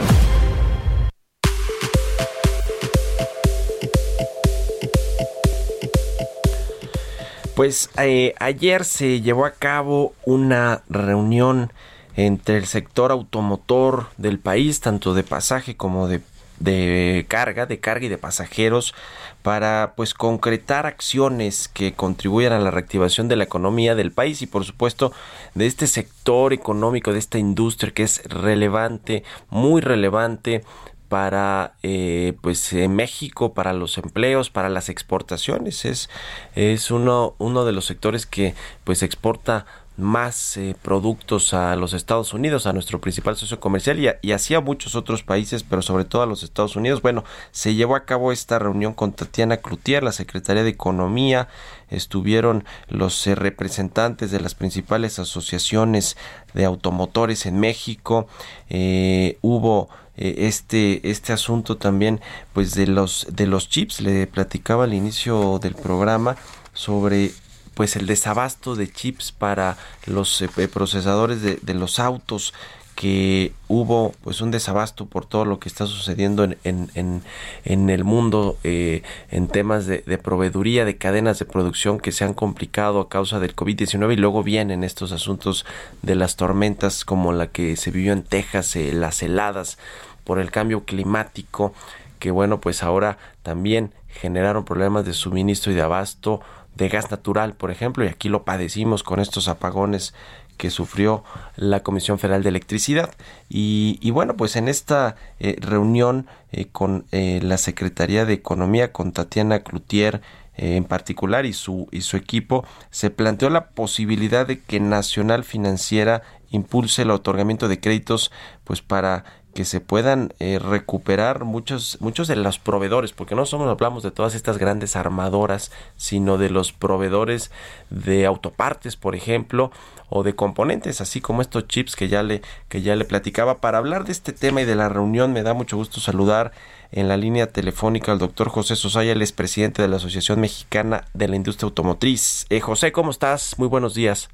Pues 7.56 7.90
eh, 7.98 8.34
ayer 8.40 8.86
se 8.86 9.22
llevó 9.22 9.46
a 9.46 9.52
cabo 9.52 10.14
una 10.26 10.84
reunión 10.90 11.72
entre 12.16 12.58
el 12.58 12.66
sector 12.66 13.12
automotor 13.12 14.08
del 14.18 14.40
país, 14.40 14.82
tanto 14.82 15.14
de 15.14 15.24
pasaje 15.24 15.76
como 15.76 16.08
de 16.08 16.22
de 16.60 17.26
carga, 17.28 17.66
de 17.66 17.80
carga 17.80 18.06
y 18.06 18.10
de 18.10 18.18
pasajeros 18.18 18.94
para 19.42 19.94
pues 19.96 20.14
concretar 20.14 20.86
acciones 20.86 21.68
que 21.68 21.94
contribuyan 21.94 22.54
a 22.54 22.60
la 22.60 22.72
reactivación 22.72 23.28
de 23.28 23.36
la 23.36 23.44
economía 23.44 23.94
del 23.94 24.12
país 24.12 24.42
y 24.42 24.48
por 24.48 24.66
supuesto 24.66 25.12
de 25.54 25.68
este 25.68 25.88
sector 25.88 26.54
económico, 26.54 27.14
de 27.14 27.20
esta 27.20 27.38
industria 27.38 27.94
que 27.94 28.04
es 28.04 28.24
relevante, 28.26 29.24
muy 29.50 29.82
relevante 29.82 30.64
para 31.10 31.76
eh, 31.84 32.34
pues 32.42 32.74
México 32.74 33.54
para 33.54 33.74
los 33.74 33.98
empleos 33.98 34.50
para 34.50 34.70
las 34.70 34.90
exportaciones. 34.90 35.86
Es 35.86 36.10
es 36.56 36.90
uno 36.90 37.36
uno 37.38 37.66
de 37.66 37.72
los 37.72 37.86
sectores 37.86 38.26
que 38.26 38.56
pues 38.84 39.04
exporta 39.04 39.66
más 39.98 40.58
eh, 40.58 40.76
productos 40.82 41.54
a 41.54 41.76
los 41.76 41.94
Estados 41.94 42.34
Unidos, 42.34 42.68
a 42.68 42.74
nuestro 42.74 43.00
principal 43.00 43.36
socio 43.38 43.60
comercial 43.60 44.18
y, 44.22 44.32
así 44.32 44.54
a 44.54 44.62
muchos 44.62 44.96
otros 44.96 45.24
países, 45.24 45.64
pero 45.64 45.82
sobre 45.82 46.06
todo 46.06 46.22
a 46.22 46.26
los 46.26 46.44
Estados 46.44 46.76
Unidos. 46.76 47.02
Bueno, 47.02 47.24
se 47.52 47.76
llevó 47.76 47.96
a 47.96 48.06
cabo 48.06 48.32
esta 48.32 48.60
reunión 48.60 48.94
con 48.94 49.14
Tatiana 49.14 49.58
Cloutier, 49.58 50.04
la 50.04 50.12
secretaria 50.12 50.64
de 50.64 50.70
Economía, 50.70 51.48
estuvieron 51.90 52.66
los 52.90 53.26
eh, 53.28 53.36
representantes 53.36 54.32
de 54.32 54.42
las 54.42 54.56
principales 54.56 55.20
asociaciones 55.20 56.18
de 56.54 56.66
automotores 56.66 57.46
en 57.46 57.60
México, 57.60 58.28
eh, 58.70 59.38
hubo 59.42 59.90
este 60.18 61.12
este 61.12 61.34
asunto 61.34 61.76
también 61.76 62.22
pues 62.54 62.74
de 62.74 62.88
los 62.88 63.28
de 63.34 63.48
los 63.48 63.68
chips. 63.68 64.00
Le 64.00 64.28
platicaba 64.28 64.86
al 64.86 64.94
inicio 64.94 65.60
del 65.60 65.76
programa 65.76 66.38
sobre 66.74 67.32
pues 67.76 67.96
el 67.96 68.08
desabasto 68.08 68.76
de 68.76 68.92
chips 68.92 69.32
para 69.32 69.78
los 70.08 70.42
eh, 70.42 70.50
procesadores 70.68 71.42
de, 71.42 71.74
los 71.74 72.00
autos 72.00 72.54
que 72.96 73.52
hubo 73.68 74.14
pues 74.24 74.40
un 74.40 74.52
desabasto 74.52 75.06
por 75.06 75.26
todo 75.26 75.44
lo 75.44 75.60
que 75.60 75.68
está 75.68 75.86
sucediendo 75.86 76.46
en, 76.46 76.58
en, 76.64 77.22
en, 77.66 77.90
el 77.90 78.06
mundo 78.06 78.58
eh, 78.64 79.04
en 79.30 79.50
temas 79.50 79.86
de, 79.86 80.00
proveeduría 80.18 80.86
de 80.86 80.96
cadenas 80.96 81.38
de 81.38 81.46
producción 81.46 82.00
que 82.00 82.14
se 82.14 82.24
han 82.24 82.34
complicado 82.34 83.02
a 83.02 83.10
causa 83.10 83.42
del 83.42 83.54
COVID-19 83.54 84.14
y 84.14 84.16
luego 84.16 84.44
vienen 84.44 84.86
estos 84.86 85.12
asuntos 85.12 85.66
de 86.02 86.16
las 86.16 86.38
tormentas 86.38 87.04
como 87.04 87.34
la 87.34 87.48
que 87.48 87.76
se 87.76 87.92
vivió 87.92 88.14
en 88.14 88.24
Texas, 88.24 88.78
eh, 88.78 88.94
las 88.94 89.22
heladas 89.22 89.78
por 90.24 90.40
el 90.40 90.50
cambio 90.50 90.86
climático 90.86 91.74
que 92.20 92.32
bueno 92.32 92.62
pues 92.62 92.82
ahora 92.82 93.18
también 93.44 93.92
generaron 94.08 94.64
problemas 94.64 95.06
de 95.06 95.14
suministro 95.14 95.74
y 95.74 95.76
de 95.76 95.82
abasto 95.82 96.40
de 96.76 96.90
gas 96.90 97.12
natural, 97.12 97.54
por 97.54 97.72
ejemplo, 97.72 98.04
y 98.04 98.08
aquí 98.08 98.30
lo 98.30 98.44
padecimos 98.44 99.04
con 99.04 99.20
estos 99.20 99.48
apagones 99.48 100.14
que 100.58 100.70
sufrió 100.70 101.24
la 101.56 101.82
Comisión 101.82 102.20
Federal 102.20 102.44
de 102.44 102.50
Electricidad. 102.50 103.14
Y, 103.50 104.10
bueno, 104.12 104.36
pues 104.38 104.56
en 104.56 104.68
esta 104.68 105.16
eh, 105.40 105.58
reunión 105.60 106.28
eh, 106.52 106.68
con 106.72 107.06
eh, 107.12 107.40
la 107.44 107.58
Secretaría 107.58 108.26
de 108.26 108.34
Economía, 108.34 108.92
con 108.92 109.12
Tatiana 109.12 109.60
Cloutier 109.60 110.22
en 110.58 110.86
particular 110.86 111.46
y 111.46 111.52
su, 111.52 111.90
y 111.92 112.00
su 112.00 112.16
equipo, 112.16 112.64
se 112.90 113.10
planteó 113.10 113.50
la 113.50 113.72
posibilidad 113.72 114.48
de 114.48 114.62
que 114.62 114.80
Nacional 114.80 115.44
Financiera 115.44 116.22
impulse 116.50 117.02
el 117.02 117.12
otorgamiento 117.12 117.68
de 117.68 117.82
créditos 117.82 118.32
pues 118.64 118.82
para 118.82 119.26
que 119.56 119.64
se 119.64 119.80
puedan 119.80 120.34
eh, 120.40 120.60
recuperar 120.60 121.46
muchos 121.46 121.98
muchos 122.02 122.28
de 122.28 122.36
los 122.36 122.60
proveedores 122.60 123.14
porque 123.14 123.36
no 123.36 123.46
solo 123.46 123.70
hablamos 123.70 124.04
de 124.04 124.12
todas 124.12 124.36
estas 124.36 124.58
grandes 124.58 124.98
armadoras 124.98 125.72
sino 125.96 126.38
de 126.38 126.50
los 126.50 126.74
proveedores 126.74 127.52
de 127.90 128.26
autopartes 128.26 128.98
por 128.98 129.16
ejemplo 129.16 129.72
o 130.10 130.24
de 130.24 130.36
componentes 130.36 131.00
así 131.00 131.22
como 131.22 131.42
estos 131.42 131.70
chips 131.70 131.96
que 131.96 132.10
ya 132.10 132.22
le 132.22 132.42
que 132.68 132.82
ya 132.82 132.98
le 132.98 133.06
platicaba 133.06 133.62
para 133.62 133.78
hablar 133.78 134.04
de 134.04 134.12
este 134.12 134.34
tema 134.34 134.62
y 134.62 134.66
de 134.66 134.76
la 134.76 134.90
reunión 134.90 135.32
me 135.32 135.42
da 135.42 135.54
mucho 135.54 135.78
gusto 135.78 136.02
saludar 136.02 136.52
en 136.92 137.08
la 137.08 137.16
línea 137.16 137.48
telefónica 137.48 138.12
al 138.12 138.20
doctor 138.20 138.50
José 138.50 138.76
Sosaya, 138.76 139.14
el 139.14 139.22
es 139.22 139.32
presidente 139.32 139.82
de 139.82 139.88
la 139.88 139.98
Asociación 139.98 140.40
Mexicana 140.40 141.06
de 141.14 141.28
la 141.28 141.36
Industria 141.36 141.68
Automotriz. 141.68 142.46
Eh, 142.50 142.62
José, 142.62 142.94
¿cómo 142.94 143.12
estás? 143.12 143.60
Muy 143.60 143.68
buenos 143.68 143.96
días. 143.96 144.30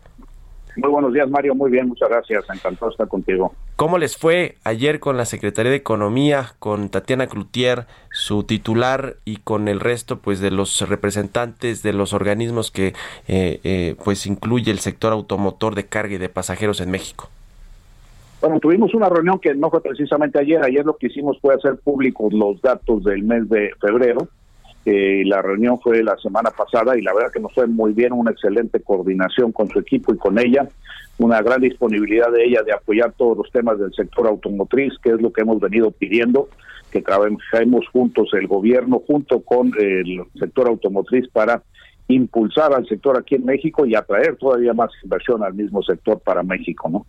Muy 0.76 0.90
buenos 0.90 1.12
días, 1.12 1.30
Mario. 1.30 1.56
Muy 1.56 1.72
bien, 1.72 1.88
muchas 1.88 2.10
gracias. 2.10 2.46
Encantado 2.54 2.92
estar 2.92 3.08
contigo. 3.08 3.54
¿Cómo 3.82 3.98
les 3.98 4.16
fue 4.16 4.58
ayer 4.64 5.00
con 5.00 5.18
la 5.18 5.26
Secretaría 5.26 5.72
de 5.72 5.78
Economía, 5.78 6.54
con 6.60 6.90
Tatiana 6.90 7.26
Cloutier, 7.26 7.88
su 8.12 8.44
titular, 8.44 9.16
y 9.26 9.38
con 9.38 9.68
el 9.68 9.80
resto, 9.80 10.20
pues, 10.20 10.40
de 10.40 10.52
los 10.52 10.88
representantes 10.88 11.82
de 11.82 11.92
los 11.92 12.14
organismos 12.14 12.70
que, 12.70 12.94
eh, 13.28 13.60
eh, 13.64 13.96
pues, 14.06 14.28
incluye 14.28 14.70
el 14.70 14.78
sector 14.78 15.12
automotor 15.12 15.74
de 15.74 15.88
carga 15.88 16.14
y 16.14 16.18
de 16.20 16.30
pasajeros 16.30 16.80
en 16.80 16.92
México? 16.92 17.30
Bueno, 18.40 18.60
tuvimos 18.60 18.94
una 18.94 19.10
reunión 19.10 19.40
que 19.40 19.56
no 19.56 19.72
fue 19.72 19.82
precisamente 19.82 20.38
ayer. 20.38 20.64
Ayer 20.64 20.86
lo 20.86 20.96
que 20.96 21.08
hicimos 21.08 21.40
fue 21.42 21.56
hacer 21.56 21.78
públicos 21.78 22.32
los 22.34 22.62
datos 22.62 23.04
del 23.04 23.24
mes 23.24 23.50
de 23.50 23.72
febrero 23.82 24.28
eh, 24.86 25.24
la 25.26 25.42
reunión 25.42 25.80
fue 25.80 26.04
la 26.04 26.18
semana 26.18 26.50
pasada 26.50 26.98
y 26.98 27.02
la 27.02 27.14
verdad 27.14 27.32
que 27.32 27.40
nos 27.40 27.54
fue 27.54 27.68
muy 27.68 27.94
bien, 27.94 28.14
una 28.14 28.32
excelente 28.32 28.82
coordinación 28.82 29.52
con 29.52 29.70
su 29.70 29.80
equipo 29.80 30.14
y 30.14 30.18
con 30.18 30.40
ella, 30.40 30.68
una 31.20 31.42
gran 31.42 31.62
disponibilidad 31.62 32.32
de 32.32 32.46
ella 32.46 32.64
de 32.64 32.74
apoyar 32.74 33.14
todos 33.14 33.38
los 33.38 33.52
temas 33.52 33.78
del 33.80 33.94
sector 33.94 34.28
automotriz, 34.28 34.94
que 35.04 35.12
es 35.12 35.22
lo 35.22 35.32
que 35.32 35.42
hemos 35.42 35.60
venido 35.60 35.92
pidiendo, 35.92 36.50
que 36.92 37.02
trabajemos 37.02 37.88
juntos 37.92 38.30
el 38.34 38.48
gobierno 38.48 39.02
junto 39.06 39.42
con 39.42 39.72
el 39.80 40.24
sector 40.40 40.68
automotriz 40.68 41.28
para 41.30 41.62
impulsar 42.08 42.74
al 42.74 42.88
sector 42.88 43.18
aquí 43.18 43.36
en 43.36 43.46
México 43.46 43.86
y 43.86 43.96
atraer 43.96 44.36
todavía 44.36 44.74
más 44.74 44.90
inversión 45.04 45.44
al 45.44 45.54
mismo 45.54 45.82
sector 45.84 46.20
para 46.20 46.44
México, 46.44 46.90
¿no? 46.90 47.06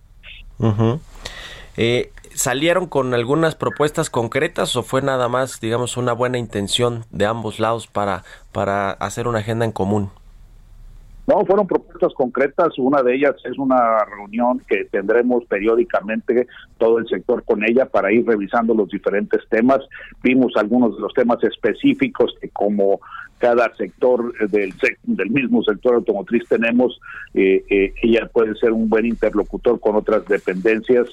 eh, 1.77 2.11
¿Salieron 2.35 2.87
con 2.87 3.15
algunas 3.15 3.55
propuestas 3.55 4.11
concretas 4.11 4.77
o 4.77 4.83
fue 4.83 5.03
nada 5.03 5.29
más, 5.29 5.61
digamos, 5.61 5.97
una 5.97 6.13
buena 6.13 6.39
intención 6.39 7.05
de 7.11 7.27
ambos 7.27 7.61
lados 7.61 7.87
para, 7.87 8.25
para 8.53 8.91
hacer 8.93 9.29
una 9.29 9.39
agenda 9.41 9.65
en 9.65 9.73
común? 9.73 10.11
No, 11.27 11.45
fueron 11.47 11.67
propuestas 11.67 12.13
concretas. 12.15 12.77
Una 12.79 13.03
de 13.03 13.15
ellas 13.15 13.37
es 13.45 13.57
una 13.57 14.05
reunión 14.05 14.61
que 14.69 14.85
tendremos 14.87 15.45
periódicamente 15.45 16.49
todo 16.79 16.99
el 16.99 17.07
sector 17.07 17.45
con 17.45 17.65
ella 17.65 17.87
para 17.87 18.13
ir 18.13 18.27
revisando 18.27 18.75
los 18.75 18.89
diferentes 18.89 19.41
temas. 19.49 19.79
Vimos 20.23 20.53
algunos 20.57 20.97
de 20.97 21.03
los 21.03 21.15
temas 21.15 21.43
específicos 21.45 22.35
que 22.41 22.49
como 22.49 23.01
cada 23.39 23.75
sector 23.75 24.33
del, 24.51 24.75
del 25.03 25.31
mismo 25.31 25.63
sector 25.63 25.95
automotriz 25.95 26.45
tenemos, 26.49 27.01
eh, 27.35 27.65
eh, 27.71 27.95
ella 28.03 28.29
puede 28.33 28.55
ser 28.57 28.73
un 28.73 28.89
buen 28.89 29.07
interlocutor 29.07 29.81
con 29.81 29.97
otras 29.97 30.27
dependencias 30.27 31.09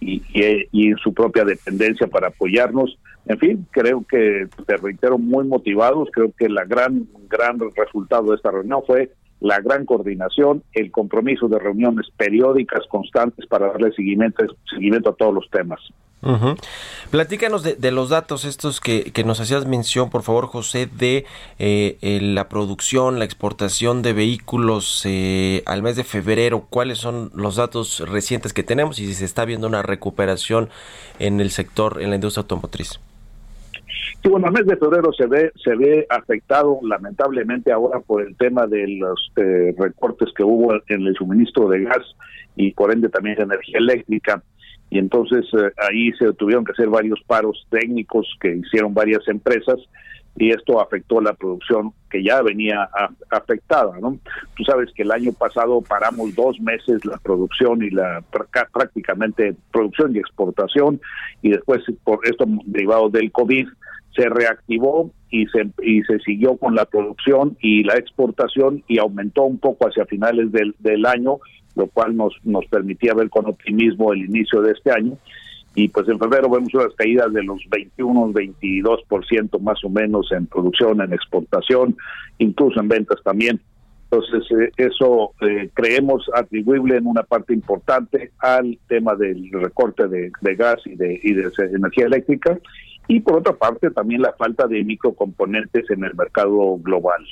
y, 0.00 0.22
y, 0.32 0.88
en 0.88 0.96
su 0.98 1.12
propia 1.12 1.44
dependencia 1.44 2.06
para 2.06 2.28
apoyarnos. 2.28 2.98
En 3.26 3.38
fin, 3.38 3.66
creo 3.70 4.04
que, 4.08 4.48
te 4.66 4.76
reitero, 4.76 5.18
muy 5.18 5.46
motivados. 5.46 6.08
Creo 6.12 6.32
que 6.36 6.48
la 6.48 6.64
gran, 6.64 7.06
gran 7.28 7.58
resultado 7.76 8.30
de 8.30 8.36
esta 8.36 8.50
reunión 8.50 8.82
fue 8.86 9.12
la 9.40 9.60
gran 9.60 9.84
coordinación, 9.84 10.62
el 10.72 10.90
compromiso 10.90 11.48
de 11.48 11.58
reuniones 11.58 12.06
periódicas 12.16 12.86
constantes 12.88 13.46
para 13.46 13.68
darle 13.68 13.92
seguimiento, 13.92 14.44
seguimiento 14.68 15.10
a 15.10 15.14
todos 15.14 15.34
los 15.34 15.50
temas. 15.50 15.80
Platícanos 17.10 17.62
de, 17.62 17.92
los 17.92 18.10
datos 18.10 18.44
estos 18.44 18.80
que, 18.80 19.12
nos 19.24 19.40
hacías 19.40 19.66
mención, 19.66 20.10
por 20.10 20.22
favor, 20.22 20.46
José, 20.46 20.86
de 20.86 21.24
eh, 21.58 22.18
la 22.20 22.48
producción, 22.48 23.18
la 23.18 23.24
exportación 23.24 24.02
de 24.02 24.12
vehículos 24.12 25.02
eh, 25.06 25.62
al 25.66 25.82
mes 25.82 25.96
de 25.96 26.04
febrero. 26.04 26.66
¿Cuáles 26.68 26.98
son 26.98 27.30
los 27.34 27.56
datos 27.56 28.00
recientes 28.08 28.52
que 28.52 28.62
tenemos 28.62 28.98
y 28.98 29.06
si 29.06 29.14
se 29.14 29.24
está 29.24 29.44
viendo 29.44 29.66
una 29.66 29.82
recuperación 29.82 30.68
en 31.18 31.40
el 31.40 31.50
sector, 31.50 32.02
en 32.02 32.10
la 32.10 32.16
industria 32.16 32.42
automotriz? 32.42 33.00
Sí, 34.22 34.28
bueno, 34.28 34.48
el 34.48 34.52
mes 34.52 34.66
de 34.66 34.76
febrero 34.76 35.12
se 35.12 35.26
ve 35.26 35.52
se 35.62 35.76
ve 35.76 36.06
afectado 36.10 36.80
lamentablemente 36.82 37.70
ahora 37.70 38.00
por 38.00 38.22
el 38.22 38.36
tema 38.36 38.66
de 38.66 38.88
los 38.88 39.32
eh, 39.36 39.74
recortes 39.78 40.30
que 40.34 40.42
hubo 40.42 40.74
en 40.88 41.06
el 41.06 41.14
suministro 41.14 41.68
de 41.68 41.84
gas 41.84 42.16
y 42.56 42.72
por 42.72 42.92
ende 42.92 43.08
también 43.08 43.36
de 43.36 43.44
energía 43.44 43.78
eléctrica 43.78 44.42
y 44.90 44.98
entonces 44.98 45.44
eh, 45.52 45.70
ahí 45.90 46.12
se 46.12 46.32
tuvieron 46.34 46.64
que 46.64 46.72
hacer 46.72 46.88
varios 46.88 47.20
paros 47.26 47.66
técnicos 47.70 48.26
que 48.40 48.56
hicieron 48.56 48.94
varias 48.94 49.26
empresas 49.28 49.78
y 50.36 50.50
esto 50.50 50.80
afectó 50.80 51.20
la 51.20 51.32
producción 51.32 51.92
que 52.08 52.22
ya 52.22 52.40
venía 52.42 52.88
afectada, 53.30 53.98
¿no? 54.00 54.18
Tú 54.56 54.64
sabes 54.64 54.88
que 54.94 55.02
el 55.02 55.10
año 55.10 55.32
pasado 55.32 55.82
paramos 55.82 56.34
dos 56.36 56.60
meses 56.60 57.04
la 57.04 57.18
producción 57.18 57.82
y 57.82 57.90
la 57.90 58.22
prácticamente 58.72 59.56
producción 59.72 60.14
y 60.14 60.20
exportación 60.20 61.00
y 61.42 61.50
después 61.50 61.82
por 62.04 62.20
esto 62.24 62.44
derivado 62.66 63.10
del 63.10 63.32
COVID 63.32 63.66
se 64.14 64.28
reactivó 64.28 65.10
y 65.30 65.46
se, 65.46 65.70
y 65.82 66.02
se 66.02 66.18
siguió 66.20 66.56
con 66.56 66.74
la 66.74 66.84
producción 66.86 67.56
y 67.60 67.84
la 67.84 67.94
exportación 67.94 68.82
y 68.88 68.98
aumentó 68.98 69.42
un 69.42 69.58
poco 69.58 69.88
hacia 69.88 70.06
finales 70.06 70.50
del, 70.52 70.74
del 70.78 71.04
año, 71.04 71.38
lo 71.78 71.86
cual 71.86 72.16
nos, 72.16 72.34
nos 72.44 72.66
permitía 72.66 73.14
ver 73.14 73.30
con 73.30 73.46
optimismo 73.46 74.12
el 74.12 74.24
inicio 74.24 74.60
de 74.60 74.72
este 74.72 74.90
año. 74.90 75.16
Y 75.74 75.88
pues 75.88 76.08
en 76.08 76.18
febrero 76.18 76.50
vemos 76.50 76.74
unas 76.74 76.92
caídas 76.94 77.32
de 77.32 77.44
los 77.44 77.62
21, 77.70 78.32
22% 78.32 79.60
más 79.60 79.84
o 79.84 79.88
menos 79.88 80.32
en 80.32 80.46
producción, 80.46 81.00
en 81.00 81.12
exportación, 81.12 81.96
incluso 82.38 82.80
en 82.80 82.88
ventas 82.88 83.22
también. 83.22 83.60
Entonces, 84.10 84.50
eh, 84.58 84.72
eso 84.76 85.32
eh, 85.40 85.70
creemos 85.74 86.28
atribuible 86.34 86.96
en 86.96 87.06
una 87.06 87.22
parte 87.22 87.52
importante 87.54 88.32
al 88.38 88.78
tema 88.88 89.14
del 89.14 89.50
recorte 89.52 90.08
de, 90.08 90.32
de 90.40 90.54
gas 90.56 90.80
y 90.86 90.96
de, 90.96 91.20
y 91.22 91.34
de 91.34 91.50
energía 91.74 92.06
eléctrica 92.06 92.58
y 93.08 93.20
por 93.20 93.38
otra 93.38 93.54
parte 93.54 93.90
también 93.90 94.20
la 94.20 94.34
falta 94.34 94.66
de 94.66 94.84
microcomponentes 94.84 95.90
en 95.90 96.04
el 96.04 96.14
mercado 96.14 96.76
global. 96.76 97.26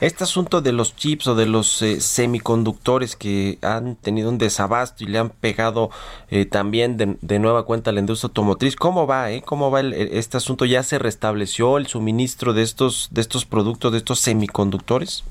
Este 0.00 0.24
asunto 0.24 0.62
de 0.62 0.72
los 0.72 0.96
chips 0.96 1.26
o 1.28 1.34
de 1.34 1.44
los 1.44 1.82
eh, 1.82 2.00
semiconductores 2.00 3.14
que 3.14 3.58
han 3.60 3.96
tenido 3.96 4.30
un 4.30 4.38
desabasto 4.38 5.04
y 5.04 5.08
le 5.08 5.18
han 5.18 5.28
pegado 5.28 5.90
eh, 6.30 6.46
también 6.46 6.96
de, 6.96 7.38
nueva 7.38 7.64
cuenta 7.64 7.90
a 7.90 7.92
la 7.92 8.00
industria 8.00 8.28
automotriz, 8.28 8.74
¿cómo 8.74 9.06
va? 9.06 9.30
Eh? 9.30 9.42
¿Cómo 9.42 9.70
va 9.70 9.82
este 9.82 10.38
asunto? 10.38 10.64
¿Ya 10.64 10.82
se 10.82 10.98
restableció 10.98 11.76
el 11.76 11.86
suministro 11.86 12.54
de 12.54 12.62
estos, 12.62 13.08
de 13.12 13.20
estos 13.20 13.44
productos, 13.44 13.92
de 13.92 13.98
estos 13.98 14.20
semiconductores? 14.20 15.24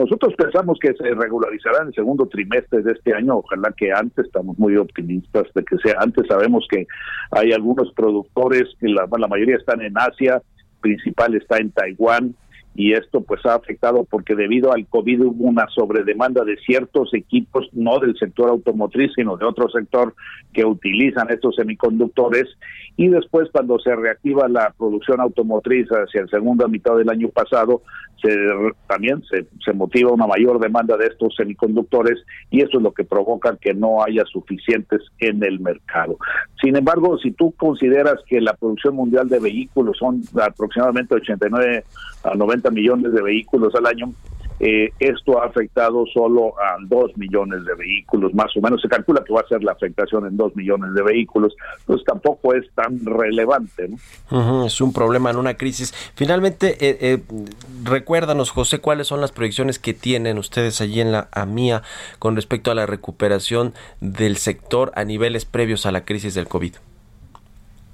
Nosotros 0.00 0.32
pensamos 0.34 0.78
que 0.80 0.94
se 0.94 1.14
regularizará 1.14 1.82
en 1.82 1.88
el 1.88 1.94
segundo 1.94 2.24
trimestre 2.24 2.80
de 2.80 2.92
este 2.92 3.12
año, 3.14 3.36
ojalá 3.36 3.70
que 3.76 3.92
antes, 3.92 4.24
estamos 4.24 4.58
muy 4.58 4.74
optimistas 4.78 5.44
de 5.54 5.62
que 5.62 5.76
sea 5.76 5.96
antes. 6.00 6.26
Sabemos 6.26 6.66
que 6.70 6.86
hay 7.32 7.52
algunos 7.52 7.92
productores, 7.92 8.62
que 8.80 8.88
la, 8.88 9.06
la 9.18 9.28
mayoría 9.28 9.56
están 9.56 9.82
en 9.82 9.92
Asia, 9.98 10.40
principal 10.80 11.34
está 11.34 11.58
en 11.58 11.70
Taiwán, 11.72 12.34
y 12.80 12.94
esto 12.94 13.20
pues 13.20 13.44
ha 13.44 13.56
afectado 13.56 14.04
porque 14.04 14.34
debido 14.34 14.72
al 14.72 14.86
COVID 14.86 15.20
hubo 15.26 15.44
una 15.44 15.66
sobredemanda 15.68 16.44
de 16.44 16.56
ciertos 16.56 17.12
equipos, 17.12 17.68
no 17.72 17.98
del 17.98 18.16
sector 18.16 18.48
automotriz, 18.48 19.12
sino 19.14 19.36
de 19.36 19.44
otro 19.44 19.68
sector 19.68 20.14
que 20.54 20.64
utilizan 20.64 21.30
estos 21.30 21.56
semiconductores 21.56 22.46
y 22.96 23.08
después 23.08 23.50
cuando 23.52 23.78
se 23.80 23.94
reactiva 23.94 24.48
la 24.48 24.72
producción 24.78 25.20
automotriz 25.20 25.88
hacia 25.88 26.22
el 26.22 26.30
segundo 26.30 26.66
mitad 26.68 26.96
del 26.96 27.10
año 27.10 27.28
pasado, 27.28 27.82
se, 28.22 28.34
también 28.86 29.22
se, 29.30 29.46
se 29.62 29.72
motiva 29.74 30.12
una 30.12 30.26
mayor 30.26 30.58
demanda 30.58 30.96
de 30.96 31.06
estos 31.06 31.34
semiconductores 31.36 32.18
y 32.50 32.62
eso 32.62 32.78
es 32.78 32.82
lo 32.82 32.92
que 32.92 33.04
provoca 33.04 33.58
que 33.60 33.74
no 33.74 34.02
haya 34.02 34.24
suficientes 34.24 35.02
en 35.18 35.42
el 35.44 35.60
mercado. 35.60 36.16
Sin 36.62 36.76
embargo, 36.76 37.18
si 37.18 37.30
tú 37.32 37.52
consideras 37.52 38.16
que 38.26 38.40
la 38.40 38.54
producción 38.54 38.96
mundial 38.96 39.28
de 39.28 39.38
vehículos 39.38 39.98
son 39.98 40.22
aproximadamente 40.40 41.14
89 41.14 41.84
a 42.22 42.34
90 42.34 42.70
millones 42.70 43.12
de 43.12 43.22
vehículos 43.22 43.74
al 43.74 43.86
año, 43.86 44.12
eh, 44.62 44.92
esto 44.98 45.42
ha 45.42 45.46
afectado 45.46 46.04
solo 46.12 46.52
a 46.60 46.76
dos 46.82 47.16
millones 47.16 47.64
de 47.64 47.74
vehículos, 47.74 48.34
más 48.34 48.54
o 48.54 48.60
menos. 48.60 48.82
Se 48.82 48.88
calcula 48.88 49.24
que 49.24 49.32
va 49.32 49.40
a 49.40 49.48
ser 49.48 49.64
la 49.64 49.72
afectación 49.72 50.26
en 50.26 50.36
dos 50.36 50.54
millones 50.54 50.92
de 50.92 51.02
vehículos, 51.02 51.54
pues 51.86 52.04
tampoco 52.04 52.52
es 52.52 52.66
tan 52.74 53.02
relevante. 53.06 53.88
es 54.66 54.80
un 54.82 54.92
problema 54.92 55.30
en 55.30 55.38
una 55.38 55.54
crisis. 55.54 55.94
Finalmente, 56.14 56.76
eh, 56.86 56.98
eh, 57.00 57.22
recuérdanos, 57.84 58.50
José, 58.50 58.80
cuáles 58.80 59.06
son 59.06 59.22
las 59.22 59.32
proyecciones 59.32 59.78
que 59.78 59.94
tienen 59.94 60.36
ustedes 60.36 60.82
allí 60.82 61.00
en 61.00 61.10
la 61.10 61.28
AMIA 61.32 61.82
con 62.18 62.36
respecto 62.36 62.70
a 62.70 62.74
la 62.74 62.84
recuperación 62.84 63.72
del 64.02 64.36
sector 64.36 64.92
a 64.94 65.04
niveles 65.04 65.46
previos 65.46 65.86
a 65.86 65.90
la 65.90 66.04
crisis 66.04 66.34
del 66.34 66.48
COVID. 66.48 66.74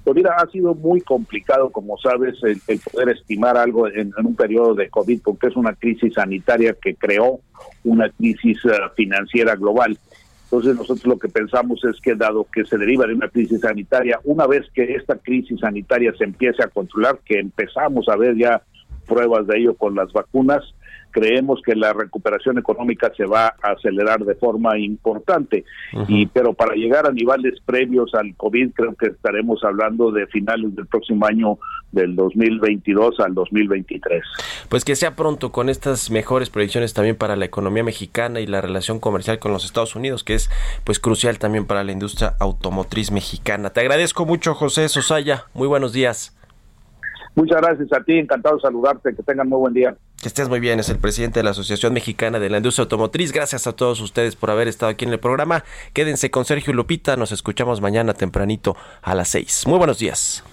Pues 0.07 0.15
mira, 0.15 0.37
ha 0.37 0.49
sido 0.49 0.73
muy 0.73 1.01
complicado, 1.01 1.69
como 1.69 1.97
sabes, 1.97 2.35
el, 2.41 2.61
poder 2.79 3.09
estimar 3.09 3.57
algo 3.57 3.89
en, 3.89 4.13
un 4.23 4.37
periodo 4.37 4.73
de 4.73 4.87
COVID, 4.87 5.19
porque 5.21 5.47
es 5.47 5.57
una 5.57 5.73
crisis 5.73 6.13
sanitaria 6.13 6.73
que 6.81 6.95
creó 6.95 7.41
una 7.83 8.09
crisis 8.11 8.57
eh, 8.63 8.69
financiera 8.95 9.57
global. 9.57 9.99
Entonces 10.45 10.77
nosotros 10.77 11.07
lo 11.07 11.19
que 11.19 11.27
pensamos 11.27 11.83
es 11.83 11.99
que 11.99 12.15
dado 12.15 12.47
que 12.49 12.63
se 12.63 12.77
deriva 12.77 13.05
de 13.05 13.15
una 13.15 13.27
crisis 13.27 13.59
sanitaria, 13.59 14.17
una 14.23 14.47
vez 14.47 14.63
que 14.73 14.95
esta 14.95 15.17
crisis 15.17 15.59
sanitaria 15.59 16.13
se 16.17 16.23
empiece 16.23 16.63
a 16.63 16.69
controlar, 16.69 17.19
que 17.25 17.39
empezamos 17.39 18.07
a 18.07 18.15
ver 18.15 18.37
ya 18.37 18.61
pruebas 19.07 19.47
de 19.47 19.59
ello 19.59 19.75
con 19.75 19.95
las 19.95 20.11
vacunas, 20.13 20.63
creemos 21.17 21.61
que 21.65 21.75
la 21.75 21.93
recuperación 21.93 22.59
económica 22.59 23.11
se 23.17 23.25
va 23.25 23.47
a 23.63 23.71
acelerar 23.71 24.23
de 24.23 24.35
forma 24.35 24.77
importante. 24.77 25.65
Y 26.07 26.27
pero 26.27 26.53
para 26.53 26.75
llegar 26.75 27.07
a 27.07 27.11
niveles 27.11 27.59
previos 27.65 28.13
al 28.13 28.35
COVID, 28.35 28.71
creo 28.73 28.93
que 28.93 29.07
estaremos 29.07 29.63
hablando 29.63 30.11
de 30.11 30.27
finales 30.27 30.75
del 30.75 30.85
próximo 30.85 31.25
año 31.25 31.57
del 31.91 32.15
2022 32.15 33.19
al 33.19 33.33
2023. 33.33 34.23
Pues 34.69 34.85
que 34.85 34.95
sea 34.95 35.15
pronto 35.15 35.51
con 35.51 35.69
estas 35.69 36.11
mejores 36.11 36.51
proyecciones 36.51 36.93
también 36.93 37.15
para 37.15 37.35
la 37.35 37.45
economía 37.45 37.83
mexicana 37.83 38.39
y 38.39 38.45
la 38.45 38.61
relación 38.61 38.99
comercial 38.99 39.39
con 39.39 39.51
los 39.51 39.65
Estados 39.65 39.95
Unidos, 39.95 40.23
que 40.23 40.35
es 40.35 40.51
pues 40.83 40.99
crucial 40.99 41.39
también 41.39 41.65
para 41.65 41.83
la 41.83 41.93
industria 41.93 42.35
automotriz 42.39 43.11
mexicana. 43.11 43.71
Te 43.71 43.79
agradezco 43.79 44.27
mucho, 44.27 44.53
José 44.53 44.87
Sosaya. 44.87 45.45
Muy 45.55 45.67
buenos 45.67 45.93
días. 45.93 46.36
Muchas 47.37 47.61
gracias 47.61 47.93
a 47.93 48.03
ti, 48.03 48.17
encantado 48.17 48.55
de 48.55 48.61
saludarte, 48.63 49.15
que 49.15 49.21
tengan 49.21 49.47
muy 49.47 49.59
buen 49.59 49.71
día. 49.71 49.95
Que 50.19 50.27
estés 50.27 50.49
muy 50.49 50.59
bien, 50.59 50.79
es 50.79 50.89
el 50.89 50.97
presidente 50.97 51.39
de 51.39 51.43
la 51.43 51.51
Asociación 51.51 51.93
Mexicana 51.93 52.39
de 52.39 52.49
la 52.49 52.57
Industria 52.57 52.85
Automotriz. 52.85 53.31
Gracias 53.31 53.67
a 53.67 53.73
todos 53.73 54.01
ustedes 54.01 54.35
por 54.35 54.49
haber 54.49 54.67
estado 54.67 54.91
aquí 54.91 55.05
en 55.05 55.11
el 55.11 55.19
programa. 55.19 55.63
Quédense 55.93 56.31
con 56.31 56.45
Sergio 56.45 56.73
Lupita, 56.73 57.15
nos 57.15 57.31
escuchamos 57.31 57.79
mañana 57.79 58.15
tempranito 58.15 58.75
a 59.03 59.13
las 59.13 59.27
6. 59.27 59.65
Muy 59.67 59.77
buenos 59.77 59.99
días. 59.99 60.43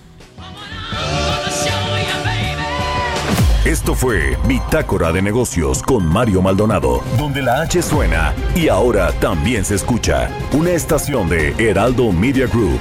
Esto 3.64 3.94
fue 3.94 4.36
Bitácora 4.46 5.10
de 5.10 5.22
Negocios 5.22 5.82
con 5.82 6.04
Mario 6.04 6.42
Maldonado, 6.42 7.02
donde 7.16 7.40
la 7.40 7.62
H 7.62 7.80
suena 7.80 8.34
y 8.54 8.68
ahora 8.68 9.10
también 9.20 9.64
se 9.64 9.76
escucha 9.76 10.28
una 10.52 10.72
estación 10.72 11.30
de 11.30 11.54
Heraldo 11.58 12.12
Media 12.12 12.46
Group. 12.46 12.80